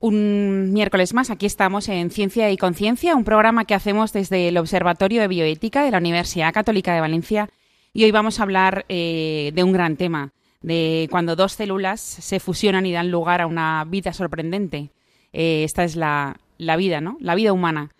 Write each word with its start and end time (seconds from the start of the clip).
un 0.00 0.72
miércoles 0.72 1.12
más, 1.12 1.28
aquí 1.30 1.46
estamos 1.46 1.88
en 1.88 2.10
Ciencia 2.10 2.50
y 2.50 2.56
Conciencia, 2.56 3.14
un 3.14 3.24
programa 3.24 3.66
que 3.66 3.74
hacemos 3.74 4.12
desde 4.12 4.48
el 4.48 4.56
Observatorio 4.56 5.20
de 5.20 5.28
Bioética 5.28 5.84
de 5.84 5.90
la 5.90 5.98
Universidad 5.98 6.54
Católica 6.54 6.94
de 6.94 7.00
Valencia. 7.00 7.50
Y 7.92 8.04
hoy 8.04 8.10
vamos 8.10 8.40
a 8.40 8.44
hablar 8.44 8.86
eh, 8.88 9.52
de 9.54 9.62
un 9.62 9.72
gran 9.72 9.96
tema, 9.96 10.32
de 10.62 11.06
cuando 11.10 11.36
dos 11.36 11.52
células 11.52 12.00
se 12.00 12.40
fusionan 12.40 12.86
y 12.86 12.92
dan 12.92 13.10
lugar 13.10 13.42
a 13.42 13.46
una 13.46 13.84
vida 13.84 14.14
sorprendente. 14.14 14.90
Eh, 15.34 15.64
esta 15.64 15.84
es 15.84 15.96
la, 15.96 16.40
la 16.56 16.76
vida, 16.76 17.02
¿no? 17.02 17.18
La 17.20 17.34
vida 17.34 17.52
humana. 17.52 17.90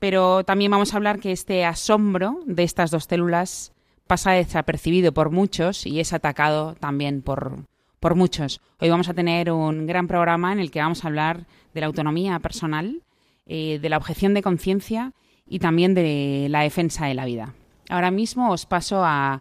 Pero 0.00 0.44
también 0.44 0.72
vamos 0.72 0.92
a 0.92 0.96
hablar 0.96 1.20
que 1.20 1.30
este 1.30 1.64
asombro 1.64 2.40
de 2.46 2.64
estas 2.64 2.90
dos 2.90 3.04
células 3.04 3.72
pasa 4.08 4.32
desapercibido 4.32 5.14
por 5.14 5.30
muchos 5.30 5.86
y 5.86 6.00
es 6.00 6.12
atacado 6.12 6.74
también 6.74 7.22
por, 7.22 7.64
por 8.04 8.16
muchos. 8.16 8.60
Hoy 8.80 8.90
vamos 8.90 9.08
a 9.08 9.14
tener 9.14 9.50
un 9.50 9.86
gran 9.86 10.08
programa 10.08 10.52
en 10.52 10.58
el 10.58 10.70
que 10.70 10.78
vamos 10.78 11.02
a 11.02 11.08
hablar 11.08 11.46
de 11.72 11.80
la 11.80 11.86
autonomía 11.86 12.38
personal, 12.38 13.00
eh, 13.46 13.78
de 13.78 13.88
la 13.88 13.96
objeción 13.96 14.34
de 14.34 14.42
conciencia 14.42 15.14
y 15.48 15.58
también 15.58 15.94
de 15.94 16.48
la 16.50 16.60
defensa 16.60 17.06
de 17.06 17.14
la 17.14 17.24
vida. 17.24 17.54
Ahora 17.88 18.10
mismo 18.10 18.50
os 18.50 18.66
paso 18.66 19.02
a 19.02 19.40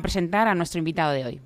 presentar 0.00 0.46
a 0.46 0.54
nuestro 0.54 0.78
invitado 0.78 1.10
de 1.10 1.24
hoy. 1.24 1.40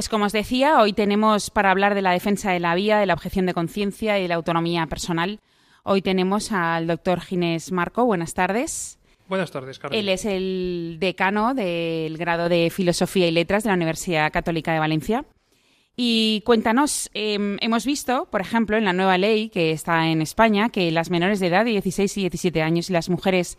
Pues 0.00 0.08
como 0.08 0.24
os 0.24 0.32
decía, 0.32 0.80
hoy 0.80 0.94
tenemos 0.94 1.50
para 1.50 1.70
hablar 1.70 1.94
de 1.94 2.00
la 2.00 2.12
defensa 2.12 2.50
de 2.50 2.58
la 2.58 2.74
vía, 2.74 2.96
de 2.96 3.04
la 3.04 3.12
objeción 3.12 3.44
de 3.44 3.52
conciencia 3.52 4.18
y 4.18 4.22
de 4.22 4.28
la 4.28 4.36
autonomía 4.36 4.86
personal. 4.86 5.40
Hoy 5.82 6.00
tenemos 6.00 6.52
al 6.52 6.86
doctor 6.86 7.20
Ginés 7.20 7.70
Marco. 7.70 8.06
Buenas 8.06 8.32
tardes. 8.32 8.98
Buenas 9.28 9.50
tardes, 9.50 9.78
Carmen. 9.78 10.00
Él 10.00 10.08
es 10.08 10.24
el 10.24 10.96
decano 11.00 11.52
del 11.52 12.16
grado 12.16 12.48
de 12.48 12.72
Filosofía 12.74 13.28
y 13.28 13.30
Letras 13.30 13.62
de 13.62 13.68
la 13.68 13.74
Universidad 13.74 14.32
Católica 14.32 14.72
de 14.72 14.78
Valencia. 14.78 15.26
Y 15.96 16.42
cuéntanos, 16.46 17.10
em, 17.12 17.58
hemos 17.60 17.84
visto, 17.84 18.26
por 18.30 18.40
ejemplo, 18.40 18.78
en 18.78 18.86
la 18.86 18.94
nueva 18.94 19.18
ley 19.18 19.50
que 19.50 19.70
está 19.70 20.08
en 20.08 20.22
España, 20.22 20.70
que 20.70 20.90
las 20.92 21.10
menores 21.10 21.40
de 21.40 21.48
edad 21.48 21.66
de 21.66 21.72
16 21.72 22.16
y 22.16 22.20
17 22.22 22.62
años 22.62 22.88
y 22.88 22.94
las 22.94 23.10
mujeres 23.10 23.58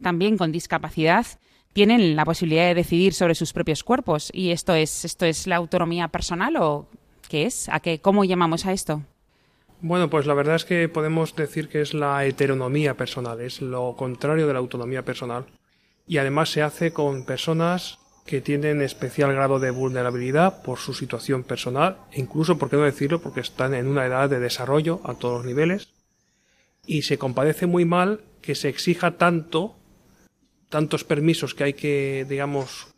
también 0.00 0.38
con 0.38 0.52
discapacidad 0.52 1.26
tienen 1.72 2.16
la 2.16 2.24
posibilidad 2.24 2.66
de 2.66 2.74
decidir 2.74 3.14
sobre 3.14 3.34
sus 3.34 3.52
propios 3.52 3.84
cuerpos. 3.84 4.30
¿Y 4.32 4.50
esto 4.50 4.74
es, 4.74 5.04
esto 5.04 5.26
es 5.26 5.46
la 5.46 5.56
autonomía 5.56 6.08
personal 6.08 6.56
o 6.56 6.86
qué 7.28 7.46
es? 7.46 7.68
¿A 7.68 7.80
qué, 7.80 8.00
¿Cómo 8.00 8.24
llamamos 8.24 8.66
a 8.66 8.72
esto? 8.72 9.02
Bueno, 9.82 10.10
pues 10.10 10.26
la 10.26 10.34
verdad 10.34 10.56
es 10.56 10.64
que 10.64 10.88
podemos 10.88 11.34
decir 11.34 11.68
que 11.68 11.80
es 11.80 11.94
la 11.94 12.24
heteronomía 12.26 12.96
personal, 12.96 13.40
es 13.40 13.62
lo 13.62 13.96
contrario 13.96 14.46
de 14.46 14.52
la 14.52 14.58
autonomía 14.58 15.04
personal. 15.04 15.46
Y 16.06 16.18
además 16.18 16.50
se 16.50 16.62
hace 16.62 16.92
con 16.92 17.24
personas 17.24 17.98
que 18.26 18.42
tienen 18.42 18.82
especial 18.82 19.32
grado 19.32 19.58
de 19.58 19.70
vulnerabilidad 19.70 20.62
por 20.62 20.78
su 20.78 20.92
situación 20.92 21.44
personal, 21.44 21.96
e 22.12 22.20
incluso, 22.20 22.58
por 22.58 22.68
qué 22.68 22.76
no 22.76 22.82
decirlo, 22.82 23.22
porque 23.22 23.40
están 23.40 23.74
en 23.74 23.86
una 23.86 24.04
edad 24.04 24.28
de 24.28 24.38
desarrollo 24.38 25.00
a 25.04 25.14
todos 25.14 25.38
los 25.38 25.46
niveles, 25.46 25.88
y 26.86 27.02
se 27.02 27.16
compadece 27.18 27.66
muy 27.66 27.84
mal 27.84 28.20
que 28.42 28.54
se 28.54 28.68
exija 28.68 29.16
tanto 29.16 29.79
tantos 30.70 31.04
permisos 31.04 31.54
que 31.54 31.64
hay 31.64 31.74
que, 31.74 32.24
digamos, 32.28 32.88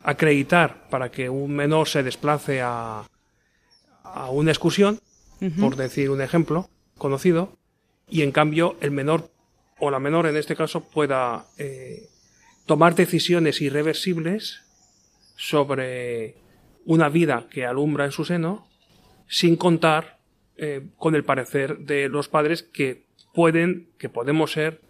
acreditar 0.00 0.88
para 0.90 1.10
que 1.10 1.30
un 1.30 1.54
menor 1.54 1.86
se 1.88 2.02
desplace 2.02 2.60
a, 2.60 3.04
a 4.02 4.30
una 4.30 4.50
excursión, 4.50 5.00
por 5.60 5.76
decir 5.76 6.10
un 6.10 6.22
ejemplo 6.22 6.68
conocido, 6.98 7.56
y 8.08 8.22
en 8.22 8.32
cambio 8.32 8.76
el 8.80 8.90
menor 8.90 9.30
o 9.78 9.90
la 9.90 9.98
menor 9.98 10.26
en 10.26 10.36
este 10.36 10.56
caso 10.56 10.88
pueda 10.88 11.46
eh, 11.58 12.08
tomar 12.66 12.94
decisiones 12.94 13.60
irreversibles 13.60 14.62
sobre 15.36 16.36
una 16.84 17.08
vida 17.08 17.46
que 17.50 17.66
alumbra 17.66 18.04
en 18.04 18.12
su 18.12 18.24
seno 18.24 18.66
sin 19.26 19.56
contar 19.56 20.18
eh, 20.56 20.86
con 20.96 21.14
el 21.14 21.24
parecer 21.24 21.78
de 21.78 22.08
los 22.08 22.28
padres 22.28 22.62
que 22.62 23.06
pueden, 23.32 23.90
que 23.98 24.08
podemos 24.08 24.52
ser 24.52 24.80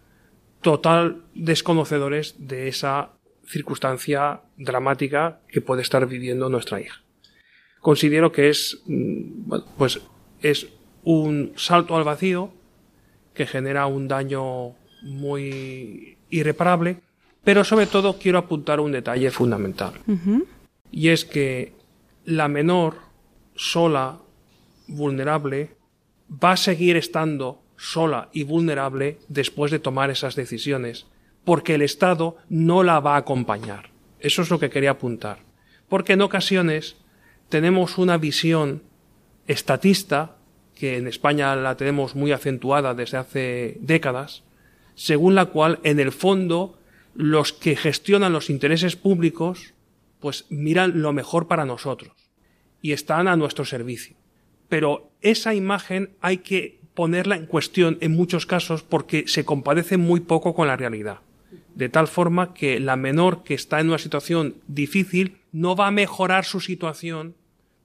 total 0.65 1.21
desconocedores 1.35 2.33
de 2.39 2.67
esa 2.67 3.11
circunstancia 3.45 4.41
dramática 4.57 5.41
que 5.47 5.61
puede 5.61 5.83
estar 5.83 6.07
viviendo 6.07 6.49
nuestra 6.49 6.81
hija. 6.81 7.03
Considero 7.81 8.31
que 8.31 8.49
es, 8.49 8.81
mm, 8.87 9.59
pues 9.77 10.01
es 10.41 10.67
un 11.03 11.53
salto 11.55 11.95
al 11.95 12.03
vacío 12.03 12.51
que 13.35 13.45
genera 13.45 13.85
un 13.85 14.07
daño 14.07 14.73
muy 15.03 16.17
irreparable, 16.31 16.97
pero 17.43 17.63
sobre 17.63 17.85
todo 17.85 18.17
quiero 18.17 18.39
apuntar 18.39 18.79
un 18.79 18.91
detalle 18.91 19.29
fundamental. 19.29 19.93
Y 20.89 21.09
es 21.09 21.25
que 21.25 21.73
la 22.23 22.47
menor, 22.47 22.95
sola, 23.55 24.17
vulnerable, 24.87 25.75
va 26.43 26.53
a 26.53 26.57
seguir 26.57 26.97
estando 26.97 27.61
sola 27.77 28.29
y 28.33 28.43
vulnerable 28.43 29.19
después 29.27 29.71
de 29.71 29.79
tomar 29.79 30.09
esas 30.09 30.35
decisiones, 30.35 31.07
porque 31.43 31.75
el 31.75 31.81
Estado 31.81 32.37
no 32.49 32.83
la 32.83 32.99
va 32.99 33.15
a 33.15 33.19
acompañar. 33.19 33.91
Eso 34.19 34.41
es 34.41 34.49
lo 34.49 34.59
que 34.59 34.69
quería 34.69 34.91
apuntar. 34.91 35.39
Porque 35.87 36.13
en 36.13 36.21
ocasiones 36.21 36.97
tenemos 37.49 37.97
una 37.97 38.17
visión 38.17 38.83
estatista, 39.47 40.37
que 40.73 40.97
en 40.97 41.07
España 41.07 41.55
la 41.55 41.77
tenemos 41.77 42.15
muy 42.15 42.31
acentuada 42.31 42.93
desde 42.93 43.17
hace 43.17 43.77
décadas, 43.79 44.43
según 44.95 45.35
la 45.35 45.45
cual, 45.45 45.79
en 45.83 45.99
el 45.99 46.11
fondo, 46.11 46.79
los 47.13 47.53
que 47.53 47.75
gestionan 47.75 48.33
los 48.33 48.49
intereses 48.49 48.95
públicos, 48.95 49.73
pues 50.19 50.45
miran 50.49 51.01
lo 51.01 51.13
mejor 51.13 51.47
para 51.47 51.65
nosotros 51.65 52.13
y 52.81 52.91
están 52.91 53.27
a 53.27 53.35
nuestro 53.35 53.65
servicio. 53.65 54.15
Pero 54.69 55.11
esa 55.21 55.53
imagen 55.53 56.15
hay 56.21 56.37
que 56.37 56.81
ponerla 56.95 57.35
en 57.35 57.45
cuestión 57.45 57.97
en 58.01 58.13
muchos 58.13 58.45
casos 58.45 58.81
porque 58.81 59.27
se 59.27 59.45
compadece 59.45 59.97
muy 59.97 60.21
poco 60.21 60.55
con 60.55 60.67
la 60.67 60.77
realidad. 60.77 61.19
De 61.75 61.89
tal 61.89 62.07
forma 62.07 62.53
que 62.53 62.79
la 62.79 62.95
menor 62.95 63.43
que 63.43 63.53
está 63.53 63.81
en 63.81 63.89
una 63.89 63.97
situación 63.97 64.55
difícil 64.67 65.37
no 65.51 65.75
va 65.75 65.87
a 65.87 65.91
mejorar 65.91 66.45
su 66.45 66.61
situación, 66.61 67.35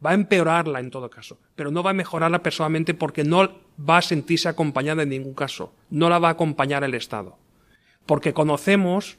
va 0.04 0.10
a 0.10 0.14
empeorarla 0.14 0.80
en 0.80 0.90
todo 0.90 1.10
caso, 1.10 1.38
pero 1.56 1.70
no 1.70 1.82
va 1.82 1.90
a 1.90 1.94
mejorarla 1.94 2.42
personalmente 2.42 2.94
porque 2.94 3.24
no 3.24 3.50
va 3.78 3.98
a 3.98 4.02
sentirse 4.02 4.48
acompañada 4.48 5.02
en 5.02 5.10
ningún 5.10 5.34
caso, 5.34 5.74
no 5.90 6.08
la 6.08 6.18
va 6.18 6.28
a 6.28 6.32
acompañar 6.32 6.84
el 6.84 6.94
Estado. 6.94 7.36
Porque 8.06 8.32
conocemos 8.32 9.18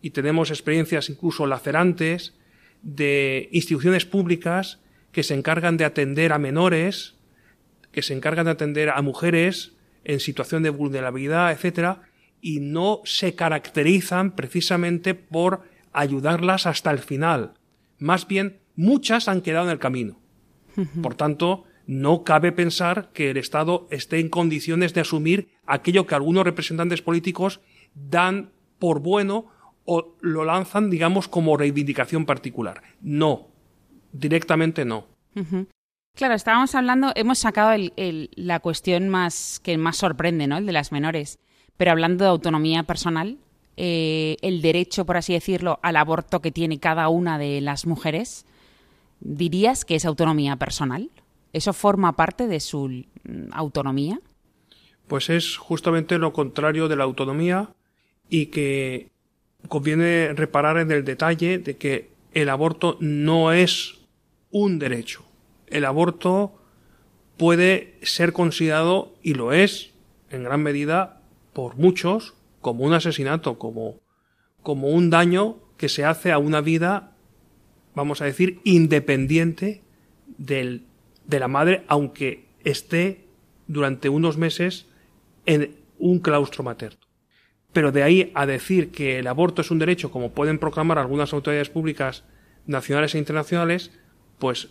y 0.00 0.10
tenemos 0.10 0.50
experiencias 0.50 1.10
incluso 1.10 1.46
lacerantes 1.46 2.34
de 2.82 3.48
instituciones 3.50 4.04
públicas 4.04 4.78
que 5.10 5.24
se 5.24 5.34
encargan 5.34 5.76
de 5.76 5.84
atender 5.84 6.32
a 6.32 6.38
menores 6.38 7.15
que 7.96 8.02
se 8.02 8.12
encargan 8.12 8.44
de 8.44 8.50
atender 8.50 8.90
a 8.90 9.00
mujeres 9.00 9.72
en 10.04 10.20
situación 10.20 10.62
de 10.62 10.68
vulnerabilidad, 10.68 11.50
etcétera, 11.50 12.02
y 12.42 12.60
no 12.60 13.00
se 13.06 13.34
caracterizan 13.34 14.36
precisamente 14.36 15.14
por 15.14 15.62
ayudarlas 15.94 16.66
hasta 16.66 16.90
el 16.90 16.98
final. 16.98 17.54
Más 17.98 18.28
bien, 18.28 18.58
muchas 18.74 19.28
han 19.28 19.40
quedado 19.40 19.64
en 19.64 19.72
el 19.72 19.78
camino. 19.78 20.20
Por 21.02 21.14
tanto, 21.14 21.64
no 21.86 22.22
cabe 22.22 22.52
pensar 22.52 23.08
que 23.14 23.30
el 23.30 23.38
Estado 23.38 23.88
esté 23.90 24.20
en 24.20 24.28
condiciones 24.28 24.92
de 24.92 25.00
asumir 25.00 25.48
aquello 25.64 26.06
que 26.06 26.16
algunos 26.16 26.44
representantes 26.44 27.00
políticos 27.00 27.62
dan 27.94 28.50
por 28.78 29.00
bueno 29.00 29.46
o 29.86 30.18
lo 30.20 30.44
lanzan, 30.44 30.90
digamos, 30.90 31.28
como 31.28 31.56
reivindicación 31.56 32.26
particular. 32.26 32.82
No, 33.00 33.48
directamente 34.12 34.84
no. 34.84 35.06
Claro, 36.16 36.32
estábamos 36.32 36.74
hablando, 36.74 37.12
hemos 37.14 37.38
sacado 37.38 37.76
la 38.36 38.60
cuestión 38.60 39.10
más 39.10 39.60
que 39.62 39.76
más 39.76 39.98
sorprende, 39.98 40.46
¿no? 40.46 40.56
El 40.56 40.64
de 40.64 40.72
las 40.72 40.90
menores. 40.90 41.38
Pero 41.76 41.90
hablando 41.90 42.24
de 42.24 42.30
autonomía 42.30 42.84
personal, 42.84 43.36
eh, 43.76 44.38
el 44.40 44.62
derecho, 44.62 45.04
por 45.04 45.18
así 45.18 45.34
decirlo, 45.34 45.78
al 45.82 45.96
aborto 45.96 46.40
que 46.40 46.50
tiene 46.50 46.80
cada 46.80 47.10
una 47.10 47.36
de 47.36 47.60
las 47.60 47.84
mujeres, 47.84 48.46
¿dirías 49.20 49.84
que 49.84 49.96
es 49.96 50.06
autonomía 50.06 50.56
personal? 50.56 51.10
¿Eso 51.52 51.74
forma 51.74 52.16
parte 52.16 52.46
de 52.46 52.60
su 52.60 52.88
mm, 52.88 53.52
autonomía? 53.52 54.18
Pues 55.08 55.28
es 55.28 55.58
justamente 55.58 56.16
lo 56.16 56.32
contrario 56.32 56.88
de 56.88 56.96
la 56.96 57.04
autonomía 57.04 57.74
y 58.30 58.46
que 58.46 59.10
conviene 59.68 60.32
reparar 60.32 60.78
en 60.78 60.90
el 60.92 61.04
detalle 61.04 61.58
de 61.58 61.76
que 61.76 62.10
el 62.32 62.48
aborto 62.48 62.96
no 63.00 63.52
es 63.52 63.98
un 64.50 64.78
derecho. 64.78 65.25
El 65.66 65.84
aborto 65.84 66.54
puede 67.36 67.98
ser 68.02 68.32
considerado, 68.32 69.14
y 69.22 69.34
lo 69.34 69.52
es, 69.52 69.92
en 70.30 70.44
gran 70.44 70.62
medida, 70.62 71.22
por 71.52 71.76
muchos, 71.76 72.34
como 72.60 72.84
un 72.84 72.94
asesinato, 72.94 73.58
como, 73.58 74.00
como 74.62 74.88
un 74.88 75.10
daño 75.10 75.58
que 75.76 75.88
se 75.88 76.04
hace 76.04 76.32
a 76.32 76.38
una 76.38 76.60
vida, 76.60 77.12
vamos 77.94 78.20
a 78.20 78.24
decir, 78.24 78.60
independiente 78.64 79.82
del, 80.38 80.84
de 81.26 81.40
la 81.40 81.48
madre, 81.48 81.84
aunque 81.88 82.46
esté 82.64 83.24
durante 83.66 84.08
unos 84.08 84.36
meses 84.36 84.86
en 85.44 85.76
un 85.98 86.18
claustro 86.18 86.64
materno. 86.64 87.00
Pero 87.72 87.92
de 87.92 88.02
ahí 88.02 88.32
a 88.34 88.46
decir 88.46 88.90
que 88.90 89.18
el 89.18 89.26
aborto 89.26 89.60
es 89.62 89.70
un 89.70 89.78
derecho, 89.78 90.10
como 90.10 90.32
pueden 90.32 90.58
proclamar 90.58 90.98
algunas 90.98 91.32
autoridades 91.32 91.68
públicas 91.68 92.24
nacionales 92.66 93.14
e 93.14 93.18
internacionales, 93.18 93.92
pues 94.38 94.70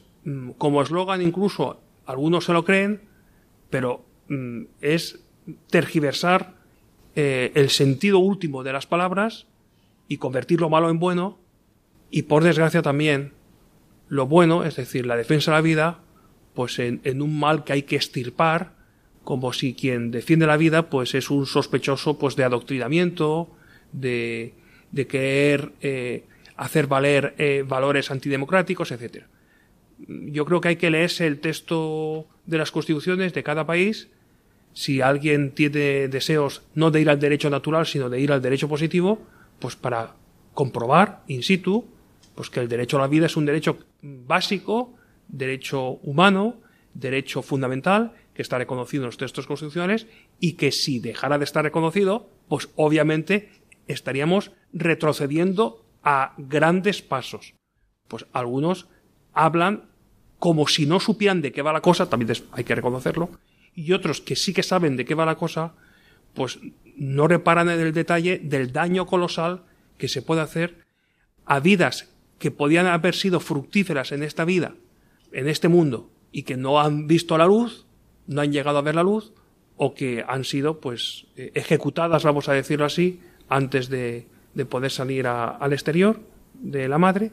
como 0.58 0.82
eslogan 0.82 1.22
incluso 1.22 1.80
algunos 2.06 2.46
se 2.46 2.54
lo 2.54 2.66
creen, 2.66 3.02
pero 3.70 4.06
mm, 4.28 4.64
es 4.82 5.24
tergiversar 5.70 6.56
eh, 7.16 7.52
el 7.56 7.70
sentido 7.70 8.20
último 8.20 8.64
de 8.64 8.74
las 8.74 8.88
palabras 8.88 9.48
y 10.08 10.18
convertir 10.18 10.62
lo 10.62 10.70
malo 10.70 10.90
en 10.90 11.00
bueno 11.00 11.38
y 12.10 12.24
por 12.24 12.44
desgracia 12.44 12.82
también 12.82 13.34
lo 14.08 14.28
bueno, 14.28 14.64
es 14.64 14.76
decir, 14.76 15.06
la 15.06 15.16
defensa 15.16 15.52
de 15.52 15.58
la 15.58 15.62
vida, 15.62 16.00
pues 16.54 16.78
en, 16.80 17.02
en 17.04 17.22
un 17.22 17.40
mal 17.40 17.64
que 17.64 17.74
hay 17.74 17.84
que 17.84 17.96
estirpar 17.96 18.76
como 19.24 19.52
si 19.54 19.74
quien 19.74 20.12
defiende 20.12 20.46
la 20.46 20.58
vida 20.58 20.90
pues 20.90 21.16
es 21.16 21.30
un 21.30 21.46
sospechoso 21.46 22.18
pues 22.18 22.36
de 22.36 22.44
adoctrinamiento, 22.44 23.50
de, 23.92 24.54
de 24.92 25.08
querer 25.08 25.74
eh, 25.82 26.26
hacer 26.56 26.88
valer 26.88 27.34
eh, 27.38 27.64
valores 27.68 28.12
antidemocráticos, 28.12 28.92
etcétera. 28.92 29.28
Yo 29.98 30.46
creo 30.46 30.62
que 30.62 30.70
hay 30.70 30.76
que 30.76 30.90
leerse 30.90 31.26
el 31.26 31.40
texto 31.40 32.28
de 32.46 32.58
las 32.58 32.72
constituciones 32.72 33.34
de 33.34 33.44
cada 33.44 33.66
país. 33.66 34.10
Si 34.74 35.02
alguien 35.02 35.52
tiene 35.52 36.08
deseos 36.08 36.64
no 36.74 36.92
de 36.92 37.02
ir 37.02 37.10
al 37.10 37.20
derecho 37.20 37.50
natural, 37.50 37.86
sino 37.86 38.10
de 38.10 38.20
ir 38.20 38.32
al 38.32 38.42
derecho 38.42 38.68
positivo, 38.68 39.20
pues 39.60 39.76
para 39.76 40.16
comprobar 40.54 41.24
in 41.28 41.44
situ 41.44 41.86
pues 42.36 42.50
que 42.50 42.60
el 42.60 42.68
derecho 42.68 42.98
a 42.98 43.02
la 43.02 43.08
vida 43.08 43.26
es 43.26 43.38
un 43.38 43.46
derecho 43.46 43.80
básico, 44.02 44.94
derecho 45.28 46.00
humano, 46.04 46.58
derecho 46.94 47.42
fundamental 47.42 48.14
que 48.34 48.42
está 48.42 48.58
reconocido 48.58 49.04
en 49.04 49.08
los 49.08 49.18
textos 49.18 49.48
constitucionales 49.48 50.08
y 50.40 50.54
que 50.54 50.72
si 50.72 51.00
dejara 51.00 51.38
de 51.38 51.46
estar 51.46 51.64
reconocido, 51.64 52.30
pues 52.50 52.70
obviamente 52.76 53.50
estaríamos 53.88 54.52
retrocediendo 54.74 55.86
a 56.04 56.34
grandes 56.38 57.02
pasos. 57.02 57.54
Pues 58.10 58.26
algunos 58.34 58.88
hablan 59.36 59.84
como 60.40 60.68
si 60.68 60.86
no 60.86 61.00
supieran 61.00 61.42
de 61.42 61.52
qué 61.52 61.62
va 61.62 61.74
la 61.74 61.82
cosa, 61.82 62.10
también 62.10 62.32
hay 62.52 62.64
que 62.64 62.76
reconocerlo, 62.76 63.30
y 63.76 63.94
otros 63.94 64.22
que 64.22 64.36
sí 64.36 64.54
que 64.54 64.64
saben 64.64 64.98
de 64.98 65.06
qué 65.06 65.16
va 65.16 65.26
la 65.26 65.36
cosa, 65.36 65.74
pues 66.34 66.60
no 66.98 67.28
reparan 67.28 67.70
en 67.70 67.80
el 67.80 67.94
detalle 67.94 68.40
del 68.40 68.72
daño 68.72 69.06
colosal 69.06 69.64
que 69.98 70.08
se 70.08 70.22
puede 70.22 70.42
hacer 70.42 70.86
a 71.46 71.60
vidas 71.60 72.10
que 72.40 72.52
podían 72.52 72.88
haber 72.88 73.16
sido 73.16 73.40
fructíferas 73.40 74.12
en 74.12 74.24
esta 74.24 74.46
vida, 74.46 74.76
en 75.32 75.48
este 75.48 75.68
mundo, 75.68 76.10
y 76.32 76.44
que 76.44 76.58
no 76.58 76.80
han 76.80 77.08
visto 77.08 77.38
la 77.38 77.46
luz, 77.46 77.86
no 78.28 78.42
han 78.42 78.52
llegado 78.52 78.78
a 78.78 78.82
ver 78.82 78.96
la 78.96 79.04
luz 79.04 79.34
o 79.78 79.94
que 79.94 80.24
han 80.28 80.44
sido 80.44 80.80
pues 80.80 81.28
eh, 81.38 81.52
ejecutadas, 81.56 82.24
vamos 82.24 82.50
a 82.50 82.54
decirlo 82.54 82.86
así, 82.86 83.20
antes 83.50 83.90
de, 83.90 84.28
de 84.54 84.66
poder 84.66 84.92
salir 84.92 85.28
al 85.28 85.74
exterior 85.74 86.20
de 86.54 86.88
la 86.88 86.98
madre 86.98 87.32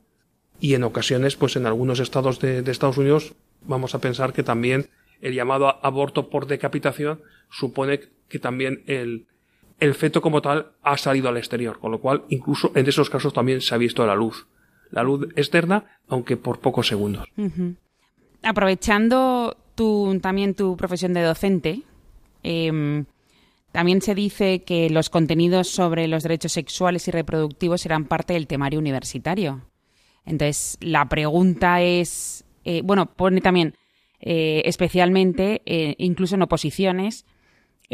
y 0.61 0.75
en 0.75 0.85
ocasiones 0.85 1.37
pues 1.37 1.57
en 1.57 1.67
algunos 1.67 2.01
estados 2.01 2.41
de, 2.41 2.59
Estados 2.71 2.99
Unidos 2.99 3.35
vamos 3.63 3.95
a 3.95 4.01
pensar 4.01 4.33
que 4.33 4.43
también 4.43 4.89
el 5.21 5.35
llamado 5.35 5.85
aborto 5.85 6.29
por 6.29 6.47
decapitación 6.47 7.21
supone 7.51 8.01
que 8.29 8.39
también 8.39 8.83
el, 8.87 9.27
el 9.79 9.95
feto 9.95 10.21
como 10.21 10.43
tal 10.43 10.73
ha 10.83 10.97
salido 10.97 11.29
al 11.29 11.37
exterior, 11.37 11.79
con 11.79 11.93
lo 11.93 12.01
cual 12.01 12.23
incluso 12.29 12.73
en 12.75 12.89
esos 12.89 13.11
casos 13.11 13.33
también 13.33 13.61
se 13.61 13.75
ha 13.75 13.79
visto 13.79 14.07
la 14.07 14.15
luz, 14.15 14.47
la 14.91 15.03
luz 15.03 15.29
externa, 15.37 15.99
aunque 16.09 16.37
por 16.37 16.61
pocos 16.61 16.89
segundos. 16.89 17.27
Aprovechando 18.43 19.57
tu, 19.75 20.19
también 20.21 20.55
tu 20.55 20.77
profesión 20.77 21.13
de 21.13 21.23
docente, 21.23 21.83
em, 22.43 23.05
también 23.73 24.03
se 24.03 24.15
dice 24.15 24.63
que 24.63 24.91
los 24.91 25.09
contenidos 25.09 25.69
sobre 25.69 26.07
los 26.07 26.23
derechos 26.23 26.53
sexuales 26.53 27.09
y 27.09 27.11
reproductivos 27.11 27.81
serán 27.81 28.05
parte 28.05 28.35
del 28.35 28.47
temario 28.47 28.79
universitario. 28.79 29.63
Entonces, 30.25 30.79
la 30.81 31.09
pregunta 31.09 31.83
es, 31.83 32.45
eh, 32.65 32.83
bueno, 32.85 33.07
pone 33.15 33.41
también 33.41 33.75
eh, 34.21 34.63
especialmente, 34.67 35.63
eh, 35.67 35.95
incluso 35.99 36.37
en 36.37 36.43
oposiciones, 36.43 37.27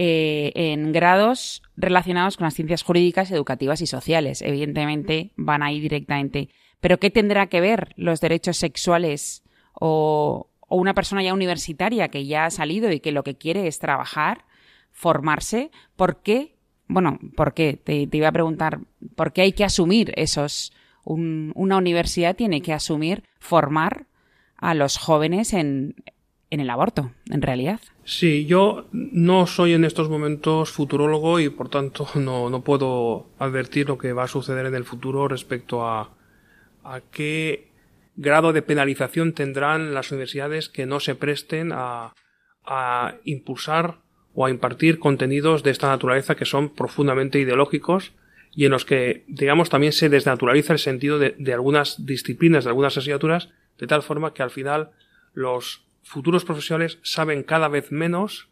en 0.01 0.93
grados 0.93 1.61
relacionados 1.77 2.37
con 2.37 2.45
las 2.45 2.55
ciencias 2.55 2.85
jurídicas, 2.85 3.33
educativas 3.33 3.81
y 3.81 3.89
sociales. 3.89 4.43
Evidentemente, 4.43 5.33
van 5.35 5.65
ahí 5.65 5.81
directamente. 5.81 6.51
Pero, 6.79 7.01
¿qué 7.01 7.11
tendrá 7.11 7.49
que 7.49 7.61
ver 7.61 7.95
los 7.97 8.21
derechos 8.21 8.59
sexuales 8.59 9.43
o 9.73 10.51
una 10.69 10.95
persona 10.95 11.23
ya 11.23 11.35
universitaria 11.35 12.09
que 12.09 12.27
ya 12.27 12.47
ha 12.47 12.51
salido 12.51 12.93
y 12.93 13.01
que 13.01 13.13
lo 13.13 13.25
que 13.25 13.37
quiere 13.37 13.67
es 13.67 13.79
trabajar, 13.79 14.45
formarse, 14.93 15.71
¿por 15.97 16.23
qué? 16.23 16.57
Bueno, 16.87 17.19
¿por 17.37 17.55
qué? 17.55 17.75
Te, 17.75 18.09
iba 18.11 18.29
a 18.29 18.33
preguntar, 18.33 18.81
¿por 19.15 19.33
qué 19.33 19.43
hay 19.43 19.53
que 19.53 19.65
asumir 19.65 20.13
esos... 20.17 20.73
una 21.05 21.77
universidad 21.77 22.37
tiene 22.37 22.61
que 22.61 22.73
asumir, 22.73 23.25
formar 23.39 24.07
a 24.57 24.75
los 24.75 24.99
jóvenes 24.99 25.55
en, 25.55 25.95
en 26.51 26.61
el 26.61 26.71
aborto, 26.71 27.13
en 27.31 27.43
realidad. 27.43 27.81
Sí, 28.05 28.47
yo 28.47 28.89
no 28.93 29.47
soy 29.47 29.75
en 29.75 29.85
estos 29.85 30.09
momentos 30.09 30.71
futurólogo 30.71 31.41
y 31.41 31.49
por 31.49 31.69
tanto 31.69 32.09
no, 32.15 32.51
no 32.51 32.63
puedo 32.63 33.31
advertir 33.39 33.89
lo 33.89 33.99
que 33.99 34.13
va 34.13 34.25
a 34.25 34.29
suceder 34.29 34.67
en 34.67 34.75
el 34.75 34.85
futuro 34.85 35.29
respecto 35.29 35.87
a, 35.87 36.17
a 36.85 37.01
qué 37.11 37.69
grado 38.17 38.53
de 38.53 38.63
penalización 38.63 39.33
tendrán 39.33 39.95
las 39.95 40.11
universidades 40.11 40.69
que 40.69 40.87
no 40.87 41.01
se 41.01 41.15
presten 41.15 41.71
a, 41.73 42.15
a 42.65 43.15
impulsar 43.25 44.01
o 44.35 44.47
a 44.47 44.51
impartir 44.51 44.99
contenidos 44.99 45.63
de 45.63 45.71
esta 45.71 45.89
naturaleza 45.89 46.35
que 46.35 46.45
son 46.45 46.71
profundamente 46.71 47.39
ideológicos 47.39 48.13
y 48.55 48.65
en 48.65 48.73
los 48.73 48.85
que, 48.85 49.25
digamos, 49.29 49.71
también 49.71 49.93
se 49.93 50.09
desnaturaliza 50.09 50.73
el 50.73 50.79
sentido 50.79 51.19
de, 51.19 51.35
de, 51.39 51.53
algunas 51.53 52.05
disciplinas, 52.07 52.65
de 52.65 52.71
algunas 52.71 52.97
asignaturas, 52.97 53.51
de 53.79 53.87
tal 53.87 54.03
forma 54.03 54.35
que 54.35 54.43
al 54.43 54.51
final 54.51 54.91
los 55.33 55.87
futuros 56.03 56.45
profesionales 56.45 56.99
saben 57.03 57.43
cada 57.43 57.69
vez 57.69 57.93
menos 57.93 58.49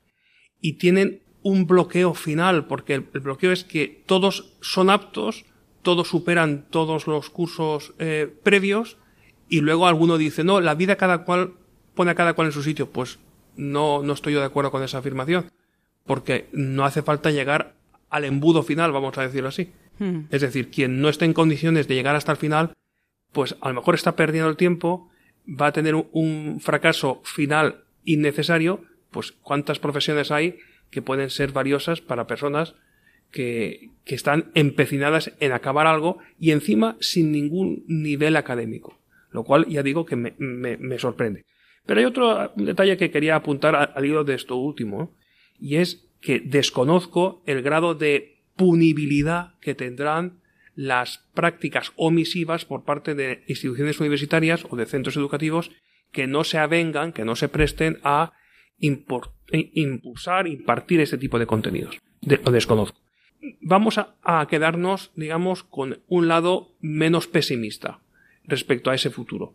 y 0.61 0.75
tienen 0.75 1.23
un 1.43 1.67
bloqueo 1.67 2.15
final, 2.15 2.67
porque 2.67 2.95
el, 2.95 3.03
bloqueo 3.03 3.53
es 3.53 3.63
que 3.63 4.03
todos 4.07 4.53
son 4.61 4.91
aptos, 4.91 5.45
todos 5.83 6.09
superan 6.09 6.67
todos 6.71 7.07
los 7.07 7.31
cursos 7.31 7.95
eh, 8.01 8.35
previos, 8.43 8.97
y 9.49 9.61
luego 9.61 9.87
alguno 9.87 10.19
dice, 10.19 10.43
no, 10.43 10.61
la 10.61 10.75
vida 10.75 10.97
cada 10.97 11.25
cual 11.25 11.53
pone 11.95 12.11
a 12.11 12.15
cada 12.17 12.35
cual 12.35 12.49
en 12.49 12.53
su 12.53 12.65
sitio. 12.65 12.91
Pues 12.91 13.21
no, 13.55 14.03
no 14.03 14.13
estoy 14.13 14.33
yo 14.33 14.41
de 14.41 14.47
acuerdo 14.47 14.73
con 14.73 14.83
esa 14.83 14.99
afirmación, 14.99 15.53
porque 16.05 16.49
no 16.53 16.85
hace 16.85 17.03
falta 17.03 17.31
llegar 17.31 17.77
al 18.11 18.25
embudo 18.25 18.65
final, 18.65 18.91
vamos 18.91 19.17
a 19.17 19.23
decirlo 19.23 19.49
así. 19.49 19.73
Hmm. 19.99 20.23
Es 20.31 20.43
decir, 20.43 20.71
quien 20.71 21.01
no 21.01 21.09
esté 21.09 21.25
en 21.25 21.33
condiciones 21.33 21.89
de 21.89 21.95
llegar 21.95 22.17
hasta 22.17 22.33
el 22.33 22.39
final, 22.39 22.73
pues 23.33 23.57
a 23.61 23.69
lo 23.69 23.75
mejor 23.75 23.95
está 23.95 24.17
perdiendo 24.17 24.49
el 24.49 24.57
tiempo, 24.57 25.11
va 25.49 25.69
a 25.69 25.73
tener 25.73 25.95
un, 25.95 26.59
fracaso 26.61 27.21
final 27.25 27.85
innecesario, 28.05 28.85
pues 29.11 29.33
cuántas 29.33 29.79
profesiones 29.79 30.31
hay 30.31 30.59
que 30.91 31.03
pueden 31.03 31.31
ser 31.31 31.53
valiosas 31.53 32.01
para 32.01 32.27
personas 32.27 32.75
que, 33.31 33.91
que 34.05 34.15
están 34.15 34.51
empecinadas 34.55 35.33
en 35.41 35.53
acabar 35.53 35.87
algo 35.87 36.19
y 36.39 36.53
encima 36.53 36.97
sin 37.01 37.33
ningún 37.33 37.85
nivel 37.89 38.37
académico, 38.37 38.99
lo 39.31 39.45
cual 39.45 39.67
ya 39.67 39.83
digo 39.83 40.07
que 40.07 40.17
me, 40.17 40.35
me, 40.39 40.99
sorprende. 40.99 41.45
Pero 41.85 42.01
hay 42.01 42.07
otro 42.07 42.53
detalle 42.57 42.97
que 42.97 43.11
quería 43.11 43.37
apuntar 43.37 43.93
al 43.95 44.05
hilo 44.05 44.25
de 44.25 44.35
esto 44.35 44.57
último, 44.57 45.13
y 45.61 45.77
es 45.77 46.07
que 46.21 46.41
desconozco 46.41 47.43
el 47.47 47.63
grado 47.63 47.95
de 47.95 48.36
punibilidad 48.57 49.55
que 49.61 49.75
tendrán 49.75 50.41
las 50.75 51.25
prácticas 51.35 51.93
omisivas 51.97 52.65
por 52.65 52.85
parte 52.85 53.15
de 53.15 53.45
instituciones 53.47 53.99
universitarias 54.01 54.67
o 54.69 54.77
de 54.77 54.87
centros 54.87 55.17
educativos 55.17 55.71
que 56.13 56.27
no 56.27 56.45
se 56.45 56.59
avengan, 56.59 57.13
que 57.13 57.25
no 57.25 57.35
se 57.35 57.49
presten 57.49 57.99
a 58.03 58.33
impulsar, 58.79 60.47
impartir 60.47 61.01
este 61.01 61.19
tipo 61.19 61.39
de 61.39 61.47
contenidos. 61.47 61.99
lo 62.21 62.53
desconozco. 62.53 63.01
Vamos 63.61 63.99
a, 63.99 64.47
quedarnos, 64.49 65.13
digamos, 65.15 65.63
con 65.63 66.03
un 66.09 66.29
lado 66.29 66.75
menos 66.81 67.27
pesimista 67.27 68.01
respecto 68.45 68.91
a 68.91 68.95
ese 68.95 69.11
futuro. 69.11 69.55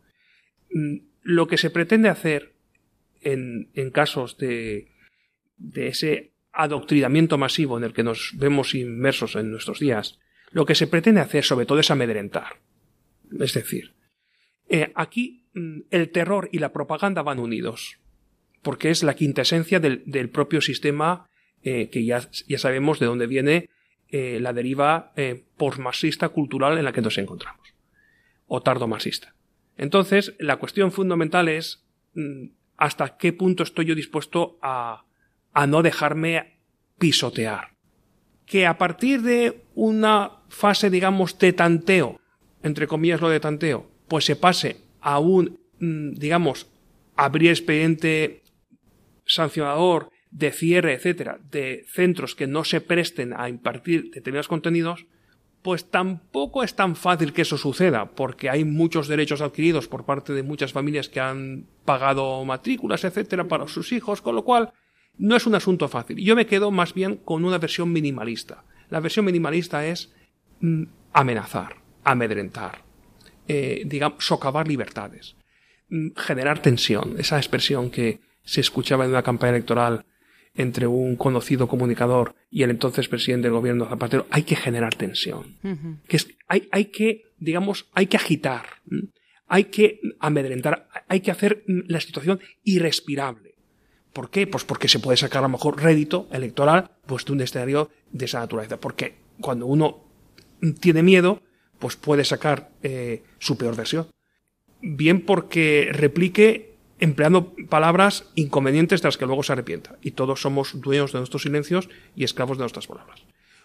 Mm, 0.72 0.98
lo 1.24 1.48
que 1.48 1.58
se 1.58 1.70
pretende 1.70 2.10
hacer 2.10 2.54
en, 3.22 3.70
casos 3.92 4.38
de 4.38 4.88
ese 5.76 6.32
adoctrinamiento 6.54 7.38
masivo 7.38 7.78
en 7.78 7.84
el 7.84 7.94
que 7.94 8.04
nos 8.04 8.34
vemos 8.36 8.76
inmersos 8.76 9.36
en 9.36 9.52
nuestros 9.52 9.80
días, 9.80 10.20
lo 10.52 10.66
que 10.66 10.76
se 10.76 10.88
pretende 10.88 11.22
hacer 11.22 11.44
sobre 11.44 11.66
todo 11.66 11.80
es 11.80 11.92
amedrentar. 11.92 12.60
Es 13.40 13.54
decir, 13.54 13.94
eh, 14.70 14.92
aquí 14.96 15.46
mm, 15.54 15.82
el 15.90 16.10
terror 16.12 16.50
y 16.52 16.60
la 16.60 16.74
propaganda 16.74 17.22
van 17.22 17.40
unidos 17.40 17.98
porque 18.62 18.92
es 18.92 19.02
la 19.02 19.16
quintesencia 19.16 19.80
del, 19.80 20.04
del 20.06 20.30
propio 20.30 20.62
sistema 20.62 21.28
eh, 21.64 21.90
que 21.90 22.06
ya, 22.06 22.22
sabemos 22.58 23.00
de 23.00 23.08
dónde 23.08 23.28
viene 23.28 23.70
eh, 24.10 24.40
la 24.40 24.54
deriva 24.54 25.14
postmarxista 25.58 26.30
cultural 26.30 26.78
en 26.78 26.86
la 26.86 26.92
que 26.92 27.02
nos 27.02 27.18
encontramos, 27.18 27.74
o 28.48 28.62
tardomarxista. 28.62 29.34
Entonces, 29.78 30.36
la 30.38 30.58
cuestión 30.58 30.92
fundamental 30.92 31.48
es 31.50 31.86
mm, 32.14 32.48
hasta 32.78 33.18
qué 33.18 33.34
punto 33.34 33.64
estoy 33.64 33.86
yo 33.86 33.96
dispuesto 33.96 34.60
a, 34.62 35.06
a 35.54 35.68
no 35.68 35.82
dejarme 35.82 36.60
pisotear. 36.98 37.76
Que 38.46 38.68
a 38.68 38.78
partir 38.78 39.22
de 39.22 39.64
una 39.76 40.44
fase, 40.50 40.90
digamos, 40.90 41.38
de 41.40 41.54
tanteo, 41.54 42.20
entre 42.64 42.88
comillas 42.88 43.22
lo 43.22 43.30
de 43.30 43.40
tanteo, 43.40 43.90
pues 44.08 44.26
se 44.26 44.36
pase 44.36 44.82
a 45.00 45.20
un, 45.20 45.60
mm, 45.80 46.14
digamos, 46.14 46.68
abrir 47.16 47.50
expediente 47.50 48.44
sancionador 49.26 50.10
de 50.32 50.52
cierre, 50.52 50.94
etcétera, 50.94 51.40
de 51.50 51.86
centros 51.90 52.36
que 52.36 52.48
no 52.48 52.64
se 52.64 52.82
presten 52.82 53.34
a 53.34 53.50
impartir 53.50 54.12
determinados 54.12 54.48
contenidos, 54.48 55.06
pues 55.62 55.90
tampoco 55.90 56.64
es 56.64 56.76
tan 56.76 56.96
fácil 56.96 57.34
que 57.34 57.44
eso 57.44 57.58
suceda, 57.58 58.12
porque 58.12 58.50
hay 58.50 58.66
muchos 58.66 59.08
derechos 59.08 59.42
adquiridos 59.42 59.88
por 59.88 60.06
parte 60.06 60.34
de 60.34 60.44
muchas 60.44 60.72
familias 60.72 61.10
que 61.10 61.20
han 61.20 61.68
pagado 61.86 62.44
matrículas, 62.46 63.04
etcétera, 63.04 63.48
para 63.48 63.68
sus 63.68 63.92
hijos, 63.92 64.22
con 64.22 64.36
lo 64.36 64.44
cual 64.44 64.74
no 65.18 65.36
es 65.36 65.46
un 65.46 65.56
asunto 65.56 65.88
fácil. 65.88 66.18
Yo 66.18 66.36
me 66.36 66.46
quedo 66.46 66.72
más 66.72 66.94
bien 66.94 67.18
con 67.18 67.46
una 67.46 67.58
versión 67.58 67.92
minimalista. 67.92 68.64
La 68.90 69.00
versión 69.00 69.26
minimalista 69.26 69.86
es 69.86 70.14
mm, 70.60 70.84
amenazar, 71.14 71.76
amedrentar, 72.04 72.84
eh, 73.48 73.84
digamos, 73.86 74.26
socavar 74.26 74.68
libertades, 74.68 75.36
mm, 75.90 76.10
generar 76.16 76.62
tensión, 76.62 77.16
esa 77.18 77.38
expresión 77.38 77.90
que, 77.92 78.20
se 78.44 78.62
escuchaba 78.62 79.06
en 79.06 79.12
una 79.12 79.24
campaña 79.24 79.52
electoral 79.52 80.06
entre 80.54 80.86
un 80.88 81.16
conocido 81.16 81.68
comunicador 81.68 82.36
y 82.50 82.64
el 82.64 82.72
entonces 82.72 83.08
presidente 83.08 83.48
del 83.48 83.56
gobierno 83.56 83.88
Zapatero, 83.88 84.28
hay 84.30 84.44
que 84.44 84.56
generar 84.56 84.96
tensión. 84.96 85.58
que 86.08 86.18
hay, 86.48 86.68
hay 86.72 86.86
que, 86.86 87.24
digamos, 87.38 87.90
hay 87.94 88.08
que 88.08 88.18
agitar, 88.18 88.66
hay 89.48 89.66
que 89.66 90.02
amedrentar, 90.20 90.90
hay 91.08 91.22
que 91.22 91.32
hacer 91.32 91.64
la 91.68 92.02
situación 92.02 92.42
irrespirable. 92.64 93.51
¿Por 94.14 94.30
qué? 94.30 94.48
Pues 94.48 94.64
porque 94.64 94.88
se 94.88 95.00
puede 95.00 95.18
sacar 95.18 95.40
a 95.40 95.48
lo 95.48 95.50
mejor 95.50 95.82
rédito 95.82 96.28
electoral 96.32 96.92
pues 97.06 97.26
de 97.26 97.32
un 97.32 97.42
escenario 97.42 97.90
de 98.12 98.26
esa 98.26 98.40
naturaleza. 98.40 98.78
Porque 98.78 99.16
cuando 99.40 99.66
uno 99.66 100.04
tiene 100.80 101.04
miedo, 101.04 101.42
pues 101.80 101.96
puede 101.96 102.26
sacar 102.26 102.72
eh, 102.84 103.24
su 103.40 103.58
peor 103.58 103.76
versión. 103.76 104.08
Bien 104.82 105.22
porque 105.26 105.90
replique 105.92 106.72
empleando 107.00 107.54
palabras 107.70 108.26
inconvenientes 108.36 109.02
de 109.02 109.08
las 109.08 109.18
que 109.18 109.26
luego 109.26 109.44
se 109.44 109.54
arrepienta. 109.54 109.98
Y 110.02 110.12
todos 110.12 110.42
somos 110.42 110.80
dueños 110.80 111.12
de 111.12 111.20
nuestros 111.20 111.42
silencios 111.42 111.90
y 112.16 112.24
esclavos 112.24 112.58
de 112.58 112.64
nuestras 112.64 112.88
palabras. 112.88 113.22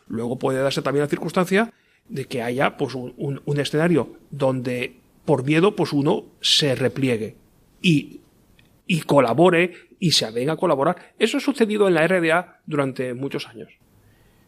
Luego 0.09 0.39
puede 0.39 0.61
darse 0.61 0.83
también 0.83 1.05
la 1.05 1.11
circunstancia 1.11 1.73
de 2.09 2.25
que 2.27 2.43
haya 2.43 2.77
pues, 2.77 2.95
un, 2.95 3.43
escenario 3.59 4.17
donde 4.31 4.97
por 5.25 5.45
miedo 5.45 5.77
pues 5.77 5.93
uno 5.93 6.25
se 6.41 6.75
repliegue 6.77 7.37
y, 7.83 8.21
y 8.87 9.01
colabore 9.01 9.75
y 9.99 10.13
se 10.13 10.27
avenga 10.27 10.55
a 10.55 10.57
colaborar. 10.57 11.15
Eso 11.19 11.39
ha 11.39 11.41
sucedido 11.41 11.89
en 11.89 11.95
la 11.95 12.07
RDA 12.07 12.61
durante 12.67 13.15
muchos 13.15 13.47
años. 13.49 13.73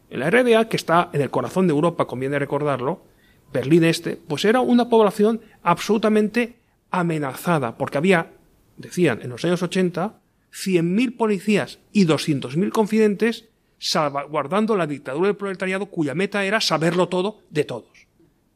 En 0.09 0.19
la 0.19 0.29
RDA, 0.29 0.69
que 0.69 0.77
está 0.77 1.09
en 1.13 1.21
el 1.21 1.29
corazón 1.29 1.67
de 1.67 1.73
Europa, 1.73 2.05
conviene 2.05 2.39
recordarlo, 2.39 3.03
Berlín 3.51 3.83
Este, 3.83 4.15
pues 4.15 4.45
era 4.45 4.61
una 4.61 4.89
población 4.89 5.41
absolutamente 5.63 6.57
amenazada, 6.91 7.77
porque 7.77 7.97
había 7.97 8.31
decían 8.79 9.19
en 9.21 9.29
los 9.29 9.45
años 9.45 9.61
80, 9.61 10.19
100.000 10.51 11.17
policías 11.17 11.79
y 11.91 12.07
200.000 12.07 12.71
confidentes 12.71 13.49
salvaguardando 13.77 14.75
la 14.75 14.87
dictadura 14.87 15.27
del 15.27 15.35
proletariado 15.35 15.85
cuya 15.87 16.15
meta 16.15 16.43
era 16.43 16.59
saberlo 16.59 17.07
todo 17.07 17.41
de 17.49 17.65
todos, 17.65 18.07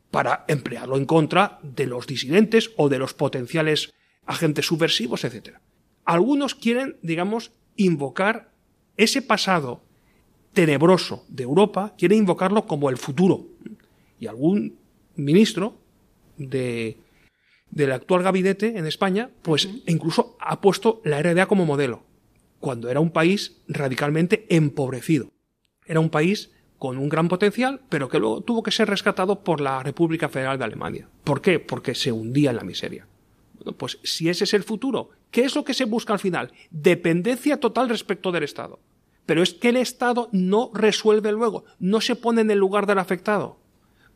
para 0.09 0.45
emplearlo 0.47 0.97
en 0.97 1.05
contra 1.05 1.59
de 1.61 1.85
los 1.85 2.07
disidentes 2.07 2.71
o 2.77 2.89
de 2.89 2.99
los 2.99 3.13
potenciales 3.13 3.93
agentes 4.25 4.65
subversivos, 4.65 5.23
etc. 5.23 5.57
Algunos 6.05 6.55
quieren, 6.55 6.97
digamos, 7.01 7.51
invocar 7.75 8.51
ese 8.97 9.21
pasado 9.21 9.81
tenebroso 10.53 11.25
de 11.29 11.43
Europa, 11.43 11.93
quieren 11.97 12.19
invocarlo 12.19 12.65
como 12.65 12.89
el 12.89 12.97
futuro. 12.97 13.47
Y 14.19 14.27
algún 14.27 14.77
ministro 15.15 15.75
de 16.37 16.97
del 17.73 17.91
actual 17.91 18.21
gabinete 18.21 18.77
en 18.77 18.85
España, 18.85 19.31
pues 19.41 19.67
incluso 19.87 20.37
ha 20.39 20.61
puesto 20.61 21.01
la 21.03 21.21
RDA 21.21 21.47
como 21.47 21.65
modelo, 21.65 22.03
cuando 22.59 22.89
era 22.89 22.99
un 22.99 23.09
país 23.09 23.57
radicalmente 23.67 24.45
empobrecido. 24.49 25.31
Era 25.85 25.99
un 25.99 26.09
país 26.09 26.51
con 26.77 26.97
un 26.97 27.09
gran 27.09 27.29
potencial, 27.29 27.81
pero 27.89 28.09
que 28.09 28.19
luego 28.19 28.41
tuvo 28.41 28.61
que 28.61 28.71
ser 28.71 28.89
rescatado 28.89 29.43
por 29.43 29.59
la 29.59 29.81
República 29.81 30.29
Federal 30.29 30.59
de 30.59 30.65
Alemania. 30.65 31.09
¿Por 31.23 31.41
qué? 31.41 31.59
Porque 31.59 31.95
se 31.95 32.11
hundía 32.11 32.51
en 32.51 32.57
la 32.57 32.63
miseria. 32.63 33.07
Pues 33.71 33.99
si 34.03 34.29
ese 34.29 34.43
es 34.43 34.53
el 34.53 34.63
futuro, 34.63 35.11
¿qué 35.31 35.45
es 35.45 35.55
lo 35.55 35.63
que 35.63 35.73
se 35.73 35.85
busca 35.85 36.13
al 36.13 36.19
final? 36.19 36.51
Dependencia 36.69 37.59
total 37.59 37.89
respecto 37.89 38.31
del 38.31 38.43
Estado. 38.43 38.79
Pero 39.25 39.41
es 39.41 39.53
que 39.53 39.69
el 39.69 39.77
Estado 39.77 40.29
no 40.33 40.69
resuelve 40.73 41.31
luego, 41.31 41.63
no 41.79 42.01
se 42.01 42.15
pone 42.15 42.41
en 42.41 42.51
el 42.51 42.59
lugar 42.59 42.85
del 42.85 42.99
afectado. 42.99 43.57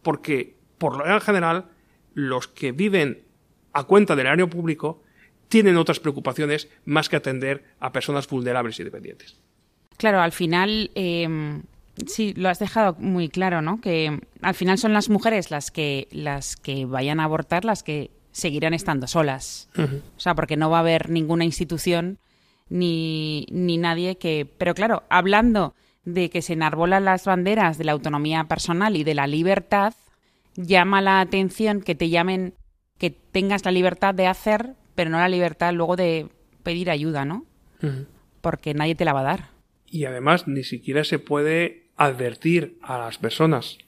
Porque, 0.02 0.58
por 0.78 0.98
lo 0.98 1.22
general, 1.22 1.66
los 2.14 2.48
que 2.48 2.72
viven 2.72 3.24
a 3.74 3.86
cuenta 3.86 4.16
del 4.16 4.26
erario 4.26 4.50
público 4.50 5.02
tienen 5.48 5.78
otras 5.78 6.00
preocupaciones 6.00 6.68
más 6.86 7.10
que 7.10 7.16
atender 7.16 7.64
a 7.80 7.92
personas 7.92 8.28
vulnerables 8.28 8.80
y 8.80 8.84
dependientes. 8.84 9.40
Claro, 9.98 10.22
al 10.22 10.32
final, 10.32 10.92
em, 10.96 11.64
sí, 12.06 12.34
lo 12.36 12.50
has 12.50 12.60
dejado 12.60 12.96
muy 13.00 13.30
claro, 13.30 13.62
¿no? 13.62 13.82
Que 13.82 14.20
al 14.42 14.56
final 14.56 14.78
son 14.78 14.94
las 14.94 15.10
mujeres 15.10 15.52
las 15.52 15.72
que, 15.72 16.08
las 16.12 16.56
que 16.56 16.86
vayan 16.86 17.20
a 17.20 17.24
abortar 17.24 17.66
las 17.66 17.84
que 17.84 18.12
seguirán 18.38 18.76
estando 18.76 19.08
solas. 19.08 19.68
O 19.76 20.20
sea, 20.20 20.36
porque 20.36 20.58
no 20.58 20.70
va 20.70 20.78
a 20.78 20.82
haber 20.82 21.10
ninguna 21.10 21.44
institución 21.44 22.20
ni, 22.70 23.48
ni 23.50 23.78
nadie 23.78 24.18
que... 24.18 24.48
Pero 24.60 24.76
claro, 24.76 25.04
hablando 25.10 25.74
de 26.06 26.30
que 26.30 26.44
se 26.44 26.54
enarbolan 26.54 27.04
las 27.04 27.26
banderas 27.26 27.80
de 27.80 27.86
la 27.86 27.94
autonomía 27.94 28.44
personal 28.44 28.96
y 28.96 29.04
de 29.04 29.16
la 29.16 29.26
libertad, 29.26 29.96
llama 30.56 31.02
la 31.02 31.20
atención 31.20 31.82
que 31.82 31.96
te 31.96 32.10
llamen 32.10 32.54
que 33.00 33.10
tengas 33.10 33.66
la 33.66 33.72
libertad 33.72 34.14
de 34.14 34.28
hacer, 34.28 34.76
pero 34.94 35.10
no 35.10 35.18
la 35.18 35.30
libertad 35.30 35.74
luego 35.74 35.96
de 35.96 36.28
pedir 36.62 36.92
ayuda, 36.92 37.26
¿no? 37.26 37.44
Porque 38.42 38.76
nadie 38.76 38.94
te 38.94 39.06
la 39.06 39.14
va 39.14 39.22
a 39.22 39.24
dar. 39.24 39.50
Y 39.88 40.06
además 40.06 40.48
ni 40.48 40.64
siquiera 40.64 41.04
se 41.04 41.18
puede 41.18 41.88
advertir 41.96 42.78
a 42.84 43.00
las 43.00 43.18
personas 43.18 43.80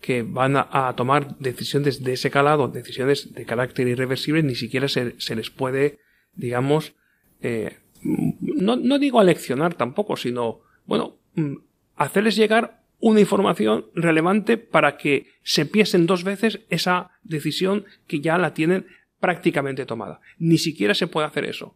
que 0.00 0.22
van 0.22 0.56
a, 0.56 0.92
tomar 0.96 1.38
decisiones 1.38 2.04
de 2.04 2.12
ese 2.12 2.30
calado, 2.30 2.68
decisiones 2.68 3.34
de 3.34 3.44
carácter 3.44 3.88
irreversible, 3.88 4.42
ni 4.42 4.54
siquiera 4.54 4.88
se, 4.88 5.14
les 5.34 5.50
puede, 5.50 5.98
digamos, 6.34 6.94
eh, 7.40 7.78
no, 8.02 8.76
no 8.76 8.98
digo 8.98 9.18
aleccionar 9.18 9.74
tampoco, 9.74 10.16
sino, 10.16 10.60
bueno, 10.86 11.18
mm, 11.34 11.56
hacerles 11.96 12.36
llegar 12.36 12.82
una 13.00 13.20
información 13.20 13.86
relevante 13.94 14.56
para 14.56 14.96
que 14.96 15.26
se 15.42 15.66
piensen 15.66 16.06
dos 16.06 16.24
veces 16.24 16.60
esa 16.68 17.10
decisión 17.22 17.84
que 18.06 18.20
ya 18.20 18.38
la 18.38 18.54
tienen 18.54 18.86
prácticamente 19.20 19.86
tomada. 19.86 20.20
Ni 20.38 20.58
siquiera 20.58 20.94
se 20.94 21.06
puede 21.06 21.26
hacer 21.26 21.44
eso. 21.44 21.74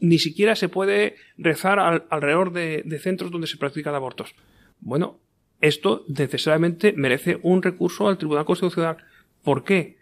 ni 0.00 0.18
siquiera 0.18 0.56
se 0.56 0.68
puede 0.68 1.14
rezar 1.38 1.78
alrededor 2.10 2.52
de, 2.52 2.82
de 2.84 2.98
centros 2.98 3.30
donde 3.30 3.46
se 3.46 3.56
practican 3.56 3.94
abortos. 3.94 4.34
Bueno, 4.80 5.20
esto 5.62 6.04
necesariamente 6.08 6.92
merece 6.92 7.38
un 7.42 7.62
recurso 7.62 8.08
al 8.08 8.18
Tribunal 8.18 8.44
Constitucional. 8.44 8.98
¿Por 9.42 9.64
qué? 9.64 9.96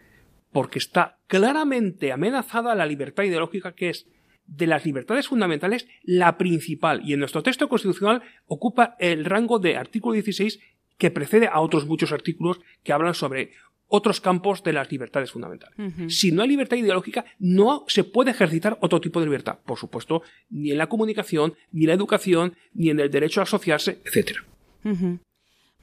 Porque 0.51 0.79
está 0.79 1.19
claramente 1.27 2.11
amenazada 2.11 2.75
la 2.75 2.85
libertad 2.85 3.23
ideológica 3.23 3.73
que 3.73 3.89
es 3.89 4.07
de 4.47 4.67
las 4.67 4.85
libertades 4.85 5.27
fundamentales 5.27 5.87
la 6.03 6.37
principal 6.37 7.01
y 7.05 7.13
en 7.13 7.19
nuestro 7.19 7.43
texto 7.43 7.69
constitucional 7.69 8.21
ocupa 8.47 8.95
el 8.99 9.23
rango 9.23 9.59
de 9.59 9.77
artículo 9.77 10.13
16 10.13 10.59
que 10.97 11.11
precede 11.11 11.47
a 11.47 11.61
otros 11.61 11.85
muchos 11.85 12.11
artículos 12.11 12.59
que 12.83 12.91
hablan 12.91 13.13
sobre 13.13 13.51
otros 13.87 14.19
campos 14.19 14.63
de 14.63 14.73
las 14.73 14.91
libertades 14.91 15.31
fundamentales. 15.31 15.77
Si 16.07 16.31
no 16.31 16.41
hay 16.41 16.49
libertad 16.49 16.77
ideológica, 16.77 17.25
no 17.39 17.85
se 17.87 18.03
puede 18.03 18.31
ejercitar 18.31 18.77
otro 18.81 18.99
tipo 18.99 19.19
de 19.19 19.25
libertad. 19.27 19.59
Por 19.65 19.77
supuesto, 19.77 20.23
ni 20.49 20.71
en 20.71 20.77
la 20.77 20.87
comunicación, 20.87 21.55
ni 21.71 21.83
en 21.83 21.89
la 21.89 21.95
educación, 21.95 22.55
ni 22.73 22.89
en 22.89 22.99
el 22.99 23.11
derecho 23.11 23.41
a 23.41 23.43
asociarse, 23.43 24.01
etc. 24.05 24.37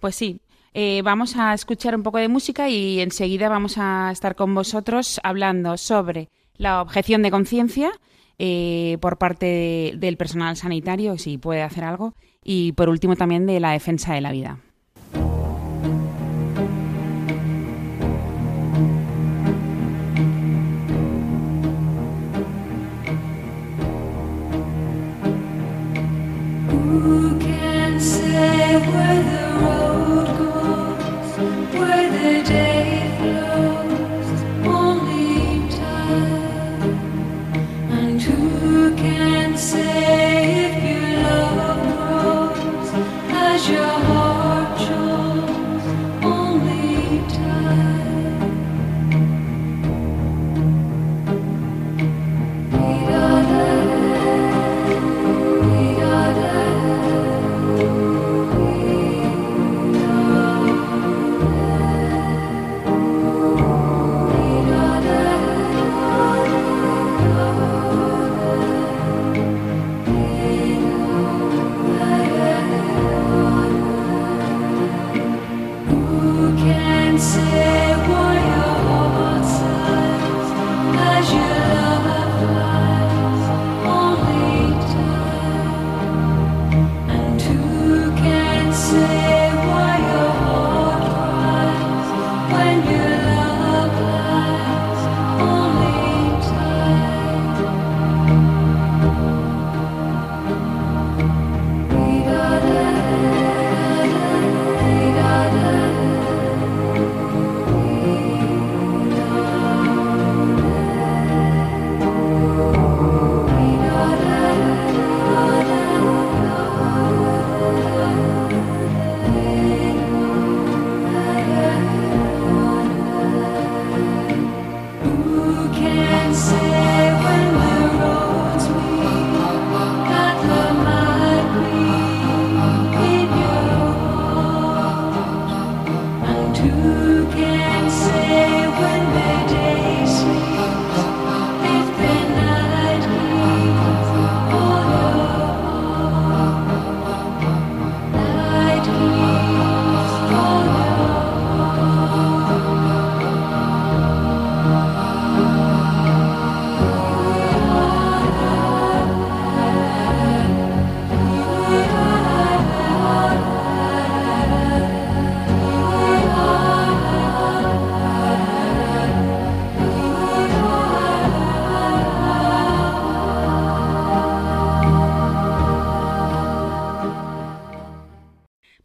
Pues 0.00 0.14
sí. 0.14 0.40
Eh, 0.74 1.00
vamos 1.02 1.36
a 1.36 1.54
escuchar 1.54 1.96
un 1.96 2.02
poco 2.02 2.18
de 2.18 2.28
música 2.28 2.68
y 2.68 3.00
enseguida 3.00 3.48
vamos 3.48 3.78
a 3.78 4.10
estar 4.12 4.36
con 4.36 4.54
vosotros 4.54 5.18
hablando 5.24 5.76
sobre 5.76 6.28
la 6.56 6.82
objeción 6.82 7.22
de 7.22 7.30
conciencia 7.30 7.90
eh, 8.38 8.98
por 9.00 9.18
parte 9.18 9.94
del 9.96 10.16
personal 10.16 10.56
sanitario, 10.56 11.18
si 11.18 11.38
puede 11.38 11.62
hacer 11.62 11.84
algo, 11.84 12.14
y 12.44 12.72
por 12.72 12.88
último 12.88 13.16
también 13.16 13.46
de 13.46 13.60
la 13.60 13.72
defensa 13.72 14.14
de 14.14 14.20
la 14.20 14.30
vida. 14.30 14.60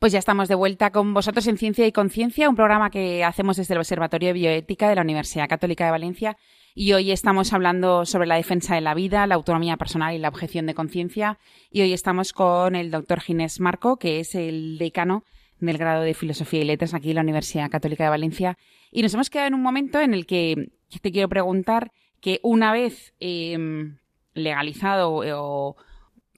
Pues 0.03 0.11
ya 0.11 0.19
estamos 0.19 0.49
de 0.49 0.55
vuelta 0.55 0.91
con 0.91 1.13
vosotros 1.13 1.47
en 1.47 1.57
Ciencia 1.57 1.87
y 1.87 1.93
Conciencia, 1.93 2.49
un 2.49 2.57
programa 2.57 2.89
que 2.89 3.23
hacemos 3.23 3.55
desde 3.55 3.73
el 3.73 3.77
Observatorio 3.77 4.27
de 4.27 4.33
Bioética 4.33 4.89
de 4.89 4.95
la 4.95 5.01
Universidad 5.01 5.47
Católica 5.47 5.85
de 5.85 5.91
Valencia. 5.91 6.35
Y 6.75 6.91
hoy 6.91 7.09
estamos 7.13 7.53
hablando 7.53 8.05
sobre 8.05 8.27
la 8.27 8.35
defensa 8.35 8.75
de 8.75 8.81
la 8.81 8.95
vida, 8.95 9.25
la 9.27 9.35
autonomía 9.35 9.77
personal 9.77 10.13
y 10.13 10.17
la 10.17 10.27
objeción 10.27 10.65
de 10.65 10.73
conciencia. 10.73 11.39
Y 11.71 11.83
hoy 11.83 11.93
estamos 11.93 12.33
con 12.33 12.75
el 12.75 12.91
doctor 12.91 13.21
Ginés 13.21 13.61
Marco, 13.61 13.95
que 13.95 14.19
es 14.19 14.35
el 14.35 14.77
decano 14.77 15.23
del 15.61 15.77
grado 15.77 16.01
de 16.01 16.13
Filosofía 16.13 16.59
y 16.59 16.65
Letras 16.65 16.93
aquí 16.93 17.11
en 17.11 17.15
la 17.15 17.21
Universidad 17.21 17.71
Católica 17.71 18.03
de 18.03 18.09
Valencia. 18.09 18.57
Y 18.91 19.03
nos 19.03 19.13
hemos 19.13 19.29
quedado 19.29 19.47
en 19.47 19.53
un 19.53 19.61
momento 19.61 20.01
en 20.01 20.13
el 20.13 20.25
que 20.25 20.69
te 21.01 21.11
quiero 21.13 21.29
preguntar 21.29 21.93
que 22.19 22.41
una 22.43 22.73
vez 22.73 23.13
em, 23.21 23.99
legalizado 24.33 25.13
o, 25.13 25.77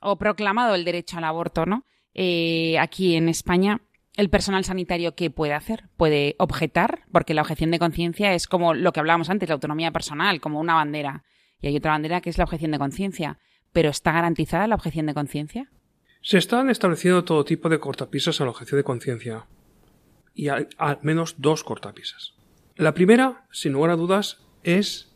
o 0.02 0.16
proclamado 0.18 0.76
el 0.76 0.86
derecho 0.86 1.18
al 1.18 1.24
aborto, 1.24 1.66
¿no? 1.66 1.84
Eh, 2.16 2.80
aquí 2.80 3.16
en 3.16 3.30
España, 3.30 3.82
el 4.16 4.30
personal 4.30 4.64
sanitario, 4.64 5.16
¿qué 5.16 5.30
puede 5.30 5.54
hacer? 5.54 5.90
Puede 5.98 6.36
objetar, 6.40 7.02
porque 7.12 7.34
la 7.34 7.42
objeción 7.42 7.72
de 7.72 7.80
conciencia 7.80 8.34
es 8.34 8.48
como 8.48 8.74
lo 8.74 8.94
que 8.94 9.02
hablábamos 9.02 9.30
antes, 9.30 9.50
la 9.50 9.56
autonomía 9.56 9.92
personal, 9.92 10.40
como 10.40 10.60
una 10.60 10.76
bandera. 10.76 11.24
Y 11.62 11.68
hay 11.68 11.76
otra 11.76 11.92
bandera 11.92 12.22
que 12.22 12.30
es 12.30 12.38
la 12.38 12.46
objeción 12.46 12.72
de 12.72 12.80
conciencia. 12.80 13.38
¿Pero 13.74 13.90
está 13.90 14.14
garantizada 14.14 14.68
la 14.68 14.76
objeción 14.76 15.06
de 15.06 15.14
conciencia? 15.14 15.70
Se 16.22 16.38
están 16.38 16.70
estableciendo 16.70 17.26
todo 17.26 17.44
tipo 17.44 17.68
de 17.68 17.80
cortapisas 17.80 18.40
a 18.40 18.46
la 18.46 18.52
objeción 18.52 18.80
de 18.80 18.86
conciencia. 18.86 19.48
Y 20.34 20.48
hay 20.48 20.68
al 20.78 21.00
menos 21.02 21.36
dos 21.38 21.66
cortapisas. 21.66 22.34
La 22.78 22.94
primera, 22.94 23.46
sin 23.52 23.74
lugar 23.74 23.92
a 23.92 23.96
dudas, 23.98 24.42
es 24.64 25.14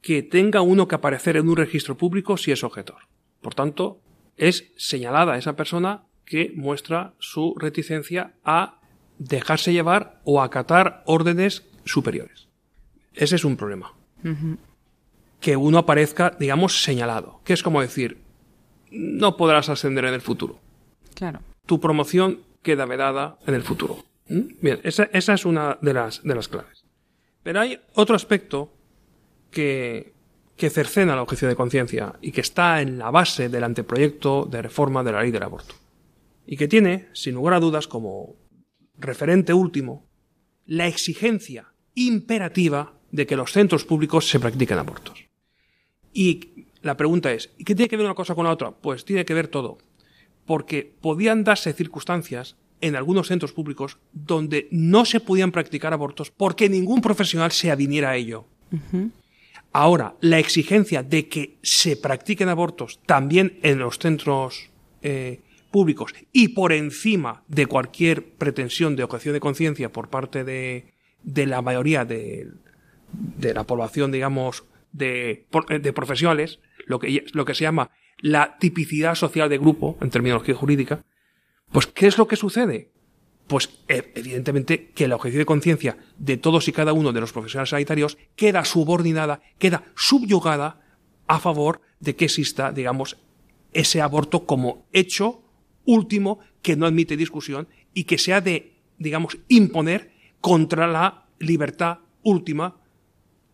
que 0.00 0.22
tenga 0.22 0.62
uno 0.62 0.88
que 0.88 0.94
aparecer 0.94 1.36
en 1.36 1.48
un 1.48 1.56
registro 1.56 1.98
público 1.98 2.38
si 2.38 2.52
es 2.52 2.64
objetor. 2.64 3.08
Por 3.42 3.54
tanto, 3.54 4.00
es 4.36 4.72
señalada 4.76 5.36
esa 5.36 5.56
persona 5.56 6.06
que 6.30 6.52
muestra 6.54 7.14
su 7.18 7.56
reticencia 7.58 8.34
a 8.44 8.78
dejarse 9.18 9.72
llevar 9.72 10.20
o 10.22 10.40
acatar 10.40 11.02
órdenes 11.04 11.64
superiores. 11.84 12.46
Ese 13.14 13.34
es 13.34 13.44
un 13.44 13.56
problema. 13.56 13.92
Que 15.40 15.56
uno 15.56 15.78
aparezca, 15.78 16.36
digamos, 16.38 16.84
señalado. 16.84 17.40
Que 17.44 17.52
es 17.52 17.64
como 17.64 17.80
decir, 17.80 18.18
no 18.92 19.36
podrás 19.36 19.70
ascender 19.70 20.04
en 20.04 20.14
el 20.14 20.20
futuro. 20.20 20.60
Claro. 21.16 21.40
Tu 21.66 21.80
promoción 21.80 22.42
queda 22.62 22.86
vedada 22.86 23.36
en 23.44 23.54
el 23.54 23.64
futuro. 23.64 24.04
¿Mm? 24.28 24.40
Bien, 24.62 24.78
esa, 24.84 25.10
esa, 25.12 25.34
es 25.34 25.44
una 25.44 25.78
de 25.82 25.94
las, 25.94 26.22
de 26.22 26.34
las 26.36 26.46
claves. 26.46 26.84
Pero 27.42 27.58
hay 27.58 27.80
otro 27.94 28.14
aspecto 28.14 28.72
que, 29.50 30.14
que 30.56 30.70
cercena 30.70 31.16
la 31.16 31.22
objeción 31.22 31.50
de 31.50 31.56
conciencia 31.56 32.14
y 32.20 32.30
que 32.30 32.40
está 32.40 32.80
en 32.82 32.98
la 32.98 33.10
base 33.10 33.48
del 33.48 33.64
anteproyecto 33.64 34.44
de 34.44 34.62
reforma 34.62 35.02
de 35.02 35.10
la 35.10 35.22
ley 35.22 35.32
del 35.32 35.42
aborto. 35.42 35.74
Y 36.50 36.56
que 36.56 36.66
tiene, 36.66 37.06
sin 37.12 37.36
lugar 37.36 37.54
a 37.54 37.60
dudas, 37.60 37.86
como 37.86 38.34
referente 38.98 39.54
último, 39.54 40.08
la 40.66 40.88
exigencia 40.88 41.72
imperativa 41.94 42.98
de 43.12 43.24
que 43.24 43.36
los 43.36 43.52
centros 43.52 43.84
públicos 43.84 44.28
se 44.28 44.40
practiquen 44.40 44.78
abortos. 44.78 45.28
Y 46.12 46.66
la 46.82 46.96
pregunta 46.96 47.32
es, 47.32 47.50
¿y 47.56 47.62
qué 47.62 47.76
tiene 47.76 47.88
que 47.88 47.96
ver 47.96 48.06
una 48.06 48.16
cosa 48.16 48.34
con 48.34 48.46
la 48.46 48.50
otra? 48.50 48.72
Pues 48.72 49.04
tiene 49.04 49.24
que 49.24 49.32
ver 49.32 49.46
todo. 49.46 49.78
Porque 50.44 50.92
podían 51.00 51.44
darse 51.44 51.72
circunstancias 51.72 52.56
en 52.80 52.96
algunos 52.96 53.28
centros 53.28 53.52
públicos 53.52 53.98
donde 54.12 54.66
no 54.72 55.04
se 55.04 55.20
podían 55.20 55.52
practicar 55.52 55.92
abortos 55.92 56.32
porque 56.32 56.68
ningún 56.68 57.00
profesional 57.00 57.52
se 57.52 57.70
adiniera 57.70 58.10
a 58.10 58.16
ello. 58.16 58.46
Ahora, 59.70 60.16
la 60.20 60.40
exigencia 60.40 61.04
de 61.04 61.28
que 61.28 61.58
se 61.62 61.96
practiquen 61.96 62.48
abortos 62.48 62.98
también 63.06 63.60
en 63.62 63.78
los 63.78 64.00
centros 64.00 64.70
eh, 65.02 65.42
públicos 65.70 66.14
y 66.32 66.48
por 66.48 66.72
encima 66.72 67.44
de 67.48 67.66
cualquier 67.66 68.24
pretensión 68.34 68.96
de 68.96 69.04
objeción 69.04 69.34
de 69.34 69.40
conciencia 69.40 69.92
por 69.92 70.08
parte 70.08 70.44
de, 70.44 70.92
de 71.22 71.46
la 71.46 71.62
mayoría 71.62 72.04
de, 72.04 72.48
de, 73.12 73.54
la 73.54 73.64
población, 73.64 74.12
digamos, 74.12 74.64
de, 74.92 75.46
de 75.80 75.92
profesionales, 75.92 76.60
lo 76.86 76.98
que, 76.98 77.24
lo 77.32 77.44
que 77.44 77.54
se 77.54 77.64
llama 77.64 77.90
la 78.18 78.58
tipicidad 78.58 79.14
social 79.14 79.48
de 79.48 79.58
grupo, 79.58 79.96
en 80.00 80.10
terminología 80.10 80.54
jurídica, 80.54 81.04
pues 81.72 81.86
¿qué 81.86 82.06
es 82.06 82.18
lo 82.18 82.26
que 82.26 82.36
sucede? 82.36 82.90
Pues 83.46 83.70
e, 83.88 84.12
evidentemente 84.14 84.90
que 84.90 85.08
la 85.08 85.16
objeción 85.16 85.40
de 85.40 85.46
conciencia 85.46 85.96
de 86.18 86.36
todos 86.36 86.68
y 86.68 86.72
cada 86.72 86.92
uno 86.92 87.12
de 87.12 87.20
los 87.20 87.32
profesionales 87.32 87.70
sanitarios 87.70 88.18
queda 88.36 88.64
subordinada, 88.64 89.40
queda 89.58 89.84
subyugada 89.96 90.80
a 91.26 91.38
favor 91.38 91.80
de 92.00 92.16
que 92.16 92.26
exista, 92.26 92.72
digamos, 92.72 93.16
ese 93.72 94.00
aborto 94.00 94.46
como 94.46 94.86
hecho 94.92 95.42
último 95.90 96.38
que 96.62 96.76
no 96.76 96.86
admite 96.86 97.16
discusión 97.16 97.68
y 97.92 98.04
que 98.04 98.18
se 98.18 98.32
ha 98.32 98.40
de, 98.40 98.74
digamos, 98.98 99.38
imponer 99.48 100.12
contra 100.40 100.86
la 100.86 101.26
libertad 101.38 101.98
última, 102.22 102.76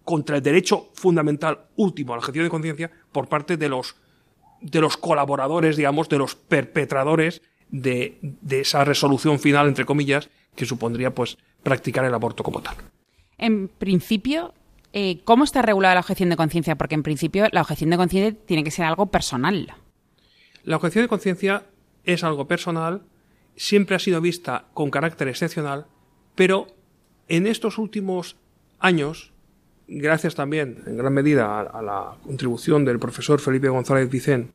contra 0.05 0.37
el 0.37 0.42
derecho 0.42 0.90
fundamental 0.94 1.66
último 1.77 2.12
a 2.12 2.16
la 2.16 2.20
objeción 2.20 2.44
de 2.44 2.51
conciencia 2.51 2.90
por 3.12 3.29
parte 3.29 3.57
de 3.57 3.68
los, 3.68 3.96
de 4.61 4.81
los 4.81 4.96
colaboradores, 4.96 5.77
digamos, 5.77 6.09
de 6.09 6.18
los 6.18 6.35
perpetradores 6.35 7.42
de, 7.70 8.18
de 8.20 8.61
esa 8.61 8.85
resolución 8.85 9.38
final, 9.38 9.66
entre 9.66 9.85
comillas, 9.85 10.29
que 10.55 10.66
supondría 10.66 11.14
pues 11.14 11.38
practicar 11.62 12.05
el 12.05 12.14
aborto 12.14 12.42
como 12.42 12.61
tal. 12.61 12.77
En 13.38 13.68
principio, 13.68 14.55
eh, 14.92 15.20
¿cómo 15.25 15.44
está 15.44 15.62
regulada 15.62 15.94
la 15.94 16.01
objeción 16.01 16.31
de 16.31 16.37
conciencia? 16.37 16.77
Porque 16.77 16.94
en 16.94 17.03
principio 17.03 17.46
la 17.53 17.62
objeción 17.62 17.90
de 17.90 17.96
conciencia 17.96 18.38
tiene 18.46 18.64
que 18.64 18.70
ser 18.70 18.85
algo 18.85 19.07
personal. 19.07 19.75
La 20.64 20.77
objeción 20.77 21.05
de 21.05 21.09
conciencia 21.09 21.64
es 22.07 22.25
algo 22.25 22.49
personal, 22.49 23.03
siempre 23.57 23.97
ha 23.97 23.99
sido 23.99 24.21
vista 24.21 24.66
con 24.73 24.90
carácter 24.90 25.29
excepcional, 25.29 25.87
pero 26.35 26.69
en 27.29 27.47
estos 27.47 27.79
últimos 27.79 28.37
años, 28.79 29.33
gracias 29.88 30.35
también 30.35 30.83
en 30.87 30.97
gran 30.97 31.12
medida 31.12 31.61
a, 31.61 31.83
la 31.83 32.16
contribución 32.23 32.85
del 32.85 32.99
profesor 32.99 33.40
Felipe 33.40 33.69
González 33.69 34.09
Vicén, 34.09 34.53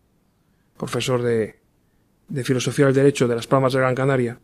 profesor 0.78 1.22
de, 1.22 1.60
de 2.28 2.44
Filosofía 2.44 2.86
del 2.86 2.96
Derecho 2.96 3.28
de 3.28 3.36
las 3.36 3.48
Palmas 3.48 3.74
de 3.74 3.80
Gran 3.80 3.96
Canaria, 3.96 4.40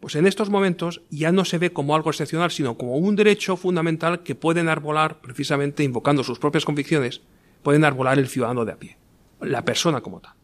pues 0.00 0.14
en 0.14 0.26
estos 0.26 0.50
momentos 0.50 1.02
ya 1.10 1.32
no 1.32 1.44
se 1.44 1.58
ve 1.58 1.72
como 1.72 1.94
algo 1.94 2.10
excepcional, 2.10 2.50
sino 2.50 2.76
como 2.76 2.96
un 2.96 3.16
derecho 3.16 3.56
fundamental 3.56 4.22
que 4.22 4.34
pueden 4.34 4.68
arbolar, 4.68 5.20
precisamente 5.20 5.82
invocando 5.82 6.22
sus 6.22 6.38
propias 6.38 6.64
convicciones, 6.64 7.20
pueden 7.62 7.84
arbolar 7.84 8.18
el 8.18 8.28
ciudadano 8.28 8.64
de 8.64 8.72
a 8.72 8.76
pie, 8.76 8.96
la 9.40 9.64
persona 9.64 10.00
como 10.00 10.20
tal. 10.20 10.37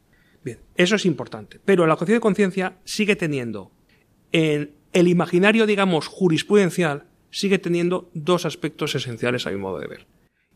Bien, 0.45 0.59
eso 0.77 0.97
es 0.97 1.07
importante. 1.07 1.59
Pero 1.65 1.87
la 1.87 1.95
objeción 1.95 2.17
de 2.17 2.21
conciencia 2.21 2.77
sigue 2.85 3.17
teniendo, 3.17 3.73
en 4.31 4.73
el 4.93 5.09
imaginario, 5.09 5.67
digamos, 5.67 6.07
jurisprudencial, 6.07 7.07
sigue 7.31 7.59
teniendo 7.59 8.11
dos 8.13 8.45
aspectos 8.45 8.95
esenciales 8.95 9.47
a 9.47 9.51
mi 9.51 9.57
modo 9.57 9.79
de 9.79 9.87
ver. 9.87 10.07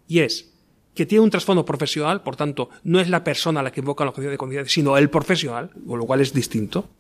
Y 0.07 0.21
es 0.21 0.55
que 0.95 1.07
tiene 1.07 1.25
un 1.25 1.31
trasfondo 1.31 1.65
profesional, 1.65 2.23
por 2.23 2.37
tanto, 2.37 2.71
no 2.85 3.01
es 3.01 3.09
la 3.09 3.25
persona 3.25 3.63
la 3.63 3.71
que 3.73 3.81
invoca 3.81 4.05
la 4.05 4.11
objeción 4.11 4.33
de 4.33 4.39
conciencia, 4.39 4.73
sino 4.73 4.97
el 4.97 5.09
profesional, 5.11 5.71
con 5.87 5.99
lo 5.99 6.07
cual 6.07 6.21
es 6.21 6.33
distinto. 6.33 6.91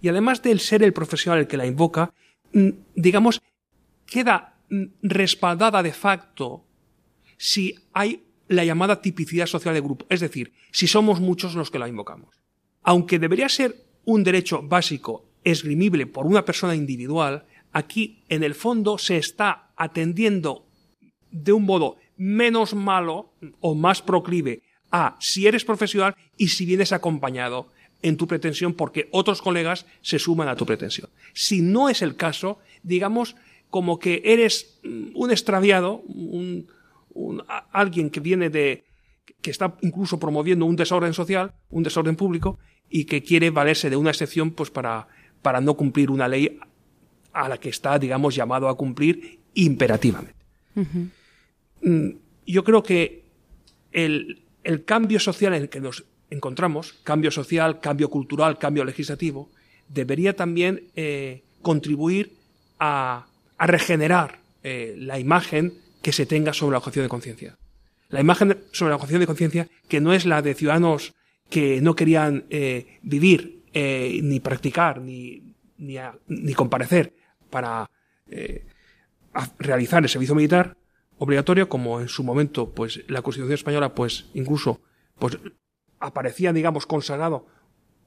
Y 0.00 0.08
además 0.08 0.42
del 0.42 0.60
ser 0.60 0.82
el 0.82 0.92
profesional 0.92 1.40
el 1.40 1.46
que 1.46 1.56
la 1.56 1.66
invoca, 1.66 2.12
mm, 2.52 2.68
digamos, 2.96 3.40
queda 4.06 4.56
mm, 4.70 4.84
respaldada 5.02 5.82
de 5.82 5.92
facto 5.92 6.64
si 7.36 7.74
hay 7.92 8.24
la 8.48 8.64
llamada 8.64 9.00
tipicidad 9.00 9.46
social 9.46 9.74
de 9.74 9.80
grupo, 9.80 10.06
es 10.08 10.20
decir, 10.20 10.52
si 10.70 10.86
somos 10.86 11.20
muchos 11.20 11.54
los 11.54 11.70
que 11.70 11.78
la 11.78 11.88
invocamos. 11.88 12.36
Aunque 12.82 13.18
debería 13.18 13.48
ser 13.48 13.76
un 14.04 14.22
derecho 14.24 14.62
básico 14.62 15.24
esgrimible 15.44 16.06
por 16.06 16.26
una 16.26 16.44
persona 16.44 16.74
individual, 16.74 17.46
aquí 17.72 18.22
en 18.28 18.42
el 18.42 18.54
fondo 18.54 18.98
se 18.98 19.16
está 19.16 19.70
atendiendo 19.76 20.66
de 21.30 21.52
un 21.52 21.64
modo 21.64 21.96
menos 22.16 22.74
malo 22.74 23.32
o 23.60 23.74
más 23.74 24.02
proclive 24.02 24.62
a 24.90 25.16
si 25.18 25.46
eres 25.46 25.64
profesional 25.64 26.14
y 26.36 26.48
si 26.48 26.64
vienes 26.64 26.92
acompañado 26.92 27.72
en 28.02 28.16
tu 28.16 28.28
pretensión 28.28 28.74
porque 28.74 29.08
otros 29.10 29.42
colegas 29.42 29.86
se 30.02 30.18
suman 30.18 30.48
a 30.48 30.56
tu 30.56 30.66
pretensión. 30.66 31.08
Si 31.32 31.62
no 31.62 31.88
es 31.88 32.02
el 32.02 32.16
caso, 32.16 32.58
digamos 32.82 33.34
como 33.70 33.98
que 33.98 34.22
eres 34.24 34.78
un 34.84 35.32
extraviado, 35.32 35.96
un, 36.06 36.68
alguien 37.72 38.10
que 38.10 38.20
viene 38.20 38.50
de 38.50 38.84
que 39.40 39.50
está 39.50 39.76
incluso 39.82 40.18
promoviendo 40.18 40.66
un 40.66 40.76
desorden 40.76 41.14
social, 41.14 41.54
un 41.70 41.82
desorden 41.82 42.16
público 42.16 42.58
y 42.88 43.04
que 43.04 43.22
quiere 43.22 43.50
valerse 43.50 43.90
de 43.90 43.96
una 43.96 44.10
excepción 44.10 44.50
pues 44.50 44.70
para 44.70 45.08
para 45.42 45.60
no 45.60 45.74
cumplir 45.74 46.10
una 46.10 46.26
ley 46.26 46.58
a 47.32 47.48
la 47.48 47.58
que 47.58 47.68
está 47.68 47.98
digamos 47.98 48.34
llamado 48.34 48.68
a 48.68 48.76
cumplir 48.76 49.40
imperativamente. 49.54 50.34
Mm, 51.82 52.10
yo 52.46 52.64
creo 52.64 52.82
que 52.82 53.24
el, 53.92 54.42
el 54.64 54.84
cambio 54.84 55.20
social 55.20 55.54
en 55.54 55.62
el 55.62 55.68
que 55.68 55.80
nos 55.80 56.04
encontramos, 56.30 56.94
cambio 57.04 57.30
social, 57.30 57.80
cambio 57.80 58.10
cultural, 58.10 58.58
cambio 58.58 58.84
legislativo, 58.84 59.48
debería 59.88 60.34
también 60.34 60.84
eh, 60.96 61.42
contribuir 61.62 62.32
a, 62.78 63.26
a 63.58 63.66
regenerar 63.66 64.40
eh, 64.62 64.94
la 64.98 65.18
imagen 65.18 65.74
que 66.04 66.12
se 66.12 66.26
tenga 66.26 66.52
sobre 66.52 66.72
la 66.72 66.78
objeción 66.78 67.06
de 67.06 67.08
conciencia. 67.08 67.56
La 68.10 68.20
imagen 68.20 68.58
sobre 68.72 68.90
la 68.90 68.96
objeción 68.96 69.20
de 69.20 69.26
conciencia 69.26 69.68
que 69.88 70.02
no 70.02 70.12
es 70.12 70.26
la 70.26 70.42
de 70.42 70.54
ciudadanos 70.54 71.14
que 71.48 71.80
no 71.80 71.96
querían 71.96 72.44
eh, 72.50 72.98
vivir, 73.02 73.62
eh, 73.72 74.20
ni 74.22 74.38
practicar, 74.38 75.00
ni, 75.00 75.54
ni, 75.78 75.96
ni, 76.28 76.52
comparecer 76.52 77.14
para 77.48 77.90
eh, 78.28 78.66
realizar 79.58 80.02
el 80.02 80.10
servicio 80.10 80.34
militar 80.34 80.76
obligatorio, 81.16 81.70
como 81.70 82.00
en 82.00 82.08
su 82.08 82.22
momento, 82.22 82.70
pues 82.70 83.02
la 83.08 83.22
Constitución 83.22 83.54
española, 83.54 83.94
pues 83.94 84.26
incluso, 84.34 84.82
pues 85.18 85.38
aparecía, 86.00 86.52
digamos, 86.52 86.84
consagrado 86.84 87.46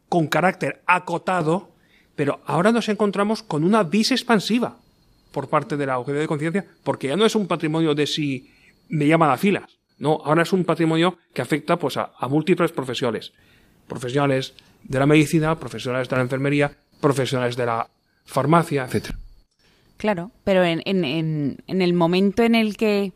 con 0.07 0.27
carácter 0.27 0.83
acotado, 0.85 1.71
pero 2.15 2.41
ahora 2.45 2.71
nos 2.71 2.89
encontramos 2.89 3.41
con 3.41 3.63
una 3.63 3.81
vis 3.81 4.11
expansiva 4.11 4.77
por 5.31 5.49
parte 5.49 5.77
de 5.77 5.85
la 5.85 5.93
autoridad 5.93 6.21
de 6.21 6.27
conciencia, 6.27 6.65
porque 6.83 7.07
ya 7.07 7.15
no 7.15 7.25
es 7.25 7.35
un 7.35 7.47
patrimonio 7.47 7.93
de 7.93 8.07
si 8.07 8.51
me 8.89 9.07
llaman 9.07 9.31
a 9.31 9.37
filas, 9.37 9.77
no, 9.99 10.21
ahora 10.23 10.43
es 10.43 10.53
un 10.53 10.63
patrimonio 10.63 11.17
que 11.33 11.41
afecta 11.41 11.77
pues 11.77 11.97
a, 11.97 12.11
múltiples 12.29 12.71
profesionales, 12.71 13.33
profesionales 13.87 14.53
de 14.83 14.99
la 14.99 15.05
medicina, 15.05 15.59
profesionales 15.59 16.07
de 16.07 16.15
la 16.15 16.21
enfermería, 16.21 16.71
profesionales 17.01 17.55
de 17.55 17.65
la 17.65 17.89
farmacia, 18.25 18.85
etcétera. 18.85 19.17
Claro, 19.97 20.31
pero 20.43 20.63
en, 20.63 20.81
en, 20.85 21.57
en, 21.65 21.81
el 21.81 21.93
momento 21.93 22.43
en 22.43 22.53
el 22.53 22.77
que, 22.77 23.13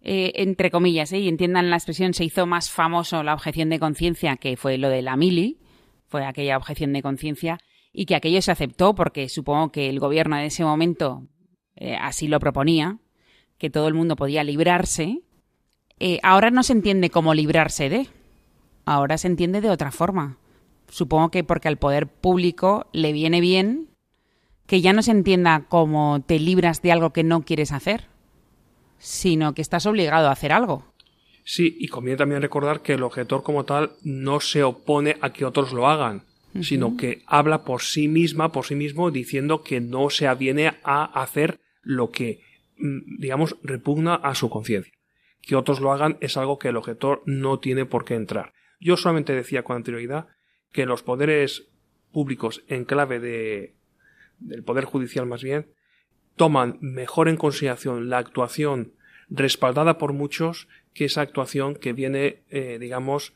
eh, 0.00 0.32
entre 0.36 0.70
comillas, 0.70 1.12
¿eh? 1.12 1.18
y 1.18 1.28
entiendan 1.28 1.68
la 1.68 1.76
expresión, 1.76 2.14
se 2.14 2.24
hizo 2.24 2.46
más 2.46 2.70
famoso 2.70 3.22
la 3.22 3.34
objeción 3.34 3.68
de 3.68 3.78
conciencia, 3.78 4.36
que 4.36 4.56
fue 4.56 4.78
lo 4.78 4.88
de 4.88 5.02
la 5.02 5.16
mili, 5.16 5.58
fue 6.08 6.24
aquella 6.24 6.56
objeción 6.56 6.94
de 6.94 7.02
conciencia, 7.02 7.58
y 7.92 8.06
que 8.06 8.14
aquello 8.14 8.40
se 8.40 8.50
aceptó 8.50 8.94
porque 8.94 9.28
supongo 9.28 9.70
que 9.70 9.90
el 9.90 10.00
gobierno 10.00 10.36
de 10.36 10.46
ese 10.46 10.64
momento 10.64 11.28
eh, 11.76 11.96
así 12.00 12.28
lo 12.28 12.40
proponía, 12.40 12.98
que 13.58 13.70
todo 13.70 13.88
el 13.88 13.94
mundo 13.94 14.16
podía 14.16 14.44
librarse, 14.44 15.20
eh, 16.00 16.18
ahora 16.22 16.50
no 16.50 16.62
se 16.62 16.72
entiende 16.72 17.10
cómo 17.10 17.34
librarse 17.34 17.88
de, 17.88 18.08
ahora 18.84 19.18
se 19.18 19.28
entiende 19.28 19.60
de 19.60 19.70
otra 19.70 19.92
forma. 19.92 20.36
Supongo 20.88 21.30
que 21.30 21.44
porque 21.44 21.68
al 21.68 21.78
poder 21.78 22.08
público 22.08 22.86
le 22.92 23.12
viene 23.12 23.40
bien 23.40 23.88
que 24.66 24.80
ya 24.80 24.92
no 24.92 25.02
se 25.02 25.10
entienda 25.10 25.66
cómo 25.68 26.22
te 26.26 26.38
libras 26.38 26.82
de 26.82 26.92
algo 26.92 27.12
que 27.12 27.24
no 27.24 27.42
quieres 27.44 27.72
hacer, 27.72 28.06
sino 28.98 29.54
que 29.54 29.62
estás 29.62 29.86
obligado 29.86 30.28
a 30.28 30.32
hacer 30.32 30.52
algo. 30.52 30.84
Sí, 31.44 31.76
y 31.78 31.88
conviene 31.88 32.18
también 32.18 32.42
recordar 32.42 32.82
que 32.82 32.94
el 32.94 33.02
objetor 33.02 33.42
como 33.42 33.64
tal 33.64 33.92
no 34.02 34.40
se 34.40 34.62
opone 34.62 35.16
a 35.20 35.32
que 35.32 35.44
otros 35.44 35.72
lo 35.72 35.88
hagan, 35.88 36.22
sino 36.60 36.96
que 36.96 37.22
habla 37.26 37.64
por 37.64 37.82
sí 37.82 38.08
misma, 38.08 38.52
por 38.52 38.66
sí 38.66 38.74
mismo, 38.74 39.10
diciendo 39.10 39.62
que 39.62 39.80
no 39.80 40.10
se 40.10 40.28
aviene 40.28 40.74
a 40.84 41.04
hacer 41.20 41.60
lo 41.82 42.10
que, 42.10 42.40
mm, 42.78 43.18
digamos, 43.18 43.56
repugna 43.62 44.14
a 44.14 44.34
su 44.34 44.50
conciencia. 44.50 44.92
que 45.44 45.56
otros 45.56 45.80
lo 45.80 45.90
hagan 45.90 46.18
es 46.20 46.36
algo 46.36 46.60
que 46.60 46.68
el 46.68 46.76
objetor 46.76 47.20
no 47.26 47.58
tiene 47.58 47.84
por 47.84 48.04
qué 48.04 48.14
entrar. 48.14 48.52
Yo 48.78 48.96
solamente 48.96 49.34
decía 49.34 49.64
con 49.64 49.74
anterioridad 49.74 50.28
que 50.70 50.86
los 50.86 51.02
poderes 51.02 51.66
públicos 52.12 52.62
en 52.68 52.84
clave 52.84 53.18
de, 53.18 53.74
del 54.38 54.62
Poder 54.62 54.84
Judicial 54.84 55.26
más 55.26 55.42
bien, 55.42 55.66
toman 56.36 56.78
mejor 56.80 57.28
en 57.28 57.36
consideración 57.36 58.08
la 58.08 58.18
actuación 58.18 58.92
respaldada 59.28 59.98
por 59.98 60.12
muchos 60.12 60.68
que 60.94 61.06
esa 61.06 61.22
actuación 61.22 61.74
que 61.74 61.92
viene, 61.92 62.42
eh, 62.50 62.78
digamos, 62.78 63.34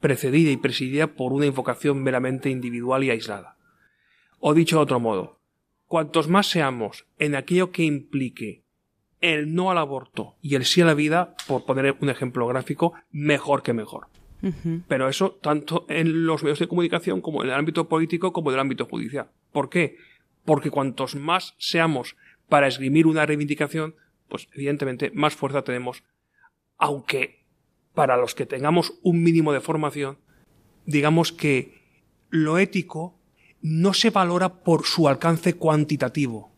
precedida 0.00 0.50
y 0.50 0.56
presidida 0.56 1.08
por 1.08 1.32
una 1.32 1.46
invocación 1.46 2.02
meramente 2.02 2.50
individual 2.50 3.04
y 3.04 3.10
aislada. 3.10 3.56
O 4.38 4.54
dicho 4.54 4.76
de 4.76 4.82
otro 4.82 5.00
modo, 5.00 5.35
cuantos 5.96 6.28
más 6.28 6.50
seamos 6.50 7.06
en 7.18 7.34
aquello 7.34 7.72
que 7.72 7.82
implique 7.82 8.66
el 9.22 9.54
no 9.54 9.70
al 9.70 9.78
aborto 9.78 10.36
y 10.42 10.54
el 10.54 10.66
sí 10.66 10.82
a 10.82 10.84
la 10.84 10.92
vida, 10.92 11.34
por 11.48 11.64
poner 11.64 11.96
un 12.02 12.10
ejemplo 12.10 12.46
gráfico, 12.46 12.92
mejor 13.10 13.62
que 13.62 13.72
mejor. 13.72 14.08
Pero 14.88 15.08
eso 15.08 15.38
tanto 15.40 15.86
en 15.88 16.26
los 16.26 16.42
medios 16.42 16.58
de 16.58 16.68
comunicación 16.68 17.22
como 17.22 17.42
en 17.42 17.48
el 17.48 17.54
ámbito 17.54 17.88
político 17.88 18.34
como 18.34 18.50
en 18.50 18.56
el 18.56 18.60
ámbito 18.60 18.84
judicial. 18.84 19.30
¿Por 19.52 19.70
qué? 19.70 19.96
Porque 20.44 20.70
cuantos 20.70 21.14
más 21.14 21.54
seamos 21.56 22.14
para 22.50 22.66
esgrimir 22.66 23.06
una 23.06 23.24
reivindicación, 23.24 23.94
pues 24.28 24.50
evidentemente 24.52 25.10
más 25.14 25.34
fuerza 25.34 25.64
tenemos, 25.64 26.04
aunque 26.76 27.46
para 27.94 28.18
los 28.18 28.34
que 28.34 28.44
tengamos 28.44 28.98
un 29.02 29.22
mínimo 29.22 29.54
de 29.54 29.62
formación, 29.62 30.18
digamos 30.84 31.32
que 31.32 31.80
lo 32.28 32.58
ético 32.58 33.15
no 33.66 33.94
se 33.94 34.10
valora 34.10 34.62
por 34.62 34.86
su 34.86 35.08
alcance 35.08 35.54
cuantitativo, 35.54 36.52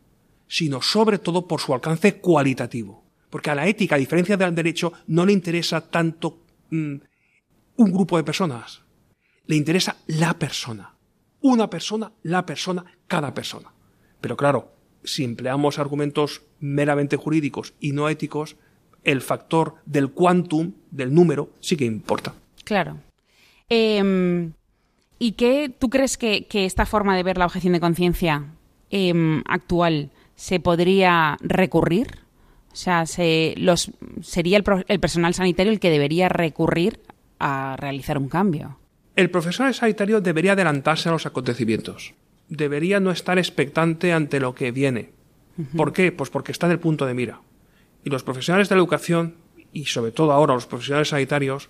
sino 0.46 0.82
sobre 0.82 1.18
todo 1.18 1.48
por 1.48 1.58
su 1.58 1.72
alcance 1.72 2.20
cualitativo. 2.20 3.02
Porque 3.30 3.48
a 3.48 3.54
la 3.54 3.66
ética, 3.66 3.94
a 3.94 3.98
diferencia 3.98 4.36
del 4.36 4.54
derecho, 4.54 4.92
no 5.06 5.24
le 5.24 5.32
interesa 5.32 5.80
tanto 5.80 6.42
mm, 6.68 6.96
un 7.76 7.92
grupo 7.92 8.18
de 8.18 8.24
personas, 8.24 8.82
le 9.46 9.56
interesa 9.56 9.96
la 10.06 10.38
persona. 10.38 10.96
Una 11.40 11.70
persona, 11.70 12.12
la 12.24 12.44
persona, 12.44 12.84
cada 13.06 13.32
persona. 13.32 13.72
Pero 14.20 14.36
claro, 14.36 14.74
si 15.02 15.24
empleamos 15.24 15.78
argumentos 15.78 16.42
meramente 16.60 17.16
jurídicos 17.16 17.72
y 17.80 17.92
no 17.92 18.10
éticos, 18.10 18.56
el 19.02 19.22
factor 19.22 19.76
del 19.86 20.10
quantum, 20.10 20.74
del 20.90 21.14
número, 21.14 21.54
sí 21.60 21.74
que 21.74 21.86
importa. 21.86 22.34
Claro. 22.64 22.98
Em, 23.70 24.52
¿Y 25.18 25.32
qué 25.32 25.70
tú 25.76 25.90
crees 25.90 26.16
que, 26.16 26.46
esta 26.52 26.86
forma 26.86 27.16
de 27.16 27.22
ver 27.22 27.38
la 27.38 27.46
objeción 27.46 27.72
de 27.72 27.80
conciencia 27.80 28.46
em, 28.90 29.42
actual 29.46 30.10
se 30.36 30.60
podría 30.60 31.36
recurrir? 31.40 32.18
O 32.72 32.76
sea, 32.76 33.06
se, 33.06 33.54
los, 33.56 33.90
¿sería 34.22 34.56
el, 34.56 35.00
personal 35.00 35.34
sanitario 35.34 35.72
el 35.72 35.80
que 35.80 35.90
debería 35.90 36.28
recurrir 36.28 37.00
a 37.40 37.76
realizar 37.76 38.18
un 38.18 38.28
cambio? 38.28 38.78
El 39.16 39.30
profesional 39.30 39.74
sanitario 39.74 40.20
debería 40.20 40.52
adelantarse 40.52 41.08
a 41.08 41.12
los 41.12 41.26
acontecimientos. 41.26 42.14
Debería 42.48 43.00
no 43.00 43.10
estar 43.10 43.36
expectante 43.38 44.12
ante 44.12 44.38
lo 44.38 44.54
que 44.54 44.70
viene. 44.70 45.10
¿Por 45.76 45.92
qué? 45.92 46.12
Pues 46.12 46.30
porque 46.30 46.52
está 46.52 46.66
en 46.66 46.72
el 46.72 46.78
punto 46.78 47.04
de 47.04 47.14
mira. 47.14 47.40
Y 48.04 48.10
los 48.10 48.22
profesionales 48.22 48.68
de 48.68 48.76
la 48.76 48.80
educación, 48.80 49.34
y 49.72 49.86
sobre 49.86 50.12
todo 50.12 50.30
ahora 50.30 50.54
los 50.54 50.66
profesionales 50.66 51.08
sanitarios, 51.08 51.68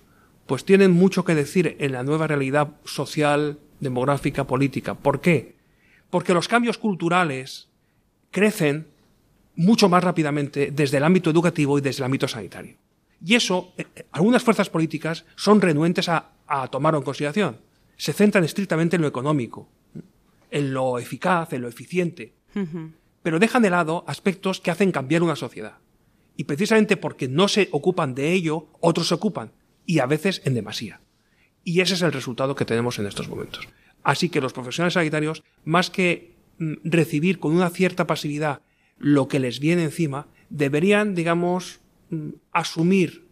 pues 0.49 0.65
tienen 0.65 0.89
mucho 0.89 1.23
que 1.23 1.35
decir 1.35 1.77
en 1.77 1.91
la 1.91 2.01
nueva 2.01 2.25
realidad 2.25 2.71
social, 2.83 3.59
demográfica, 3.79 4.47
política. 4.47 4.95
¿Por 4.95 5.21
qué? 5.21 5.53
Porque 6.09 6.33
los 6.33 6.47
cambios 6.47 6.79
culturales 6.79 7.69
crecen 8.31 8.87
mucho 9.55 9.89
más 9.89 10.03
rápidamente 10.03 10.71
desde 10.71 10.97
el 10.97 11.03
ámbito 11.03 11.29
educativo 11.29 11.77
y 11.77 11.81
desde 11.81 11.99
el 11.99 12.05
ámbito 12.05 12.27
sanitario. 12.27 12.77
Y 13.23 13.35
eso, 13.35 13.73
eh, 13.77 13.85
eh, 13.95 14.07
algunas 14.11 14.41
fuerzas 14.41 14.71
políticas 14.71 15.23
son 15.35 15.61
renuentes 15.61 16.09
a, 16.09 16.31
tomarlo 16.71 16.97
en 16.97 17.05
consideración. 17.05 17.57
Se 17.95 18.11
centran 18.11 18.43
estrictamente 18.43 18.95
en 18.95 19.03
lo 19.03 19.07
económico, 19.07 19.69
en 20.49 20.73
lo 20.73 20.97
eficaz, 20.97 21.53
en 21.53 21.61
lo 21.61 21.67
eficiente. 21.67 22.33
Pero 23.21 23.37
dejan 23.37 23.61
de 23.61 23.69
lado 23.69 24.03
aspectos 24.07 24.59
que 24.61 24.71
hacen 24.71 24.91
cambiar 24.91 25.21
una 25.21 25.35
sociedad. 25.35 25.77
Y 26.37 26.45
precisamente 26.45 26.97
porque 26.97 27.27
no 27.27 27.47
se 27.47 27.69
ocupan 27.71 28.15
de 28.15 28.31
ello, 28.31 28.69
otros 28.79 29.09
se 29.09 29.13
ocupan, 29.13 29.51
y 29.89 29.97
a 29.97 30.05
veces 30.05 30.43
en 30.45 30.53
demasía. 30.53 31.01
Y 31.63 31.81
ese 31.81 31.95
es 31.95 32.03
el 32.03 32.11
resultado 32.11 32.53
que 32.53 32.63
tenemos 32.63 32.99
en 32.99 33.07
estos 33.07 33.27
momentos. 33.27 33.67
Así 34.03 34.29
que 34.29 34.39
los 34.39 34.53
profesionales 34.53 34.93
sanitarios, 34.93 35.43
más 35.65 35.89
que 35.89 36.35
mm, 36.59 36.73
recibir 36.83 37.39
con 37.39 37.55
una 37.55 37.71
cierta 37.71 38.05
pasividad 38.05 38.61
lo 38.99 39.27
que 39.27 39.39
les 39.39 39.59
viene 39.59 39.83
encima, 39.83 40.27
deberían, 40.51 41.15
digamos, 41.15 41.79
mm, 42.11 42.29
asumir 42.51 43.25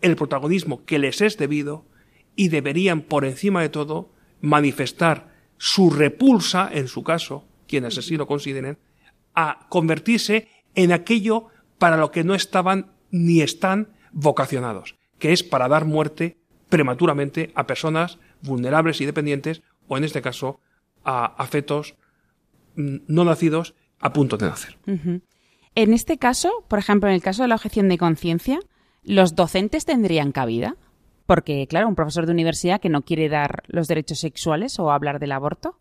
el 0.00 0.16
protagonismo 0.16 0.82
que 0.86 0.98
les 0.98 1.20
es 1.20 1.36
debido 1.36 1.84
y 2.34 2.48
deberían, 2.48 3.02
por 3.02 3.26
encima 3.26 3.60
de 3.60 3.68
todo, 3.68 4.10
manifestar 4.40 5.34
su 5.58 5.90
repulsa, 5.90 6.70
en 6.72 6.88
su 6.88 7.02
caso, 7.02 7.44
quienes 7.66 7.98
así 7.98 8.16
lo 8.16 8.26
consideren, 8.26 8.78
a 9.34 9.66
convertirse 9.68 10.48
en 10.74 10.92
aquello 10.92 11.48
para 11.76 11.98
lo 11.98 12.10
que 12.10 12.24
no 12.24 12.34
estaban 12.34 12.92
ni 13.10 13.42
están 13.42 13.92
vocacionados, 14.10 14.97
que 15.18 15.32
es 15.32 15.42
para 15.42 15.68
dar 15.68 15.84
muerte 15.84 16.38
prematuramente 16.68 17.50
a 17.54 17.66
personas 17.66 18.18
vulnerables 18.42 19.00
y 19.00 19.06
dependientes, 19.06 19.62
o 19.88 19.96
en 19.96 20.04
este 20.04 20.22
caso, 20.22 20.60
a, 21.04 21.24
afetos 21.24 21.96
mm, 22.76 22.98
no 23.06 23.24
nacidos 23.24 23.74
a 24.00 24.12
punto 24.12 24.36
de 24.36 24.46
nacer. 24.46 24.78
En 25.74 25.92
este 25.92 26.18
caso, 26.18 26.64
por 26.68 26.78
ejemplo, 26.78 27.08
en 27.08 27.14
el 27.14 27.22
caso 27.22 27.42
de 27.42 27.48
la 27.48 27.56
objeción 27.56 27.88
de 27.88 27.98
conciencia, 27.98 28.60
¿los 29.02 29.34
docentes 29.34 29.84
tendrían 29.84 30.32
cabida? 30.32 30.76
Porque, 31.26 31.66
claro, 31.68 31.88
un 31.88 31.94
profesor 31.94 32.26
de 32.26 32.32
universidad 32.32 32.80
que 32.80 32.88
no 32.88 33.02
quiere 33.02 33.28
dar 33.28 33.62
los 33.66 33.88
derechos 33.88 34.20
sexuales 34.20 34.78
o 34.78 34.90
hablar 34.90 35.18
del 35.18 35.32
aborto. 35.32 35.78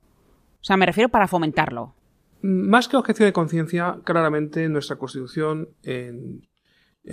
O 0.62 0.63
sea, 0.63 0.78
me 0.78 0.86
refiero 0.86 1.10
para 1.10 1.28
fomentarlo. 1.28 1.95
Más 2.41 2.88
que 2.88 2.97
objeción 2.97 3.28
de 3.28 3.34
conciencia, 3.34 4.00
claramente 4.04 4.67
nuestra 4.69 4.97
Constitución, 4.97 5.69
en, 5.84 6.47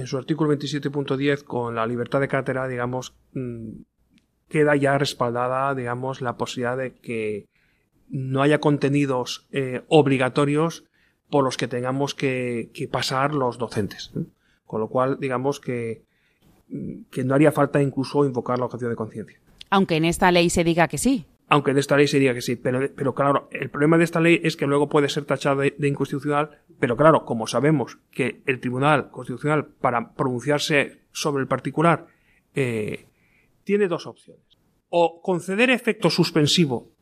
su 0.06 0.18
artículo 0.18 0.54
27.10, 0.54 1.44
con 1.44 1.74
la 1.74 1.86
libertad 1.86 2.20
de 2.20 2.28
cátedra, 2.28 2.68
digamos, 2.68 3.14
mm, 3.32 3.70
queda 4.48 4.76
ya 4.76 4.98
respaldada, 4.98 5.74
digamos, 5.74 6.20
la 6.20 6.36
posibilidad 6.36 6.76
de 6.76 6.94
que 6.94 7.46
no 8.08 8.42
haya 8.42 8.60
contenidos 8.60 9.46
eh, 9.50 9.82
obligatorios 9.88 10.84
por 11.30 11.44
los 11.44 11.56
que 11.56 11.68
tengamos 11.68 12.14
que, 12.14 12.70
pasar 12.90 13.34
los 13.34 13.58
docentes. 13.58 14.12
Con 14.66 14.80
lo 14.80 14.88
cual, 14.88 15.18
digamos 15.20 15.60
que, 15.60 16.04
mm, 16.68 17.04
que 17.10 17.24
no 17.24 17.34
haría 17.34 17.52
falta 17.52 17.82
incluso 17.82 18.24
invocar 18.24 18.58
la 18.58 18.66
objeción 18.66 18.90
de 18.90 18.96
conciencia. 18.96 19.40
Aunque 19.70 19.96
en 19.96 20.04
esta 20.04 20.30
ley 20.30 20.50
se 20.50 20.64
diga 20.64 20.88
que 20.88 20.98
sí 20.98 21.26
aunque 21.48 21.74
de 21.74 21.80
esta 21.80 21.96
ley 21.96 22.08
se 22.08 22.18
que 22.18 22.40
sí. 22.40 22.56
Pero, 22.56 22.80
pero 22.94 23.14
claro, 23.14 23.48
el 23.50 23.70
problema 23.70 23.98
de 23.98 24.04
esta 24.04 24.20
ley 24.20 24.40
es 24.42 24.56
que 24.56 24.66
luego 24.66 24.88
puede 24.88 25.08
ser 25.08 25.24
tachada 25.24 25.62
de, 25.62 25.88
inconstitucional, 25.88 26.62
pero 26.80 26.96
claro, 26.96 27.24
como 27.24 27.46
sabemos 27.46 27.98
que 28.10 28.42
el 28.46 28.60
Tribunal 28.60 29.10
Constitucional, 29.10 29.66
para 29.66 30.14
pronunciarse 30.14 31.02
sobre 31.12 31.42
el 31.42 31.48
particular, 31.48 32.06
eh, 32.54 33.06
tiene 33.64 33.88
dos 33.88 34.06
opciones. 34.06 34.42
O 34.88 35.20
conceder 35.22 35.70
efecto 35.70 36.10
suspensivo 36.10 36.92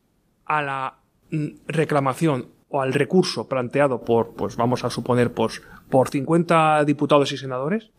a 0.45 0.61
la 0.61 0.99
mm, 1.31 1.47
reclamación 1.67 2.49
o 2.69 2.81
al 2.81 2.93
recurso 2.93 3.47
planteado 3.47 4.01
por, 4.03 4.33
pues 4.33 4.55
vamos 4.55 4.83
a 4.83 4.89
suponer, 4.89 5.31
pues, 5.31 5.61
por 5.89 6.09
50 6.09 6.83
diputados 6.85 7.31
y 7.31 7.37
senadores, 7.37 7.91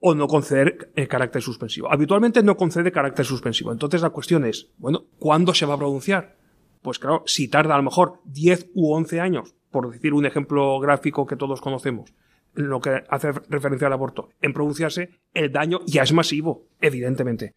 o 0.00 0.14
no 0.14 0.26
conceder 0.26 0.90
el 0.96 1.08
carácter 1.08 1.42
suspensivo. 1.42 1.92
Habitualmente 1.92 2.42
no 2.42 2.56
concede 2.56 2.90
carácter 2.90 3.26
suspensivo. 3.26 3.70
Entonces 3.70 4.00
la 4.00 4.10
cuestión 4.10 4.44
es, 4.44 4.70
bueno, 4.78 5.04
¿cuándo 5.18 5.54
se 5.54 5.66
va 5.66 5.74
a 5.74 5.78
pronunciar? 5.78 6.36
Pues 6.82 6.98
claro, 6.98 7.22
si 7.26 7.48
tarda 7.48 7.74
a 7.74 7.78
lo 7.78 7.84
mejor 7.84 8.20
10 8.24 8.70
u 8.74 8.94
11 8.94 9.20
años, 9.20 9.54
por 9.70 9.90
decir 9.90 10.14
un 10.14 10.24
ejemplo 10.24 10.80
gráfico 10.80 11.26
que 11.26 11.36
todos 11.36 11.60
conocemos, 11.60 12.14
lo 12.54 12.80
que 12.80 13.04
hace 13.08 13.32
referencia 13.48 13.86
al 13.86 13.92
aborto, 13.92 14.30
en 14.40 14.54
pronunciarse, 14.54 15.10
el 15.34 15.52
daño 15.52 15.80
ya 15.86 16.02
es 16.02 16.12
masivo, 16.12 16.66
evidentemente. 16.80 17.54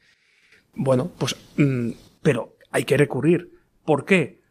Bueno, 0.75 1.11
pues, 1.17 1.35
mm, 1.57 1.91
pero 2.21 2.57
hay 2.71 2.83
que 2.83 2.97
recurrir. 2.97 3.51
¿Por 3.85 4.05
qué? 4.05 4.41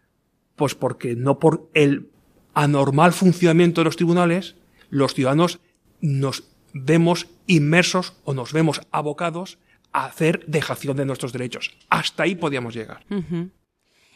Pues 0.57 0.75
porque 0.75 1.15
no 1.15 1.39
por 1.39 1.69
el 1.75 2.11
anormal 2.55 3.13
funcionamiento 3.13 3.81
de 3.81 3.87
los 3.87 3.97
tribunales, 3.97 4.57
los 4.91 5.15
ciudadanos 5.15 5.61
nos 6.01 6.52
vemos 6.73 7.29
inmersos 7.47 8.15
o 8.25 8.35
nos 8.35 8.53
vemos 8.53 8.81
abocados 8.91 9.59
a 9.93 10.07
hacer 10.07 10.45
dejación 10.47 10.97
de 10.97 11.05
nuestros 11.05 11.33
derechos. 11.33 11.77
Hasta 11.91 12.23
ahí 12.25 12.35
podíamos 12.35 12.75
llegar. 12.75 13.05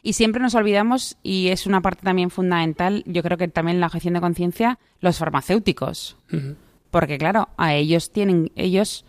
Y 0.03 0.13
siempre 0.13 0.41
nos 0.41 0.55
olvidamos, 0.55 1.17
y 1.23 1.49
es 1.49 1.67
una 1.67 1.83
parte 1.83 2.03
también 2.03 2.31
fundamental, 2.31 3.03
yo 3.07 3.23
creo 3.23 3.37
que 3.37 3.49
también 3.49 3.81
la 3.81 3.87
objeción 3.87 4.15
de 4.15 4.21
conciencia, 4.21 4.79
los 5.01 5.19
farmacéuticos. 5.19 6.17
Porque 6.91 7.19
claro, 7.19 7.49
a 7.57 7.75
ellos 7.75 8.11
tienen, 8.11 8.53
ellos 8.55 9.05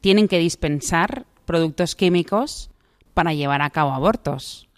tienen 0.00 0.28
que 0.28 0.38
dispensar 0.38 1.26
productos 1.44 1.94
químicos 1.94 2.70
para 3.14 3.34
llevar 3.34 3.62
a 3.62 3.70
cabo 3.70 3.92
abortos. 3.92 4.68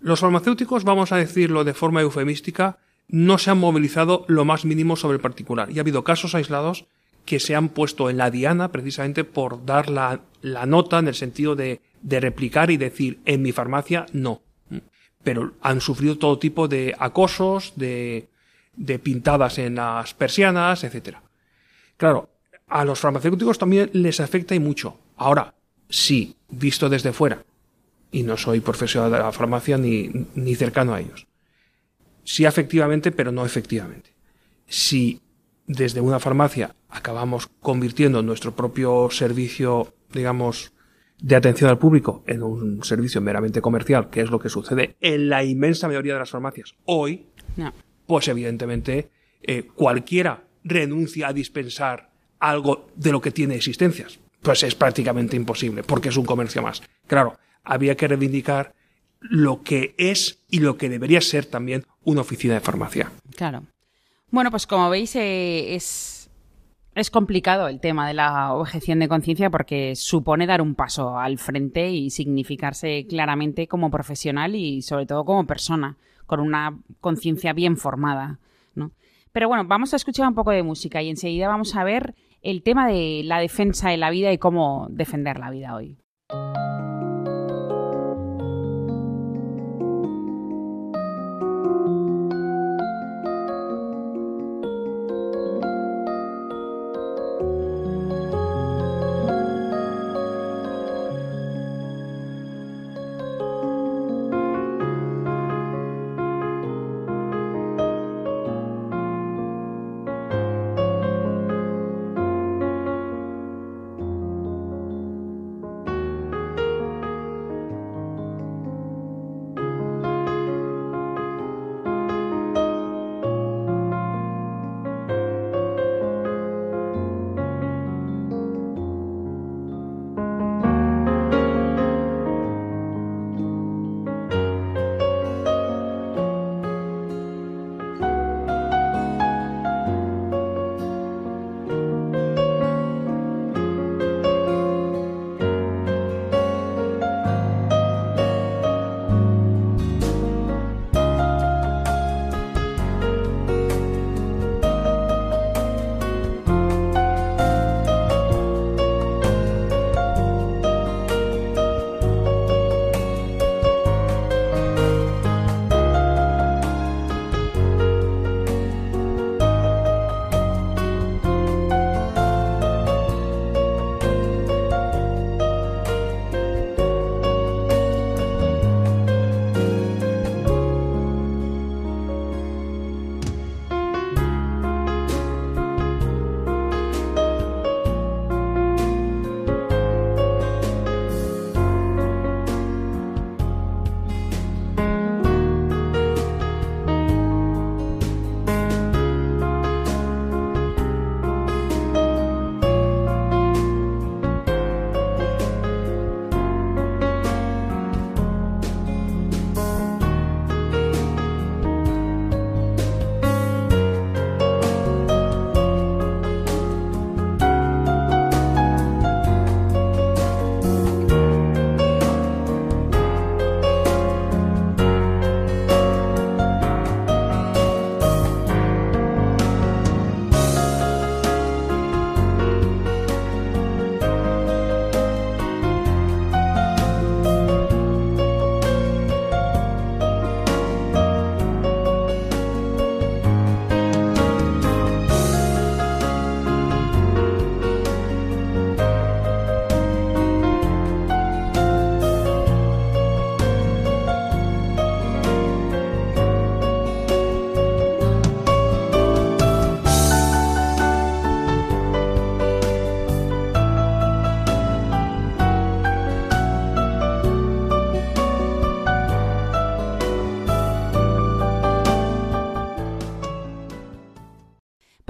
Los 0.00 0.20
farmacéuticos, 0.20 0.82
vamos 0.82 1.12
a 1.12 1.16
decirlo 1.16 1.62
de 1.62 1.74
forma 1.74 2.00
eufemística, 2.00 2.78
no 3.06 3.38
se 3.38 3.50
han 3.50 3.58
movilizado 3.58 4.24
lo 4.28 4.44
más 4.44 4.64
mínimo 4.64 4.96
sobre 4.96 5.16
el 5.16 5.20
particular. 5.20 5.70
Y 5.70 5.78
ha 5.78 5.82
habido 5.82 6.02
casos 6.02 6.34
aislados 6.34 6.86
que 7.24 7.40
se 7.40 7.54
han 7.54 7.68
puesto 7.68 8.10
en 8.10 8.16
la 8.18 8.30
diana 8.30 8.72
precisamente 8.72 9.24
por 9.24 9.64
dar 9.64 9.88
la, 9.88 10.20
la 10.40 10.66
nota 10.66 10.98
en 10.98 11.08
el 11.08 11.14
sentido 11.14 11.54
de, 11.54 11.80
de 12.02 12.20
replicar 12.20 12.70
y 12.70 12.76
decir 12.76 13.20
en 13.24 13.42
mi 13.42 13.52
farmacia 13.52 14.06
no. 14.12 14.42
Pero 15.22 15.52
han 15.60 15.80
sufrido 15.80 16.18
todo 16.18 16.38
tipo 16.38 16.66
de 16.66 16.94
acosos, 16.98 17.74
de, 17.76 18.28
de 18.76 18.98
pintadas 18.98 19.58
en 19.58 19.76
las 19.76 20.14
persianas, 20.14 20.82
etcétera. 20.82 21.22
Claro, 21.96 22.28
a 22.68 22.84
los 22.84 22.98
farmacéuticos 22.98 23.58
también 23.58 23.90
les 23.92 24.18
afecta 24.18 24.54
y 24.54 24.58
mucho. 24.58 24.98
Ahora, 25.16 25.54
sí, 25.88 26.34
visto 26.48 26.88
desde 26.88 27.12
fuera, 27.12 27.44
y 28.10 28.24
no 28.24 28.36
soy 28.36 28.60
profesional 28.60 29.12
de 29.12 29.18
la 29.18 29.30
farmacia 29.30 29.78
ni, 29.78 30.10
ni 30.34 30.54
cercano 30.56 30.94
a 30.94 31.00
ellos. 31.00 31.26
Sí, 32.24 32.44
efectivamente, 32.44 33.12
pero 33.12 33.30
no 33.30 33.44
efectivamente. 33.44 34.10
Si 34.66 35.20
desde 35.72 36.00
una 36.00 36.20
farmacia 36.20 36.74
acabamos 36.88 37.48
convirtiendo 37.60 38.22
nuestro 38.22 38.54
propio 38.54 39.08
servicio, 39.10 39.94
digamos, 40.12 40.72
de 41.18 41.36
atención 41.36 41.70
al 41.70 41.78
público 41.78 42.22
en 42.26 42.42
un 42.42 42.82
servicio 42.84 43.20
meramente 43.20 43.60
comercial, 43.60 44.10
que 44.10 44.20
es 44.20 44.30
lo 44.30 44.38
que 44.40 44.48
sucede 44.48 44.96
en 45.00 45.28
la 45.28 45.44
inmensa 45.44 45.86
mayoría 45.86 46.14
de 46.14 46.18
las 46.20 46.30
farmacias 46.30 46.74
hoy, 46.84 47.26
No. 47.56 47.72
pues 48.06 48.28
evidentemente 48.28 49.08
eh, 49.42 49.64
cualquiera 49.74 50.44
renuncia 50.64 51.28
a 51.28 51.32
dispensar 51.32 52.10
algo 52.38 52.88
de 52.96 53.12
lo 53.12 53.20
que 53.20 53.30
tiene 53.30 53.54
existencias. 53.54 54.18
Pues 54.42 54.64
es 54.64 54.74
prácticamente 54.74 55.36
imposible, 55.36 55.84
porque 55.84 56.08
es 56.08 56.16
un 56.16 56.24
comercio 56.24 56.62
más. 56.62 56.82
Claro, 57.06 57.38
había 57.62 57.96
que 57.96 58.08
reivindicar 58.08 58.74
lo 59.20 59.62
que 59.62 59.94
es 59.98 60.40
y 60.48 60.58
lo 60.58 60.76
que 60.76 60.88
debería 60.88 61.20
ser 61.20 61.46
también 61.46 61.84
una 62.02 62.22
oficina 62.22 62.54
de 62.54 62.60
farmacia. 62.60 63.12
Claro. 63.36 63.62
Bueno, 64.32 64.50
pues 64.50 64.66
como 64.66 64.88
veis, 64.88 65.14
eh, 65.14 65.74
es, 65.74 66.30
es 66.94 67.10
complicado 67.10 67.68
el 67.68 67.80
tema 67.80 68.08
de 68.08 68.14
la 68.14 68.54
objeción 68.54 68.98
de 68.98 69.06
conciencia 69.06 69.50
porque 69.50 69.94
supone 69.94 70.46
dar 70.46 70.62
un 70.62 70.74
paso 70.74 71.18
al 71.18 71.36
frente 71.36 71.90
y 71.90 72.08
significarse 72.08 73.06
claramente 73.06 73.68
como 73.68 73.90
profesional 73.90 74.56
y 74.56 74.80
sobre 74.80 75.04
todo 75.04 75.26
como 75.26 75.46
persona, 75.46 75.98
con 76.24 76.40
una 76.40 76.78
conciencia 77.02 77.52
bien 77.52 77.76
formada, 77.76 78.38
¿no? 78.74 78.92
Pero 79.32 79.48
bueno, 79.48 79.66
vamos 79.66 79.92
a 79.92 79.96
escuchar 79.96 80.26
un 80.26 80.34
poco 80.34 80.50
de 80.50 80.62
música 80.62 81.02
y 81.02 81.10
enseguida 81.10 81.48
vamos 81.48 81.76
a 81.76 81.84
ver 81.84 82.14
el 82.40 82.62
tema 82.62 82.88
de 82.88 83.20
la 83.24 83.38
defensa 83.38 83.90
de 83.90 83.98
la 83.98 84.08
vida 84.08 84.32
y 84.32 84.38
cómo 84.38 84.86
defender 84.88 85.38
la 85.38 85.50
vida 85.50 85.74
hoy. 85.74 85.98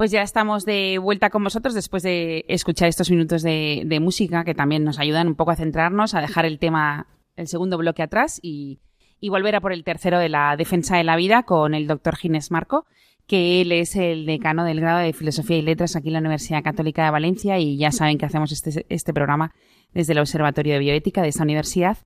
Pues 0.03 0.11
ya 0.11 0.21
estamos 0.21 0.65
de 0.65 0.97
vuelta 0.97 1.29
con 1.29 1.45
vosotros 1.45 1.73
después 1.73 2.03
de 2.03 2.43
escuchar 2.49 2.89
estos 2.89 3.09
minutos 3.09 3.41
de, 3.41 3.99
música 4.01 4.43
que 4.43 4.53
también 4.53 4.83
nos 4.83 4.99
ayudan 4.99 5.29
un 5.29 5.35
poco 5.35 5.51
a 5.51 5.55
centrarnos, 5.55 6.13
a 6.13 6.19
dejar 6.19 6.45
el 6.45 6.59
tema, 6.59 7.07
el 7.37 7.47
segundo 7.47 7.77
bloque 7.77 8.03
atrás 8.03 8.37
y, 8.43 8.81
y 9.21 9.29
volver 9.29 9.55
a 9.55 9.61
por 9.61 9.71
el 9.71 9.85
tercero 9.85 10.19
de 10.19 10.27
la 10.27 10.57
defensa 10.57 10.97
de 10.97 11.05
la 11.05 11.15
vida 11.15 11.43
con 11.43 11.73
el 11.73 11.87
doctor 11.87 12.17
Ginés 12.17 12.51
Marco, 12.51 12.85
que 13.27 13.61
él 13.61 13.71
es 13.71 13.95
el 13.95 14.25
decano 14.25 14.65
del 14.65 14.81
grado 14.81 14.99
de 14.99 15.13
Filosofía 15.13 15.55
y 15.55 15.61
Letras 15.61 15.95
aquí 15.95 16.09
en 16.09 16.15
la 16.15 16.19
Universidad 16.19 16.63
Católica 16.63 17.05
de 17.05 17.11
Valencia 17.11 17.57
y 17.57 17.77
ya 17.77 17.93
saben 17.93 18.17
que 18.17 18.25
hacemos 18.25 18.51
este, 18.51 18.85
este 18.89 19.13
programa 19.13 19.53
desde 19.93 20.11
el 20.11 20.19
Observatorio 20.19 20.73
de 20.73 20.79
Bioética 20.79 21.21
de 21.21 21.29
esta 21.29 21.43
universidad. 21.43 21.97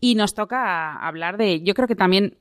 Y 0.00 0.14
nos 0.14 0.32
toca 0.32 0.94
hablar 0.94 1.36
de, 1.36 1.60
yo 1.60 1.74
creo 1.74 1.88
que 1.88 1.94
también 1.94 2.38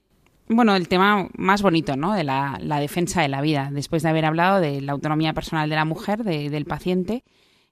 bueno, 0.53 0.75
el 0.75 0.87
tema 0.87 1.29
más 1.37 1.61
bonito, 1.61 1.95
¿no? 1.95 2.13
De 2.13 2.23
la, 2.23 2.57
defensa 2.79 3.21
de 3.21 3.27
la 3.27 3.41
vida, 3.41 3.69
después 3.71 4.03
de 4.03 4.09
haber 4.09 4.25
hablado 4.25 4.59
de 4.59 4.81
la 4.81 4.93
autonomía 4.93 5.33
personal 5.33 5.69
de 5.69 5.75
la 5.75 5.85
mujer, 5.85 6.23
del 6.23 6.65
paciente, 6.65 7.23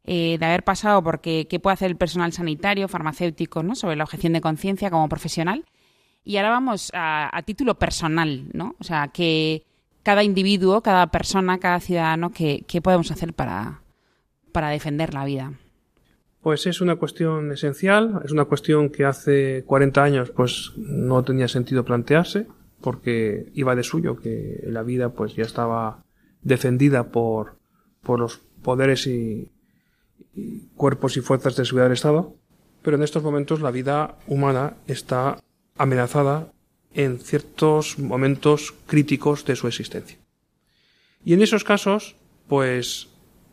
eh, 0.04 0.38
de 0.40 0.46
haber 0.46 0.64
pasado 0.64 1.04
por 1.04 1.22
qué, 1.22 1.48
puede 1.62 1.74
hacer 1.74 1.92
el 1.92 1.98
personal 1.98 2.32
sanitario, 2.34 2.88
farmacéutico, 2.88 3.64
¿no? 3.64 3.76
Sobre 3.76 3.96
la 3.96 4.04
objeción 4.04 4.34
de 4.34 4.42
conciencia 4.42 4.90
como 4.90 5.10
profesional. 5.10 5.66
Y 6.24 6.38
ahora 6.38 6.52
vamos 6.52 6.92
a, 6.94 7.42
título 7.46 7.76
personal, 7.80 8.50
¿no? 8.54 8.76
O 8.80 8.84
sea, 8.84 9.08
que 9.10 9.64
cada 10.04 10.24
individuo, 10.24 10.82
cada 10.82 11.08
persona, 11.08 11.60
cada 11.60 11.80
ciudadano, 11.80 12.32
¿qué, 12.32 12.64
podemos 12.84 13.12
hacer 13.12 13.34
para, 13.34 13.82
para 14.52 14.70
defender 14.70 15.14
la 15.14 15.26
vida? 15.26 15.54
Pues 16.42 16.66
es 16.66 16.82
una 16.82 16.96
cuestión 16.96 17.52
esencial, 17.52 18.22
es 18.26 18.32
una 18.32 18.46
cuestión 18.46 18.90
que 18.90 19.06
hace 19.06 19.64
40 19.66 20.04
años 20.04 20.32
pues 20.32 20.72
no 20.78 21.24
tenía 21.24 21.48
sentido 21.48 21.86
plantearse 21.86 22.48
porque 22.82 23.52
iba 23.54 23.76
de 23.76 23.84
suyo 23.84 24.18
que 24.18 24.62
la 24.68 24.84
vida 24.84 25.10
pues 25.10 25.36
ya 25.36 25.44
estaba 25.44 26.04
defendida 26.42 27.12
por, 27.12 27.58
por 28.02 28.20
los 28.20 28.38
poderes 28.62 29.08
y, 29.08 29.52
cuerpos 30.76 31.18
y 31.18 31.22
fuerzas 31.22 31.56
de 31.56 31.66
seguridad 31.66 31.86
del 31.86 31.94
Estado, 31.94 32.36
pero 32.82 32.98
en 32.98 33.04
estos 33.04 33.24
momentos 33.24 33.62
la 33.62 33.72
vida 33.72 34.18
humana 34.28 34.78
está 34.88 35.38
amenazada 35.78 36.52
en 36.94 37.20
ciertos 37.20 38.00
momentos 38.00 38.74
críticos 38.88 39.46
de 39.46 39.56
su 39.56 39.68
existencia. 39.68 40.18
Y 41.24 41.34
en 41.34 41.42
esos 41.42 41.64
casos, 41.64 42.16
pues 42.48 43.10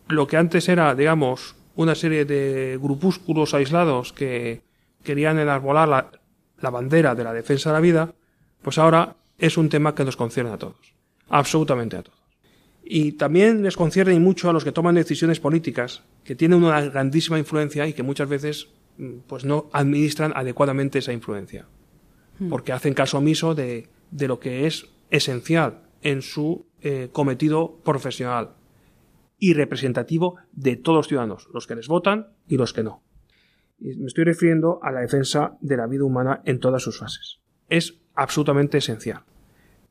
lo 0.08 0.26
que 0.26 0.36
antes 0.36 0.68
era, 0.68 0.94
digamos, 0.94 1.56
una 1.76 1.94
serie 1.94 2.24
de 2.24 2.78
grupúsculos 2.80 3.54
aislados 3.54 4.12
que 4.12 4.62
querían 5.04 5.38
enarbolar 5.38 5.88
la, 5.88 6.10
la 6.60 6.70
bandera 6.70 7.14
de 7.14 7.24
la 7.24 7.32
defensa 7.32 7.70
de 7.70 7.74
la 7.74 7.80
vida, 7.80 8.14
pues 8.62 8.78
ahora 8.78 9.16
es 9.38 9.56
un 9.56 9.68
tema 9.68 9.94
que 9.94 10.04
nos 10.04 10.16
concierne 10.16 10.52
a 10.52 10.58
todos, 10.58 10.94
absolutamente 11.28 11.96
a 11.96 12.02
todos. 12.02 12.18
Y 12.82 13.12
también 13.12 13.62
les 13.62 13.76
concierne 13.76 14.18
mucho 14.18 14.48
a 14.48 14.52
los 14.52 14.64
que 14.64 14.72
toman 14.72 14.94
decisiones 14.94 15.40
políticas, 15.40 16.02
que 16.24 16.34
tienen 16.34 16.64
una 16.64 16.80
grandísima 16.80 17.38
influencia 17.38 17.86
y 17.86 17.92
que 17.92 18.02
muchas 18.02 18.28
veces 18.28 18.68
mm, 18.96 19.18
pues 19.26 19.44
no 19.44 19.68
administran 19.72 20.32
adecuadamente 20.34 20.98
esa 20.98 21.12
influencia, 21.12 21.66
hmm. 22.38 22.48
porque 22.48 22.72
hacen 22.72 22.94
caso 22.94 23.18
omiso 23.18 23.54
de, 23.54 23.88
de 24.10 24.28
lo 24.28 24.40
que 24.40 24.66
es 24.66 24.86
esencial 25.10 25.82
en 26.02 26.22
su 26.22 26.66
eh, 26.80 27.08
cometido 27.12 27.80
profesional 27.84 28.54
y 29.38 29.54
representativo 29.54 30.36
de 30.52 30.76
todos 30.76 30.98
los 30.98 31.08
ciudadanos, 31.08 31.48
los 31.52 31.66
que 31.66 31.76
les 31.76 31.88
votan 31.88 32.28
y 32.46 32.56
los 32.56 32.72
que 32.72 32.82
no. 32.82 33.02
Y 33.78 33.96
me 33.96 34.06
estoy 34.06 34.24
refiriendo 34.24 34.80
a 34.82 34.90
la 34.90 35.00
defensa 35.00 35.56
de 35.60 35.76
la 35.76 35.86
vida 35.86 36.04
humana 36.04 36.42
en 36.44 36.58
todas 36.58 36.82
sus 36.82 36.98
fases. 36.98 37.40
Es 37.68 38.00
absolutamente 38.18 38.78
esencial. 38.78 39.22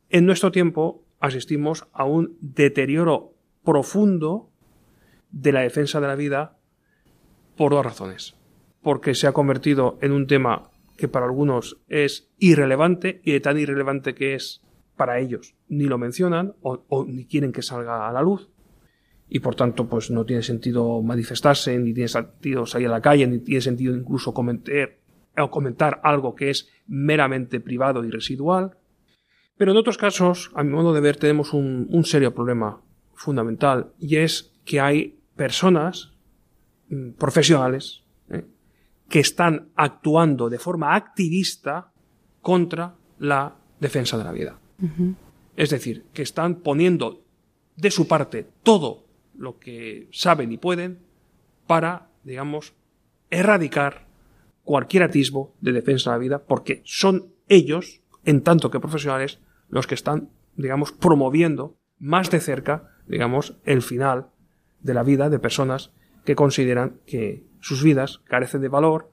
En 0.10 0.26
nuestro 0.26 0.52
tiempo 0.52 1.06
asistimos 1.20 1.88
a 1.94 2.04
un 2.04 2.38
deterioro 2.42 3.34
profundo 3.64 4.52
de 5.32 5.54
la 5.54 5.62
defensa 5.62 6.02
de 6.02 6.08
la 6.08 6.16
vida 6.16 6.58
por 7.56 7.72
dos 7.72 7.86
razones. 7.86 8.36
Porque 8.82 9.16
se 9.16 9.28
ha 9.28 9.32
convertido 9.32 9.98
en 10.02 10.12
un 10.12 10.28
tema 10.28 10.70
que 10.98 11.08
para 11.08 11.26
algunos 11.26 11.80
es 11.88 12.30
irrelevante 12.38 13.22
y 13.24 13.32
de 13.32 13.40
tan 13.40 13.58
irrelevante 13.58 14.14
que 14.14 14.36
es 14.36 14.62
para 14.98 15.20
ellos 15.20 15.56
ni 15.70 15.86
lo 15.86 15.98
mencionan 15.98 16.56
o, 16.62 17.06
ni 17.08 17.26
quieren 17.26 17.54
que 17.54 17.62
salga 17.62 18.10
a 18.10 18.12
la 18.12 18.22
luz 18.22 18.50
y 19.30 19.40
por 19.40 19.56
tanto 19.56 19.88
pues 19.88 20.10
no 20.10 20.26
tiene 20.26 20.42
sentido 20.42 21.02
manifestarse 21.02 21.78
ni 21.78 21.94
tiene 21.94 22.08
sentido 22.08 22.66
salir 22.66 22.88
a 22.88 22.92
la 22.92 23.02
calle 23.02 23.28
ni 23.28 23.40
tiene 23.40 23.62
sentido 23.62 23.96
incluso 23.96 24.34
comentar 24.34 24.98
o 25.38 25.52
comentar 25.52 26.02
algo 26.04 26.36
que 26.36 26.50
es 26.50 26.70
meramente 26.88 27.60
privado 27.60 28.04
y 28.04 28.10
residual 28.10 28.78
pero 29.58 29.72
en 29.72 29.78
otros 29.78 29.98
casos, 29.98 30.52
a 30.54 30.64
mi 30.64 30.72
modo 30.72 30.94
de 30.94 31.02
ver, 31.02 31.18
tenemos 31.18 31.52
un, 31.54 32.04
serio 32.06 32.34
problema 32.34 32.82
fundamental 33.16 33.92
y 34.00 34.18
es 34.18 34.54
que 34.64 34.80
hay 34.80 35.20
personas 35.36 36.14
mm, 36.90 37.12
profesionales 37.14 38.04
¿eh? 38.30 38.46
que 39.10 39.20
están 39.20 39.70
actuando 39.76 40.50
de 40.50 40.60
forma 40.60 40.96
activista 40.96 41.92
contra 42.42 42.96
la 43.18 43.56
defensa 43.80 44.18
de 44.18 44.24
la 44.24 44.32
vida. 44.32 44.60
Es 45.56 45.72
decir, 45.72 46.06
que 46.14 46.22
están 46.22 46.58
poniendo 46.58 47.24
de 47.76 47.90
su 47.90 48.08
parte 48.08 48.48
todo 48.62 49.06
lo 49.36 49.58
que 49.58 50.08
saben 50.12 50.52
y 50.52 50.58
pueden 50.58 51.00
para, 51.66 52.10
digamos, 52.24 52.74
erradicar 53.32 54.07
cualquier 54.68 55.04
atisbo 55.04 55.56
de 55.62 55.72
defensa 55.72 56.12
de 56.12 56.16
la 56.16 56.20
vida, 56.20 56.44
porque 56.44 56.82
son 56.84 57.32
ellos, 57.48 58.02
en 58.26 58.42
tanto 58.42 58.70
que 58.70 58.82
profesionales, 58.82 59.40
los 59.70 59.88
que 59.88 59.96
están, 59.96 60.30
digamos, 60.58 60.92
promoviendo 60.92 61.78
más 62.00 62.30
de 62.30 62.42
cerca, 62.42 62.92
digamos, 63.08 63.56
el 63.64 63.82
final 63.82 64.28
de 64.82 64.94
la 64.94 65.04
vida 65.04 65.30
de 65.30 65.40
personas 65.40 65.92
que 66.26 66.36
consideran 66.36 67.00
que 67.06 67.46
sus 67.62 67.82
vidas 67.82 68.20
carecen 68.26 68.60
de 68.60 68.68
valor, 68.68 69.10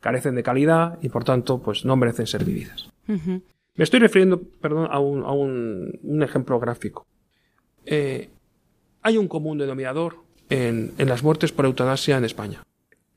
carecen 0.00 0.34
de 0.34 0.42
calidad 0.42 0.98
y 1.02 1.10
por 1.10 1.22
tanto, 1.22 1.60
pues 1.60 1.84
no 1.84 1.94
merecen 1.96 2.26
ser 2.26 2.46
vividas. 2.46 2.88
Me 3.06 3.84
estoy 3.84 4.00
refiriendo, 4.00 4.40
perdón, 4.40 4.88
a 4.90 5.00
un, 5.00 5.22
a 5.22 5.32
un, 5.32 6.22
ejemplo 6.22 6.58
gráfico. 6.58 7.06
Eh, 7.84 8.30
hay 9.02 9.18
un 9.18 9.28
común 9.28 9.58
denominador 9.58 10.16
en, 10.48 10.92
en, 10.96 11.08
las 11.08 11.22
muertes 11.22 11.52
por 11.52 11.66
eutanasia 11.66 12.16
en 12.16 12.24
España. 12.24 12.62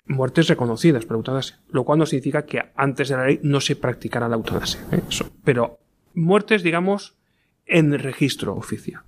Muertes 0.06 0.47
reconocidas 0.47 1.06
por 1.06 1.18
eutanasia, 1.18 1.60
lo 1.70 1.84
cual 1.84 1.99
no 1.99 2.06
significa 2.06 2.45
que 2.45 2.72
antes 2.76 3.10
de 3.10 3.16
la 3.16 3.26
ley 3.26 3.39
no 3.43 3.62
se 3.62 3.76
practicara 3.76 4.28
la 4.28 4.36
eutanasia. 4.36 4.82
¿eh? 4.91 5.02
pero 5.43 5.80
muertes, 6.14 6.64
digamos, 6.64 7.16
en 7.66 7.97
registro 7.97 8.56
oficial. 8.56 9.04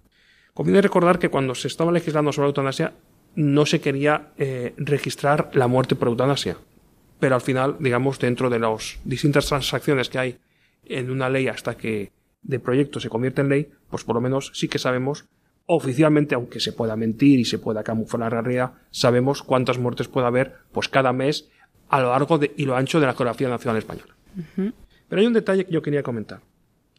Conviene 0.54 0.82
recordar 0.82 1.20
que 1.20 1.30
cuando 1.30 1.56
se 1.56 1.68
estaba 1.68 1.91
legislando 1.91 2.32
sobre 2.32 2.46
la 2.46 2.50
eutanasia 2.50 2.94
no 3.36 3.66
se 3.66 3.82
quería 3.82 4.34
eh, 4.38 4.74
registrar 4.78 5.50
la 5.54 5.68
muerte 5.68 5.96
por 5.96 6.08
eutanasia, 6.08 6.58
pero 7.20 7.36
al 7.36 7.41
final, 7.41 7.78
digamos, 7.80 8.20
dentro 8.20 8.50
de 8.50 8.60
las 8.60 9.00
distintas 9.04 9.48
transacciones 9.48 10.10
que 10.10 10.20
hay 10.20 10.38
en 10.86 11.10
una 11.10 11.30
ley 11.30 11.48
hasta 11.48 11.76
que 11.76 12.12
de 12.44 12.60
proyecto 12.60 13.00
se 13.00 13.10
convierte 13.10 13.41
en 13.41 13.50
ley, 13.50 13.72
pues 13.89 14.04
por 14.04 14.16
lo 14.16 14.22
menos 14.22 14.52
sí 14.54 14.68
que 14.68 14.80
sabemos 14.80 15.26
oficialmente, 15.66 16.36
aunque 16.36 16.59
se 16.59 16.74
pueda 16.74 16.95
mentir 16.95 17.39
y 17.39 17.45
se 17.45 17.59
pueda 17.59 17.84
camuflar 17.84 18.34
la 18.34 18.41
realidad, 18.41 18.74
sabemos 18.91 19.43
cuántas 19.43 19.78
muertes 19.78 20.07
puede 20.07 20.28
haber, 20.28 20.57
pues 20.72 20.89
cada 20.89 21.14
mes 21.14 21.49
a 21.89 22.01
lo 22.01 22.09
largo 22.09 22.39
y 22.55 22.66
lo 22.66 22.76
ancho 22.76 22.99
de 22.99 23.05
la 23.05 23.14
geografía 23.14 23.49
nacional 23.49 23.78
española. 23.78 24.16
Pero 25.07 25.22
hay 25.22 25.28
un 25.28 25.34
detalle 25.34 25.66
que 25.66 25.72
yo 25.72 25.82
quería 25.82 26.03
comentar 26.03 26.41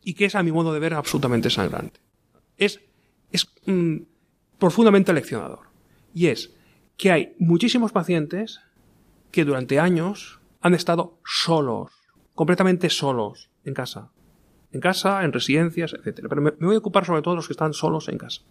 y 0.02 0.14
que 0.14 0.26
es 0.26 0.34
a 0.34 0.42
mi 0.42 0.52
modo 0.52 0.72
de 0.72 0.80
ver 0.80 0.94
absolutamente 0.94 1.50
sangrante. 1.50 2.00
Es, 2.56 2.80
es 3.32 3.48
mm, 3.66 3.96
profundamente 4.58 5.12
leccionador. 5.12 5.60
Y 6.14 6.28
es 6.28 6.54
que 6.96 7.10
hay 7.10 7.34
muchísimos 7.38 7.92
pacientes 7.92 8.60
que 9.30 9.44
durante 9.44 9.80
años 9.80 10.38
han 10.60 10.74
estado 10.74 11.18
solos, 11.24 11.90
completamente 12.34 12.88
solos 12.88 13.50
en 13.64 13.74
casa. 13.74 14.10
En 14.74 14.80
casa, 14.80 15.22
en 15.22 15.32
residencias, 15.32 15.94
etc. 15.94 16.26
Pero 16.28 16.42
me, 16.42 16.50
voy 16.50 16.74
a 16.74 16.78
ocupar 16.78 17.04
sobre 17.06 17.22
todo 17.22 17.34
de 17.34 17.36
los 17.36 17.46
que 17.46 17.52
están 17.52 17.72
solos 17.74 18.08
en 18.08 18.18
casa. 18.18 18.42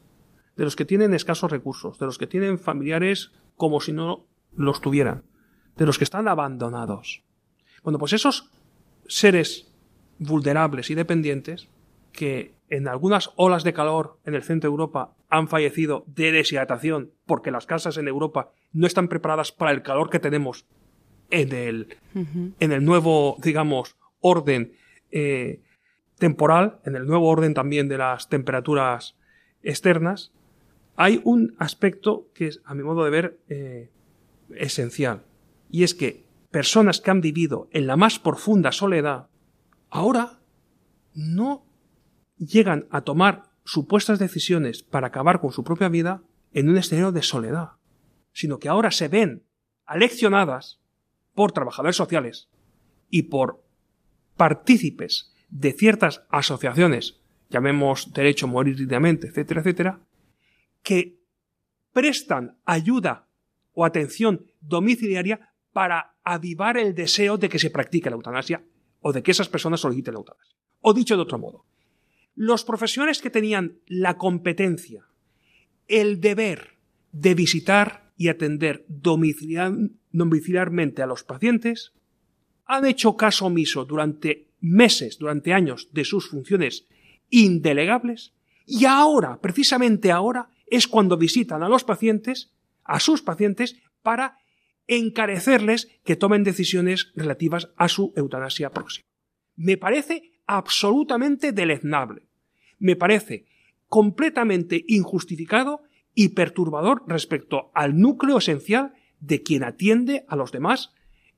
De 0.55 0.63
los 0.63 0.77
que 0.77 0.85
tienen 0.85 1.13
escasos 1.13 1.51
recursos, 1.51 1.99
de 1.99 2.05
los 2.05 2.17
que 2.17 2.27
tienen 2.27 2.57
familiares 2.57 3.33
como 3.57 3.81
si 3.81 3.91
no 3.91 4.25
los 4.55 4.79
tuvieran, 4.79 5.23
de 5.75 5.85
los 5.85 5.97
que 5.97 6.05
están 6.05 6.29
abandonados. 6.29 7.23
Bueno, 7.83 7.99
pues 7.99 8.13
esos 8.13 8.49
seres 9.05 9.67
vulnerables 10.17 10.89
y 10.89 10.95
dependientes 10.95 11.67
que 12.13 12.55
en 12.69 12.87
algunas 12.87 13.31
olas 13.35 13.65
de 13.65 13.73
calor 13.73 14.19
en 14.23 14.35
el 14.35 14.43
centro 14.43 14.69
de 14.69 14.73
Europa 14.73 15.15
han 15.29 15.49
fallecido 15.49 16.05
de 16.07 16.31
deshidratación 16.31 17.11
porque 17.25 17.51
las 17.51 17.65
casas 17.65 17.97
en 17.97 18.07
Europa 18.07 18.53
no 18.71 18.87
están 18.87 19.09
preparadas 19.09 19.51
para 19.51 19.71
el 19.71 19.81
calor 19.81 20.09
que 20.09 20.19
tenemos 20.19 20.65
en 21.31 21.51
el, 21.51 21.97
en 22.13 22.71
el 22.71 22.85
nuevo, 22.85 23.35
digamos, 23.41 23.97
orden 24.21 24.73
eh, 25.11 25.61
temporal, 26.23 26.79
en 26.85 26.95
el 26.95 27.05
nuevo 27.05 27.27
orden 27.27 27.53
también 27.53 27.89
de 27.89 27.97
las 27.97 28.29
temperaturas 28.29 29.17
externas, 29.61 30.31
hay 30.95 31.19
un 31.25 31.53
aspecto 31.59 32.29
que 32.33 32.47
es, 32.47 32.61
a 32.63 32.73
mi 32.73 32.81
modo 32.81 33.03
de 33.03 33.09
ver, 33.09 33.39
eh, 33.49 33.89
esencial. 34.55 35.25
Y 35.69 35.83
es 35.83 35.93
que 35.93 36.23
personas 36.49 37.01
que 37.01 37.11
han 37.11 37.19
vivido 37.19 37.67
en 37.73 37.87
la 37.87 37.97
más 37.97 38.19
profunda 38.19 38.71
soledad 38.71 39.27
ahora 39.89 40.39
no 41.13 41.65
llegan 42.37 42.87
a 42.89 43.01
tomar 43.01 43.49
supuestas 43.65 44.17
decisiones 44.17 44.81
para 44.81 45.07
acabar 45.07 45.41
con 45.41 45.51
su 45.51 45.65
propia 45.65 45.89
vida 45.89 46.21
en 46.53 46.69
un 46.69 46.77
escenario 46.77 47.11
de 47.11 47.21
soledad, 47.21 47.71
sino 48.31 48.59
que 48.59 48.69
ahora 48.69 48.91
se 48.91 49.09
ven 49.09 49.43
aleccionadas 49.85 50.79
por 51.33 51.51
trabajadores 51.51 51.97
sociales 51.97 52.47
y 53.09 53.23
por 53.23 53.61
partícipes 54.37 55.32
de 55.53 55.71
ciertas 55.71 56.25
asociaciones, 56.29 57.21
llamemos 57.49 58.11
derecho 58.11 58.47
a 58.47 58.49
morir 58.49 58.75
dignamente, 58.75 59.27
etcétera, 59.27 59.61
etcétera, 59.61 59.99
que 60.81 61.19
prestan 61.93 62.57
ayuda 62.65 63.27
o 63.73 63.85
atención 63.85 64.47
domiciliaria 64.61 65.53
para 65.71 66.15
avivar 66.23 66.77
el 66.77 66.95
deseo 66.95 67.37
de 67.37 67.49
que 67.49 67.59
se 67.59 67.69
practique 67.69 68.09
la 68.09 68.15
eutanasia 68.15 68.63
o 69.01 69.13
de 69.13 69.21
que 69.21 69.29
esas 69.29 69.47
personas 69.47 69.81
soliciten 69.81 70.15
la 70.15 70.21
eutanasia. 70.21 70.57
O 70.81 70.91
dicho 70.91 71.15
de 71.15 71.21
otro 71.21 71.37
modo, 71.37 71.65
los 72.35 72.63
profesionales 72.63 73.21
que 73.21 73.29
tenían 73.29 73.77
la 73.85 74.17
competencia, 74.17 75.05
el 75.87 76.19
deber 76.19 76.79
de 77.11 77.35
visitar 77.35 78.11
y 78.17 78.29
atender 78.29 78.85
domiciliarmente 78.87 81.03
a 81.03 81.05
los 81.05 81.23
pacientes, 81.23 81.93
han 82.65 82.87
hecho 82.87 83.15
caso 83.15 83.45
omiso 83.45 83.85
durante 83.85 84.47
meses, 84.63 85.19
durante 85.19 85.53
años, 85.53 85.89
de 85.91 86.05
sus 86.05 86.29
funciones 86.29 86.87
indelegables, 87.29 88.33
y 88.65 88.85
ahora, 88.85 89.41
precisamente 89.41 90.09
ahora, 90.11 90.49
es 90.67 90.87
cuando 90.87 91.17
visitan 91.17 91.63
a 91.63 91.69
los 91.69 91.83
pacientes, 91.83 92.53
a 92.85 93.01
sus 93.01 93.21
pacientes, 93.21 93.75
para 94.01 94.37
encarecerles 94.87 95.89
que 96.05 96.15
tomen 96.15 96.43
decisiones 96.43 97.11
relativas 97.15 97.71
a 97.75 97.89
su 97.89 98.13
eutanasia 98.15 98.71
próxima. 98.71 99.05
Me 99.55 99.77
parece 99.77 100.31
absolutamente 100.47 101.51
deleznable. 101.51 102.27
Me 102.79 102.95
parece 102.95 103.45
completamente 103.87 104.85
injustificado 104.87 105.83
y 106.15 106.29
perturbador 106.29 107.03
respecto 107.07 107.71
al 107.75 107.99
núcleo 107.99 108.37
esencial 108.37 108.93
de 109.19 109.43
quien 109.43 109.63
atiende 109.63 110.25
a 110.27 110.35
los 110.35 110.51
demás 110.51 110.93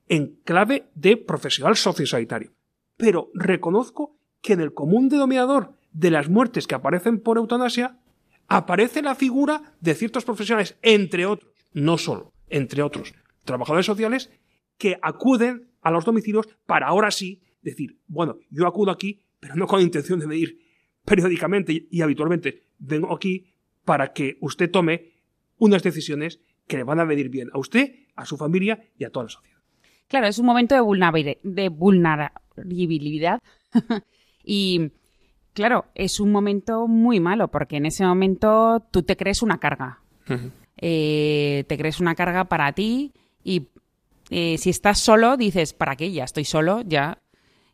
en 0.08 0.36
clave 0.44 0.88
de 0.94 1.16
profesional 1.16 1.76
sociosanitario. 1.76 2.55
Pero 2.96 3.30
reconozco 3.34 4.16
que 4.40 4.54
en 4.54 4.60
el 4.60 4.74
común 4.74 5.08
denominador 5.08 5.74
de 5.92 6.10
las 6.10 6.28
muertes 6.28 6.66
que 6.66 6.74
aparecen 6.74 7.20
por 7.20 7.36
eutanasia 7.36 7.98
aparece 8.48 9.02
la 9.02 9.14
figura 9.14 9.74
de 9.80 9.94
ciertos 9.94 10.24
profesionales, 10.24 10.76
entre 10.82 11.26
otros, 11.26 11.52
no 11.72 11.98
solo, 11.98 12.32
entre 12.48 12.82
otros, 12.82 13.14
trabajadores 13.44 13.86
sociales 13.86 14.30
que 14.78 14.98
acuden 15.02 15.70
a 15.80 15.90
los 15.90 16.04
domicilios 16.04 16.48
para 16.66 16.88
ahora 16.88 17.10
sí 17.10 17.42
decir, 17.62 17.98
bueno, 18.06 18.38
yo 18.50 18.66
acudo 18.66 18.90
aquí, 18.90 19.22
pero 19.40 19.56
no 19.56 19.66
con 19.66 19.80
intención 19.80 20.20
de 20.20 20.26
medir 20.26 20.58
periódicamente 21.04 21.86
y 21.90 22.00
habitualmente, 22.02 22.64
vengo 22.78 23.14
aquí 23.14 23.54
para 23.84 24.12
que 24.12 24.36
usted 24.40 24.70
tome 24.70 25.12
unas 25.58 25.82
decisiones 25.82 26.40
que 26.66 26.76
le 26.76 26.84
van 26.84 27.00
a 27.00 27.04
venir 27.04 27.28
bien 27.28 27.48
a 27.52 27.58
usted, 27.58 27.94
a 28.16 28.26
su 28.26 28.36
familia 28.36 28.90
y 28.98 29.04
a 29.04 29.10
toda 29.10 29.24
la 29.24 29.30
sociedad. 29.30 29.55
Claro, 30.08 30.26
es 30.26 30.38
un 30.38 30.46
momento 30.46 30.74
de 30.74 31.68
vulnerabilidad 31.68 33.40
y 34.44 34.92
claro, 35.52 35.86
es 35.94 36.20
un 36.20 36.30
momento 36.30 36.86
muy 36.86 37.18
malo 37.18 37.48
porque 37.48 37.76
en 37.76 37.86
ese 37.86 38.04
momento 38.04 38.80
tú 38.90 39.02
te 39.02 39.16
crees 39.16 39.42
una 39.42 39.58
carga. 39.58 40.00
Eh, 40.76 41.64
te 41.68 41.78
crees 41.78 42.00
una 42.00 42.14
carga 42.14 42.44
para 42.44 42.72
ti 42.72 43.12
y 43.42 43.68
eh, 44.30 44.58
si 44.58 44.70
estás 44.70 44.98
solo 44.98 45.36
dices, 45.36 45.72
¿para 45.72 45.96
qué? 45.96 46.12
Ya 46.12 46.24
estoy 46.24 46.44
solo, 46.44 46.82
ya. 46.82 47.22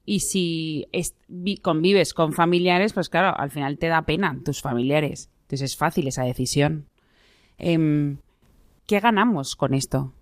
Y 0.05 0.21
si 0.21 0.87
convives 1.63 2.13
con 2.15 2.33
familiares, 2.33 2.93
pues 2.93 3.09
claro, 3.09 3.39
al 3.39 3.51
final 3.51 3.79
te 3.79 3.89
da 3.89 4.03
pena 4.03 4.39
tus 4.45 4.61
familiares. 4.61 5.31
Entonces 5.43 5.73
es 5.73 5.77
fácil 5.77 6.09
esa 6.09 6.25
decisión. 6.25 6.89
Em, 7.59 8.19
¿Qué 8.87 9.01
ganamos 9.01 9.55
con 9.55 9.75
esto? 9.75 10.13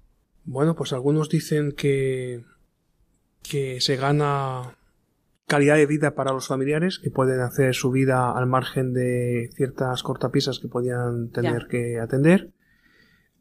Bueno, 0.45 0.75
pues 0.75 0.93
algunos 0.93 1.29
dicen 1.29 1.73
que, 1.73 2.45
que 3.43 3.81
se 3.81 3.97
gana 3.97 4.77
calidad 5.51 5.77
de 5.77 5.87
vida 5.87 6.15
para 6.15 6.33
los 6.33 6.47
familiares 6.47 7.01
que 7.01 7.11
pueden 7.11 7.41
hacer 7.41 7.75
su 7.75 7.91
vida 7.91 8.31
al 8.31 8.47
margen 8.47 8.95
de 8.95 9.51
ciertas 9.57 10.05
cortapisas 10.05 10.61
que 10.61 10.69
podían 10.69 11.31
tener 11.31 11.67
que 11.67 11.99
atender. 11.99 12.53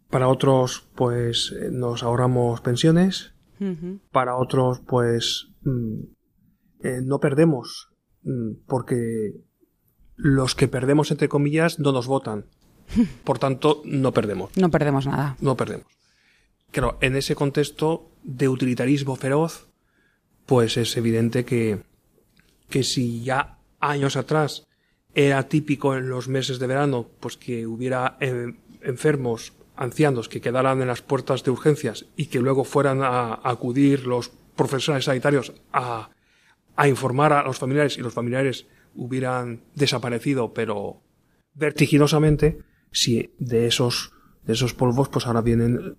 Para 0.10 0.28
otros, 0.28 0.90
pues 0.96 1.56
eh, 1.60 1.70
nos 1.72 2.02
ahorramos 2.04 2.62
pensiones. 2.62 3.34
Para 4.12 4.38
otros, 4.38 4.80
pues 4.80 5.50
mm, 5.64 6.00
eh, 6.82 7.02
no 7.04 7.20
perdemos 7.20 7.92
mm, 8.24 8.66
porque 8.68 9.34
los 10.16 10.56
que 10.56 10.68
perdemos, 10.68 11.12
entre 11.12 11.30
comillas, 11.30 11.78
no 11.78 11.92
nos 11.92 12.08
votan. 12.08 12.46
Por 13.24 13.38
tanto, 13.38 13.82
no 13.86 14.14
perdemos. 14.14 14.56
No 14.58 14.72
perdemos 14.72 15.06
nada. 15.06 15.36
No 15.42 15.56
perdemos. 15.56 15.86
Claro, 16.72 16.98
en 17.02 17.16
ese 17.16 17.36
contexto 17.36 18.12
de 18.24 18.48
utilitarismo 18.48 19.16
feroz, 19.16 19.70
pues 20.46 20.78
es 20.78 20.96
evidente 20.98 21.46
que, 21.46 21.82
que 22.70 22.84
si 22.84 23.24
ya 23.24 23.58
años 23.80 24.16
atrás 24.16 24.68
era 25.14 25.48
típico 25.48 25.96
en 25.96 26.10
los 26.10 26.28
meses 26.28 26.60
de 26.60 26.68
verano, 26.68 27.10
pues 27.20 27.38
que 27.38 27.66
hubiera 27.66 28.18
eh, 28.20 28.54
enfermos, 28.82 29.54
ancianos, 29.76 30.30
que 30.30 30.42
quedaran 30.42 30.82
en 30.82 30.88
las 30.88 31.02
puertas 31.02 31.44
de 31.44 31.52
urgencias 31.52 32.06
y 32.16 32.28
que 32.28 32.40
luego 32.40 32.64
fueran 32.64 33.02
a, 33.02 33.40
acudir 33.44 34.06
los 34.06 34.30
profesionales 34.56 35.06
sanitarios 35.06 35.54
a, 35.74 36.10
a 36.76 36.88
informar 36.88 37.34
a 37.34 37.44
los 37.44 37.58
familiares 37.58 37.98
y 37.98 38.02
los 38.02 38.14
familiares 38.14 38.68
hubieran 38.96 39.62
desaparecido, 39.76 40.54
pero 40.54 41.02
vertiginosamente, 41.54 42.60
si 42.92 43.34
de 43.40 43.68
esos, 43.68 44.14
de 44.44 44.54
esos 44.54 44.74
polvos, 44.74 45.10
pues 45.10 45.28
ahora 45.28 45.42
vienen 45.42 45.98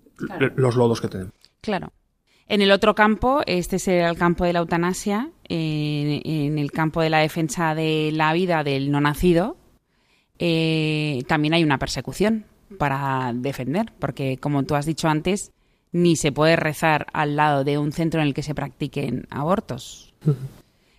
los 0.55 0.75
lodos 0.75 1.01
que 1.01 1.07
tenemos. 1.07 1.33
Claro. 1.61 1.91
En 2.47 2.61
el 2.61 2.71
otro 2.71 2.95
campo, 2.95 3.41
este 3.45 3.77
es 3.77 3.87
el 3.87 4.17
campo 4.17 4.43
de 4.43 4.53
la 4.53 4.59
eutanasia, 4.59 5.29
en 5.47 6.57
el 6.57 6.71
campo 6.71 7.01
de 7.01 7.09
la 7.09 7.19
defensa 7.19 7.75
de 7.75 8.11
la 8.13 8.33
vida 8.33 8.63
del 8.63 8.91
no 8.91 8.99
nacido, 8.99 9.55
eh, 10.37 11.23
también 11.27 11.53
hay 11.53 11.63
una 11.63 11.77
persecución 11.77 12.45
para 12.77 13.31
defender, 13.33 13.93
porque 13.99 14.37
como 14.37 14.63
tú 14.63 14.75
has 14.75 14.85
dicho 14.85 15.07
antes, 15.07 15.51
ni 15.93 16.15
se 16.15 16.31
puede 16.31 16.55
rezar 16.55 17.07
al 17.13 17.35
lado 17.35 17.63
de 17.63 17.77
un 17.77 17.91
centro 17.93 18.21
en 18.21 18.27
el 18.27 18.33
que 18.33 18.43
se 18.43 18.55
practiquen 18.55 19.27
abortos. 19.29 20.13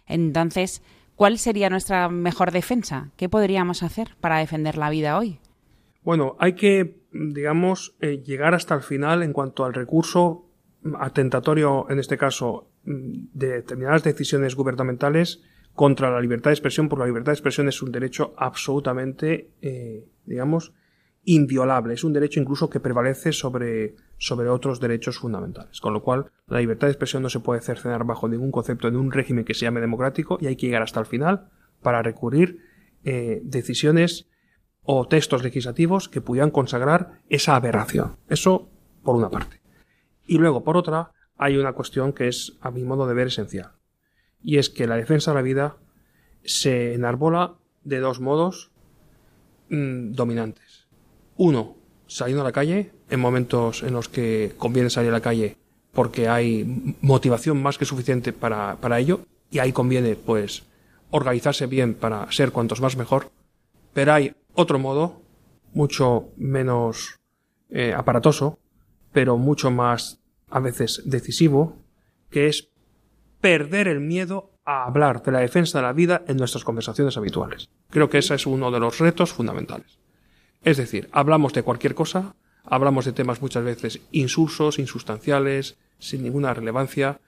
Entonces, 0.06 0.82
¿Cuál 1.22 1.38
sería 1.38 1.70
nuestra 1.70 2.08
mejor 2.08 2.50
defensa? 2.50 3.10
¿Qué 3.16 3.28
podríamos 3.28 3.82
hacer 3.82 4.16
para 4.20 4.38
defender 4.38 4.76
la 4.76 4.90
vida 4.90 5.18
hoy? 5.18 5.38
Bueno, 6.02 6.36
hay 6.38 6.54
que, 6.54 7.01
digamos, 7.12 7.94
eh, 8.00 8.22
llegar 8.24 8.54
hasta 8.54 8.74
el 8.74 8.82
final 8.82 9.22
en 9.22 9.32
cuanto 9.32 9.64
al 9.64 9.74
recurso 9.74 10.48
atentatorio, 10.98 11.86
en 11.90 11.98
este 11.98 12.18
caso, 12.18 12.68
de 12.84 13.48
determinadas 13.48 14.02
decisiones 14.02 14.56
gubernamentales 14.56 15.42
contra 15.74 16.10
la 16.10 16.20
libertad 16.20 16.50
de 16.50 16.54
expresión, 16.54 16.88
porque 16.88 17.02
la 17.02 17.06
libertad 17.06 17.32
de 17.32 17.36
expresión 17.36 17.68
es 17.68 17.80
un 17.82 17.92
derecho 17.92 18.34
absolutamente, 18.36 19.50
eh, 19.62 20.06
digamos, 20.26 20.72
inviolable. 21.24 21.94
Es 21.94 22.04
un 22.04 22.12
derecho 22.12 22.40
incluso 22.40 22.68
que 22.68 22.80
prevalece 22.80 23.32
sobre, 23.32 23.94
sobre 24.18 24.48
otros 24.48 24.80
derechos 24.80 25.18
fundamentales. 25.18 25.80
Con 25.80 25.92
lo 25.92 26.02
cual, 26.02 26.26
la 26.48 26.58
libertad 26.58 26.88
de 26.88 26.92
expresión 26.92 27.22
no 27.22 27.30
se 27.30 27.40
puede 27.40 27.60
cercenar 27.60 28.04
bajo 28.04 28.28
ningún 28.28 28.50
concepto 28.50 28.90
de 28.90 28.96
un 28.96 29.12
régimen 29.12 29.44
que 29.44 29.54
se 29.54 29.64
llame 29.64 29.80
democrático 29.80 30.38
y 30.40 30.46
hay 30.46 30.56
que 30.56 30.66
llegar 30.66 30.82
hasta 30.82 31.00
el 31.00 31.06
final 31.06 31.48
para 31.80 32.02
recurrir 32.02 32.58
eh, 33.04 33.40
decisiones 33.44 34.28
o 34.84 35.06
textos 35.06 35.42
legislativos 35.42 36.08
que 36.08 36.20
pudieran 36.20 36.50
consagrar 36.50 37.20
esa 37.28 37.56
aberración. 37.56 38.16
Eso 38.28 38.68
por 39.02 39.16
una 39.16 39.30
parte. 39.30 39.60
Y 40.26 40.38
luego, 40.38 40.64
por 40.64 40.76
otra, 40.76 41.12
hay 41.36 41.56
una 41.56 41.72
cuestión 41.72 42.12
que 42.12 42.28
es, 42.28 42.54
a 42.60 42.70
mi 42.70 42.84
modo 42.84 43.06
de 43.06 43.14
ver, 43.14 43.28
esencial. 43.28 43.72
Y 44.42 44.58
es 44.58 44.70
que 44.70 44.86
la 44.86 44.96
defensa 44.96 45.30
de 45.30 45.34
la 45.36 45.42
vida 45.42 45.76
se 46.44 46.94
enarbola 46.94 47.54
de 47.84 48.00
dos 48.00 48.20
modos 48.20 48.70
mm, 49.68 50.12
dominantes 50.12 50.82
uno, 51.36 51.76
saliendo 52.06 52.42
a 52.42 52.44
la 52.44 52.52
calle 52.52 52.92
en 53.10 53.20
momentos 53.20 53.82
en 53.82 53.94
los 53.94 54.08
que 54.08 54.52
conviene 54.58 54.90
salir 54.90 55.10
a 55.10 55.14
la 55.14 55.20
calle 55.20 55.56
porque 55.92 56.28
hay 56.28 56.96
motivación 57.00 57.62
más 57.62 57.78
que 57.78 57.84
suficiente 57.84 58.32
para, 58.32 58.78
ello 58.98 59.26
y 59.50 59.58
ahí 59.58 59.72
conviene 59.72 60.14
pues 60.14 60.62
organizarse 61.10 61.66
bien 61.66 61.94
para 61.94 62.30
ser 62.32 62.50
cuantos 62.52 62.80
más 62.80 62.96
mejor. 62.96 63.30
Pero 63.92 64.14
hay 64.14 64.34
otro 64.54 64.78
modo, 64.78 65.22
mucho 65.72 66.30
menos 66.36 67.20
eh, 67.70 67.94
aparatoso, 67.94 68.58
pero 69.12 69.36
mucho 69.36 69.70
más 69.70 70.20
a 70.50 70.60
veces 70.60 71.02
decisivo, 71.06 71.76
que 72.30 72.48
es 72.48 72.68
perder 73.40 73.88
el 73.88 74.00
miedo 74.00 74.50
a 74.64 74.84
hablar 74.84 75.22
de 75.22 75.32
la 75.32 75.40
defensa 75.40 75.78
de 75.78 75.82
la 75.82 75.92
vida 75.92 76.22
en 76.28 76.36
nuestras 76.36 76.64
conversaciones 76.64 77.16
habituales. 77.16 77.68
Creo 77.90 78.08
que 78.08 78.18
ese 78.18 78.34
es 78.34 78.46
uno 78.46 78.70
de 78.70 78.80
los 78.80 78.98
retos 78.98 79.32
fundamentales. 79.32 79.98
Es 80.62 80.76
decir, 80.76 81.08
hablamos 81.12 81.52
de 81.52 81.62
cualquier 81.62 81.94
cosa, 81.94 82.34
hablamos 82.64 83.04
de 83.04 83.12
temas 83.12 83.42
muchas 83.42 83.64
veces 83.64 84.00
insulsos, 84.12 84.78
insustanciales, 84.78 85.78
sin 85.98 86.22
ninguna 86.22 86.54
relevancia. 86.54 87.20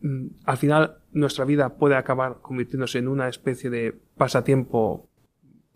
Mm, 0.00 0.26
al 0.44 0.56
final, 0.56 0.98
nuestra 1.12 1.44
vida 1.44 1.76
puede 1.76 1.96
acabar 1.96 2.38
convirtiéndose 2.42 2.98
en 2.98 3.08
una 3.08 3.28
especie 3.28 3.70
de 3.70 3.96
pasatiempo, 4.16 5.08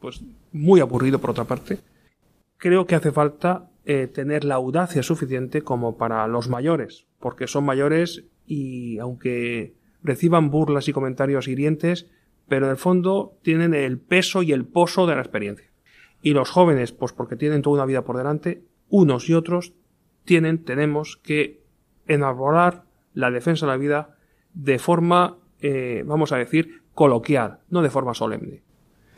pues, 0.01 0.23
muy 0.57 0.81
aburrido 0.81 1.21
por 1.21 1.31
otra 1.31 1.45
parte. 1.45 1.79
Creo 2.57 2.87
que 2.87 2.95
hace 2.95 3.13
falta 3.13 3.71
eh, 3.85 4.07
tener 4.07 4.45
la 4.45 4.57
audacia 4.57 5.03
suficiente 5.03 5.63
como 5.63 5.97
para 5.97 6.27
los 6.27 6.49
mayores, 6.49 7.07
porque 7.21 7.47
son 7.47 7.65
mayores 7.65 8.25
y 8.47 8.99
aunque 8.99 9.75
reciban 10.03 10.51
burlas 10.51 10.89
y 10.89 10.93
comentarios 10.93 11.49
hirientes, 11.49 12.07
pero 12.49 12.67
en 12.67 12.73
el 12.73 12.77
fondo 12.77 13.39
tienen 13.43 13.75
el 13.75 13.99
peso 13.99 14.43
y 14.43 14.53
el 14.53 14.65
pozo 14.65 15.07
de 15.07 15.15
la 15.15 15.21
experiencia. 15.21 15.71
Y 16.23 16.33
los 16.33 16.51
jóvenes, 16.51 16.93
pues 16.93 17.13
porque 17.13 17.37
tienen 17.37 17.63
toda 17.63 17.77
una 17.77 17.87
vida 17.87 18.05
por 18.05 18.17
delante, 18.17 18.63
unos 18.89 19.29
y 19.29 19.35
otros 19.35 19.75
tienen, 20.25 20.65
tenemos 20.65 21.17
que 21.17 21.63
enarbolar 22.07 22.85
la 23.15 23.31
defensa 23.31 23.67
de 23.67 23.73
la 23.73 23.79
vida 23.79 24.17
de 24.55 24.79
forma, 24.79 25.39
eh, 25.61 26.03
vamos 26.07 26.33
a 26.33 26.37
decir, 26.37 26.83
coloquial, 26.95 27.61
no 27.69 27.83
de 27.83 27.91
forma 27.91 28.15
solemne. 28.15 28.63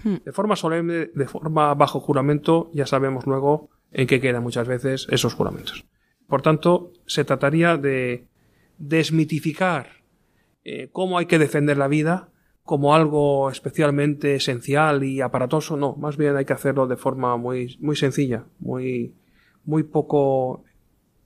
Hmm. 0.09 0.25
De 0.25 0.33
forma 0.33 0.57
solemne, 0.57 1.11
de 1.15 1.27
forma 1.27 1.75
bajo 1.75 2.01
juramento, 2.01 2.71
ya 2.73 2.87
sabemos 2.87 3.27
luego 3.27 3.69
en 3.93 4.07
qué 4.07 4.21
quedan 4.21 4.43
muchas 4.43 4.67
veces 4.67 5.07
esos 5.11 5.35
juramentos. 5.35 5.85
Por 6.27 6.41
tanto, 6.41 6.93
se 7.07 7.25
trataría 7.25 7.77
de 7.77 8.27
desmitificar 8.79 10.03
eh, 10.65 10.89
cómo 10.93 11.19
hay 11.19 11.27
que 11.27 11.39
defender 11.39 11.77
la 11.77 11.89
vida 11.89 12.29
como 12.63 12.95
algo 12.95 13.51
especialmente 13.51 14.35
esencial 14.35 15.03
y 15.03 15.21
aparatoso, 15.21 15.77
no, 15.77 15.97
más 15.97 16.19
bien 16.19 16.37
hay 16.37 16.45
que 16.45 16.53
hacerlo 16.53 16.87
de 16.87 16.99
forma 16.99 17.37
muy, 17.39 17.79
muy 17.81 17.97
sencilla, 17.97 18.45
muy, 18.59 19.15
muy 19.65 19.83
poco 19.85 20.65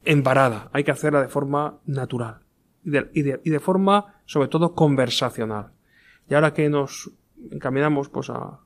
embarada, 0.05 0.71
hay 0.73 0.85
que 0.85 0.93
hacerla 0.93 1.21
de 1.21 1.29
forma 1.29 1.81
natural 1.85 2.43
y 2.85 2.91
de, 2.91 3.41
y 3.43 3.51
de 3.51 3.61
forma 3.61 4.21
sobre 4.25 4.49
todo 4.49 4.75
conversacional. 4.75 5.73
Y 6.31 6.35
ahora 6.35 6.55
que 6.55 6.69
nos 6.69 7.11
encaminamos 7.51 8.09
pues 8.09 8.31
a, 8.31 8.61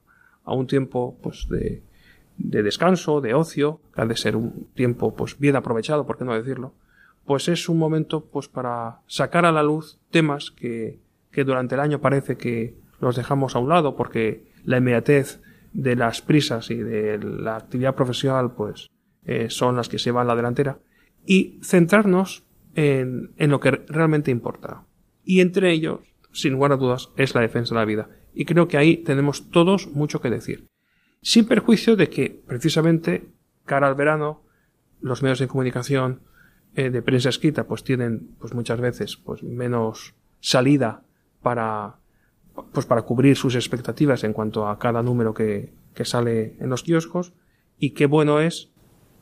a 0.47 0.55
un 0.55 0.67
tiempo 0.67 1.19
pues 1.23 1.47
de, 1.51 1.83
de 2.39 2.63
descanso, 2.63 3.21
de 3.21 3.35
ocio, 3.35 3.81
que 3.95 4.01
ha 4.01 4.07
de 4.07 4.17
ser 4.17 4.37
un 4.37 4.69
tiempo 4.75 5.15
pues 5.15 5.39
bien 5.39 5.57
aprovechado, 5.57 6.07
por 6.07 6.17
qué 6.17 6.25
no 6.25 6.35
decirlo, 6.35 6.73
pues 7.25 7.49
es 7.49 7.69
un 7.69 7.79
momento 7.79 8.25
pues 8.25 8.49
para 8.49 9.01
sacar 9.07 9.45
a 9.45 9.53
la 9.53 9.63
luz 9.63 9.99
temas 10.11 10.51
que, 10.51 11.01
que 11.31 11.45
durante 11.45 11.75
el 11.75 11.81
año 11.81 12.01
parece 12.01 12.37
que 12.37 12.77
los 13.01 13.17
dejamos 13.17 13.57
a 13.57 13.59
un 13.59 13.69
lado 13.69 13.97
porque 13.97 14.47
la 14.65 14.79
inmediatez 14.79 15.41
de 15.73 15.97
las 15.97 16.23
prisas 16.23 16.71
y 16.71 16.77
de 16.77 17.19
la 17.19 17.57
actividad 17.57 17.95
profesional 17.95 18.53
pues 18.53 18.89
eh, 19.25 19.51
son 19.51 19.77
las 19.77 19.89
que 19.89 19.99
se 19.99 20.13
van 20.13 20.29
la 20.29 20.37
delantera 20.37 20.79
y 21.27 21.59
centrarnos 21.63 22.45
en, 22.75 23.33
en 23.37 23.51
lo 23.51 23.59
que 23.59 23.73
realmente 23.73 24.31
importa. 24.31 24.85
Y 25.25 25.41
entre 25.41 25.73
ellos, 25.73 26.01
sin 26.37 26.53
lugar 26.53 26.73
a 26.73 26.77
dudas, 26.77 27.11
es 27.17 27.35
la 27.35 27.41
defensa 27.41 27.75
de 27.75 27.81
la 27.81 27.85
vida 27.85 28.09
y 28.35 28.45
creo 28.45 28.69
que 28.69 28.77
ahí 28.77 28.99
tenemos 28.99 29.51
todos 29.51 29.89
mucho 29.89 30.21
que 30.21 30.31
decir. 30.31 30.69
Sin 31.23 31.47
perjuicio 31.47 31.97
de 31.97 32.11
que, 32.11 32.43
precisamente, 32.47 33.31
cara 33.65 33.89
al 33.89 33.95
verano, 33.95 34.43
los 35.01 35.23
medios 35.23 35.39
de 35.39 35.49
comunicación 35.49 36.21
eh, 36.75 36.91
de 36.91 37.03
prensa 37.03 37.31
escrita 37.31 37.65
pues 37.65 37.85
tienen 37.85 38.37
pues 38.39 38.53
muchas 38.53 38.81
veces 38.81 39.17
pues 39.17 39.43
menos 39.43 40.15
salida 40.41 41.03
para 41.43 41.97
pues 42.73 42.87
para 42.87 43.03
cubrir 43.03 43.37
sus 43.37 43.55
expectativas 43.55 44.25
en 44.25 44.33
cuanto 44.33 44.69
a 44.69 44.79
cada 44.79 45.03
número 45.03 45.33
que, 45.33 45.73
que 45.95 46.05
sale 46.05 46.57
en 46.61 46.69
los 46.69 46.83
kioscos 46.83 47.33
y 47.79 47.91
qué 47.91 48.07
bueno 48.07 48.41
es 48.41 48.71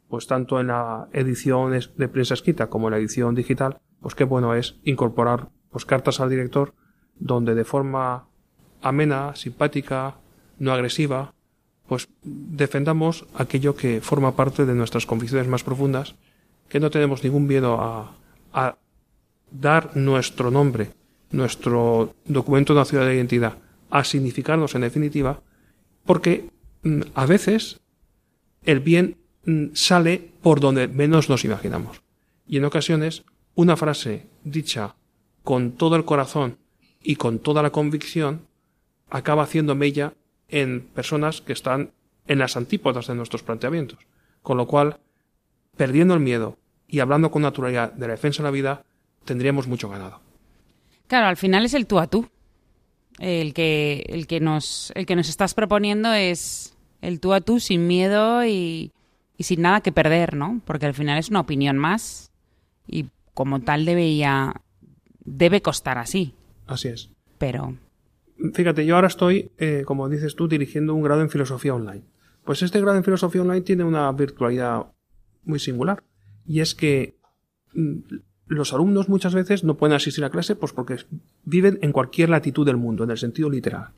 pues 0.08 0.26
tanto 0.26 0.60
en 0.60 0.68
la 0.68 1.08
edición 1.12 1.78
de 1.96 2.08
prensa 2.08 2.34
escrita 2.34 2.68
como 2.68 2.88
en 2.88 2.92
la 2.92 2.98
edición 2.98 3.34
digital 3.34 3.78
pues 4.00 4.14
qué 4.14 4.24
bueno 4.24 4.54
es 4.54 4.80
incorporar 4.84 5.48
pues 5.70 5.84
cartas 5.84 6.20
al 6.20 6.30
director 6.30 6.74
donde 7.18 7.54
de 7.54 7.64
forma 7.64 8.26
amena, 8.82 9.34
simpática, 9.34 10.16
no 10.58 10.72
agresiva, 10.72 11.34
pues 11.86 12.08
defendamos 12.22 13.26
aquello 13.34 13.76
que 13.76 14.00
forma 14.00 14.36
parte 14.36 14.64
de 14.64 14.74
nuestras 14.74 15.06
convicciones 15.06 15.48
más 15.48 15.64
profundas, 15.64 16.14
que 16.68 16.80
no 16.80 16.90
tenemos 16.90 17.22
ningún 17.22 17.46
miedo 17.46 17.80
a, 17.80 18.16
a 18.52 18.76
dar 19.50 19.96
nuestro 19.96 20.50
nombre, 20.50 20.92
nuestro 21.30 22.14
documento 22.26 22.74
nacional 22.74 23.08
de 23.08 23.16
identidad, 23.16 23.58
a 23.90 24.04
significarnos 24.04 24.74
en 24.74 24.82
definitiva, 24.82 25.40
porque 26.04 26.50
mm, 26.82 27.00
a 27.14 27.26
veces 27.26 27.80
el 28.64 28.80
bien 28.80 29.16
mm, 29.44 29.66
sale 29.74 30.32
por 30.42 30.60
donde 30.60 30.88
menos 30.88 31.28
nos 31.28 31.44
imaginamos. 31.44 32.02
Y 32.46 32.56
en 32.56 32.64
ocasiones 32.64 33.24
una 33.54 33.76
frase 33.76 34.26
dicha 34.42 34.96
con 35.42 35.72
todo 35.72 35.96
el 35.96 36.04
corazón 36.04 36.58
y 37.04 37.16
con 37.16 37.38
toda 37.38 37.62
la 37.62 37.70
convicción 37.70 38.46
acaba 39.10 39.44
haciendo 39.44 39.76
mella 39.76 40.14
en 40.48 40.80
personas 40.80 41.40
que 41.40 41.52
están 41.52 41.92
en 42.26 42.38
las 42.38 42.56
antípodas 42.56 43.06
de 43.06 43.14
nuestros 43.14 43.42
planteamientos. 43.42 43.98
Con 44.42 44.56
lo 44.56 44.66
cual, 44.66 44.98
perdiendo 45.76 46.14
el 46.14 46.20
miedo 46.20 46.56
y 46.88 47.00
hablando 47.00 47.30
con 47.30 47.42
naturalidad 47.42 47.92
de 47.92 48.08
la 48.08 48.14
defensa 48.14 48.42
de 48.42 48.48
la 48.48 48.52
vida, 48.52 48.84
tendríamos 49.24 49.68
mucho 49.68 49.88
ganado. 49.88 50.20
Claro, 51.06 51.26
al 51.26 51.36
final 51.36 51.64
es 51.64 51.74
el 51.74 51.86
tú 51.86 51.98
a 51.98 52.06
tú. 52.06 52.28
El 53.18 53.54
que, 53.54 54.04
el 54.08 54.26
que, 54.26 54.40
nos, 54.40 54.90
el 54.96 55.06
que 55.06 55.14
nos 55.14 55.28
estás 55.28 55.54
proponiendo 55.54 56.12
es 56.12 56.74
el 57.00 57.20
tú 57.20 57.32
a 57.32 57.40
tú 57.40 57.60
sin 57.60 57.86
miedo 57.86 58.44
y, 58.44 58.90
y 59.36 59.44
sin 59.44 59.62
nada 59.62 59.82
que 59.82 59.92
perder, 59.92 60.34
¿no? 60.34 60.60
Porque 60.64 60.86
al 60.86 60.94
final 60.94 61.18
es 61.18 61.28
una 61.28 61.40
opinión 61.40 61.78
más 61.78 62.32
y 62.88 63.06
como 63.34 63.60
tal 63.60 63.84
debería, 63.84 64.54
debe 65.24 65.62
costar 65.62 65.98
así. 65.98 66.34
Así 66.66 66.88
es. 66.88 67.10
Pero 67.38 67.76
fíjate, 68.52 68.84
yo 68.84 68.96
ahora 68.96 69.08
estoy, 69.08 69.50
eh, 69.58 69.82
como 69.86 70.08
dices 70.08 70.34
tú, 70.34 70.48
dirigiendo 70.48 70.94
un 70.94 71.02
grado 71.02 71.20
en 71.20 71.30
filosofía 71.30 71.74
online. 71.74 72.02
Pues 72.44 72.62
este 72.62 72.80
grado 72.80 72.96
en 72.96 73.04
filosofía 73.04 73.42
online 73.42 73.62
tiene 73.62 73.84
una 73.84 74.10
virtualidad 74.12 74.86
muy 75.44 75.58
singular. 75.58 76.02
Y 76.46 76.60
es 76.60 76.74
que 76.74 77.16
mm, 77.72 77.98
los 78.46 78.72
alumnos 78.72 79.08
muchas 79.08 79.34
veces 79.34 79.64
no 79.64 79.76
pueden 79.76 79.96
asistir 79.96 80.24
a 80.24 80.30
clase 80.30 80.56
pues 80.56 80.72
porque 80.72 80.98
viven 81.44 81.78
en 81.82 81.92
cualquier 81.92 82.28
latitud 82.30 82.66
del 82.66 82.76
mundo, 82.76 83.04
en 83.04 83.10
el 83.10 83.18
sentido 83.18 83.48
literal. 83.48 83.90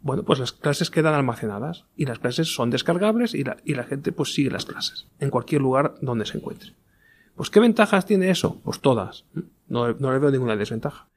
Bueno, 0.00 0.24
pues 0.24 0.40
las 0.40 0.52
clases 0.52 0.90
quedan 0.90 1.14
almacenadas 1.14 1.84
y 1.96 2.06
las 2.06 2.18
clases 2.18 2.52
son 2.52 2.70
descargables 2.70 3.34
y 3.34 3.44
la, 3.44 3.58
y 3.64 3.74
la 3.74 3.84
gente 3.84 4.10
pues 4.10 4.34
sigue 4.34 4.50
las 4.50 4.66
clases 4.66 5.06
en 5.20 5.30
cualquier 5.30 5.60
lugar 5.60 5.94
donde 6.00 6.26
se 6.26 6.38
encuentre. 6.38 6.72
Pues 7.36 7.50
¿qué 7.50 7.60
ventajas 7.60 8.04
tiene 8.04 8.30
eso? 8.30 8.60
Pues 8.64 8.80
todas. 8.80 9.24
No, 9.68 9.92
no 9.92 10.12
le 10.12 10.18
veo 10.18 10.30
ninguna 10.30 10.56
desventaja 10.56 11.08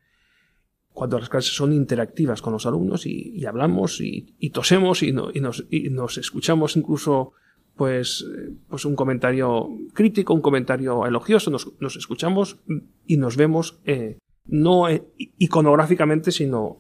cuando 0.96 1.20
las 1.20 1.28
clases 1.28 1.54
son 1.54 1.74
interactivas 1.74 2.42
con 2.42 2.54
los 2.54 2.66
alumnos 2.66 3.06
y, 3.06 3.46
hablamos 3.46 4.00
y, 4.00 4.50
tosemos 4.52 5.04
y, 5.04 5.12
nos, 5.12 6.18
escuchamos 6.18 6.78
incluso 6.78 7.34
pues, 7.76 8.26
eh, 8.26 8.54
pues 8.70 8.86
un 8.86 8.96
comentario 8.96 9.68
crítico, 9.94 10.34
un 10.34 10.42
comentario 10.42 11.06
elogioso, 11.06 11.52
nos, 11.52 11.96
escuchamos 11.98 12.62
y 13.06 13.18
nos 13.18 13.36
vemos 13.36 13.82
eh, 13.84 14.20
no 14.46 14.88
eh, 14.88 15.04
iconográficamente 15.38 16.32
sino 16.32 16.78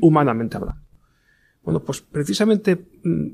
humanamente 0.00 0.58
hablando. 0.58 0.82
Bueno, 1.64 1.80
pues 1.82 2.02
precisamente 2.02 2.86
mm, 3.02 3.26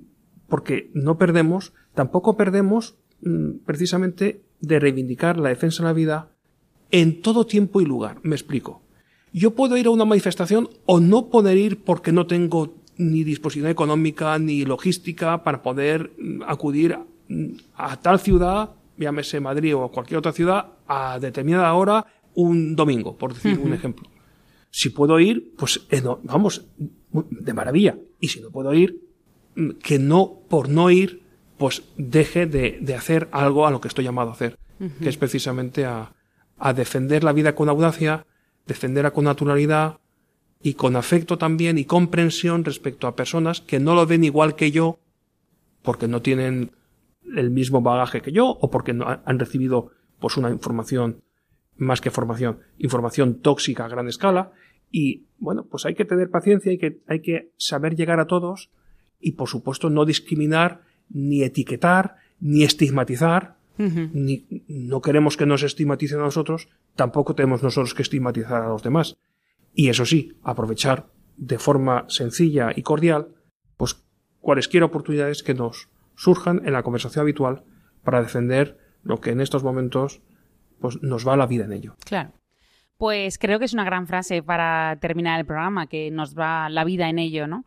porque 0.48 0.90
no 0.94 1.18
perdemos, 1.18 1.74
tampoco 1.92 2.38
perdemos 2.38 2.96
mm, 3.20 3.66
precisamente 3.66 4.42
de 4.60 4.80
reivindicar 4.80 5.36
la 5.36 5.50
defensa 5.50 5.82
de 5.82 5.88
la 5.90 5.92
vida 5.92 6.30
en 6.90 7.20
todo 7.20 7.44
tiempo 7.44 7.82
y 7.82 7.84
lugar. 7.84 8.18
Me 8.22 8.34
explico 8.34 8.82
yo 9.32 9.52
puedo 9.52 9.76
ir 9.76 9.86
a 9.86 9.90
una 9.90 10.04
manifestación 10.04 10.68
o 10.86 11.00
no 11.00 11.28
poder 11.28 11.56
ir 11.56 11.82
porque 11.82 12.12
no 12.12 12.26
tengo 12.26 12.74
ni 12.98 13.24
disposición 13.24 13.68
económica 13.68 14.38
ni 14.38 14.64
logística 14.64 15.42
para 15.42 15.62
poder 15.62 16.12
mm, 16.18 16.42
acudir 16.46 16.98
mm, 17.28 17.46
a 17.74 17.96
tal 18.00 18.20
ciudad, 18.20 18.70
llámese 18.96 19.40
Madrid 19.40 19.74
o 19.74 19.88
cualquier 19.90 20.18
otra 20.18 20.32
ciudad, 20.32 20.66
a 20.86 21.18
determinada 21.18 21.72
hora 21.72 22.06
un 22.34 22.76
domingo, 22.76 23.16
por 23.16 23.34
decir 23.34 23.58
un 23.58 23.72
ejemplo. 23.72 24.08
Si 24.70 24.90
puedo 24.90 25.20
ir, 25.20 25.54
pues 25.56 25.86
eh, 25.90 26.02
vamos, 26.22 26.64
de 27.12 27.52
maravilla. 27.52 27.96
Y 28.20 28.28
si 28.28 28.40
no 28.40 28.50
puedo 28.50 28.72
ir, 28.74 29.00
mm, 29.54 29.70
que 29.82 29.98
no, 29.98 30.40
por 30.48 30.68
no 30.68 30.90
ir, 30.90 31.22
pues 31.58 31.82
deje 31.96 32.46
de, 32.46 32.94
hacer 32.94 33.28
algo 33.32 33.66
a 33.66 33.70
lo 33.70 33.80
que 33.80 33.88
estoy 33.88 34.04
llamado 34.04 34.30
a 34.30 34.32
hacer, 34.32 34.58
que 35.00 35.08
es 35.08 35.16
precisamente 35.16 35.84
a, 35.84 36.12
a 36.58 36.72
defender 36.72 37.22
la 37.22 37.32
vida 37.32 37.54
con 37.54 37.68
audacia, 37.68 38.26
defenderla 38.66 39.12
con 39.12 39.24
naturalidad 39.24 39.98
y 40.62 40.74
con 40.74 40.96
afecto 40.96 41.38
también 41.38 41.78
y 41.78 41.84
comprensión 41.84 42.64
respecto 42.64 43.06
a 43.06 43.16
personas 43.16 43.60
que 43.60 43.80
no 43.80 43.94
lo 43.94 44.06
ven 44.06 44.24
igual 44.24 44.54
que 44.54 44.70
yo 44.70 44.98
porque 45.82 46.06
no 46.06 46.22
tienen 46.22 46.70
el 47.36 47.50
mismo 47.50 47.82
bagaje 47.82 48.22
que 48.22 48.32
yo 48.32 48.46
o 48.48 48.70
porque 48.70 48.92
no 48.92 49.06
han 49.24 49.38
recibido 49.38 49.90
pues 50.20 50.36
una 50.36 50.50
información 50.50 51.22
más 51.76 52.00
que 52.00 52.10
formación, 52.10 52.60
información 52.78 53.40
tóxica 53.40 53.84
a 53.84 53.88
gran 53.88 54.08
escala. 54.08 54.52
Y 54.90 55.26
bueno, 55.38 55.66
pues 55.68 55.86
hay 55.86 55.94
que 55.94 56.04
tener 56.04 56.30
paciencia 56.30 56.72
y 56.72 56.78
que 56.78 57.00
hay 57.08 57.20
que 57.20 57.50
saber 57.56 57.96
llegar 57.96 58.20
a 58.20 58.26
todos 58.26 58.70
y 59.18 59.32
por 59.32 59.48
supuesto 59.48 59.90
no 59.90 60.04
discriminar 60.04 60.82
ni 61.08 61.42
etiquetar 61.42 62.16
ni 62.40 62.62
estigmatizar 62.62 63.56
ni, 63.78 64.46
no 64.68 65.00
queremos 65.00 65.36
que 65.36 65.46
nos 65.46 65.62
estigmaticen 65.62 66.20
a 66.20 66.24
nosotros, 66.24 66.68
tampoco 66.96 67.34
tenemos 67.34 67.62
nosotros 67.62 67.94
que 67.94 68.02
estigmatizar 68.02 68.62
a 68.62 68.68
los 68.68 68.82
demás. 68.82 69.16
Y 69.74 69.88
eso 69.88 70.04
sí, 70.04 70.38
aprovechar 70.42 71.06
de 71.36 71.58
forma 71.58 72.04
sencilla 72.08 72.72
y 72.74 72.82
cordial, 72.82 73.28
pues 73.76 74.04
cualesquiera 74.40 74.86
oportunidades 74.86 75.42
que 75.42 75.54
nos 75.54 75.88
surjan 76.14 76.62
en 76.66 76.72
la 76.72 76.82
conversación 76.82 77.22
habitual 77.22 77.64
para 78.04 78.22
defender 78.22 78.78
lo 79.02 79.20
que 79.20 79.30
en 79.30 79.40
estos 79.40 79.64
momentos 79.64 80.20
pues 80.80 81.00
nos 81.02 81.26
va 81.26 81.36
la 81.36 81.46
vida 81.46 81.64
en 81.64 81.72
ello. 81.72 81.96
Claro. 82.04 82.32
Pues 82.98 83.38
creo 83.38 83.58
que 83.58 83.64
es 83.64 83.72
una 83.72 83.84
gran 83.84 84.06
frase 84.06 84.42
para 84.42 84.96
terminar 85.00 85.40
el 85.40 85.46
programa, 85.46 85.86
que 85.86 86.10
nos 86.10 86.38
va 86.38 86.68
la 86.68 86.84
vida 86.84 87.08
en 87.08 87.18
ello, 87.18 87.46
¿no? 87.46 87.64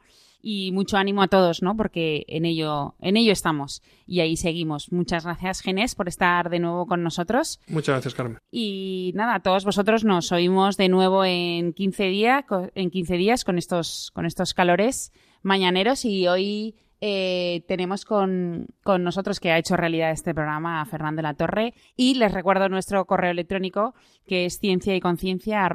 Y 0.48 0.72
mucho 0.72 0.98
ánimo 0.98 1.24
a 1.24 1.28
todos, 1.28 1.64
¿no? 1.64 1.76
Porque 1.76 2.24
en 2.28 2.46
ello, 2.46 2.94
en 3.02 3.18
ello 3.18 3.32
estamos 3.32 3.82
y 4.06 4.20
ahí 4.20 4.38
seguimos. 4.38 4.92
Muchas 4.92 5.26
gracias, 5.26 5.62
Genés, 5.62 5.96
por 5.96 6.08
estar 6.08 6.52
de 6.52 6.60
nuevo 6.60 6.86
con 6.86 7.02
nosotros. 7.02 7.60
Muchas 7.68 7.96
gracias, 7.96 8.14
Carmen. 8.14 8.38
Y 8.52 9.12
nada, 9.16 9.34
a 9.34 9.40
todos 9.40 9.66
vosotros 9.66 10.04
nos 10.04 10.32
oímos 10.32 10.78
de 10.78 10.88
nuevo 10.88 11.26
en 11.26 11.74
15 11.74 12.04
días, 12.10 12.46
en 12.76 12.92
15 12.92 13.18
días 13.18 13.44
con 13.44 13.58
estos, 13.58 14.12
con 14.14 14.28
estos 14.28 14.54
calores 14.54 15.12
mañaneros 15.42 16.06
y 16.06 16.28
hoy 16.28 16.76
eh, 17.02 17.64
tenemos 17.68 18.06
con, 18.06 18.68
con, 18.84 19.04
nosotros 19.04 19.40
que 19.40 19.50
ha 19.50 19.58
hecho 19.58 19.76
realidad 19.76 20.12
este 20.12 20.36
programa 20.36 20.80
a 20.80 20.86
Fernando 20.86 21.24
La 21.24 21.34
Torre 21.34 21.74
y 21.96 22.16
les 22.16 22.32
recuerdo 22.32 22.70
nuestro 22.70 23.06
correo 23.06 23.32
electrónico 23.32 23.96
que 24.28 24.46
es 24.46 24.60
ciencia 24.60 24.96
y 24.96 25.00
conciencia 25.00 25.68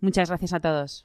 Muchas 0.00 0.30
gracias 0.30 0.54
a 0.54 0.60
todos. 0.60 1.04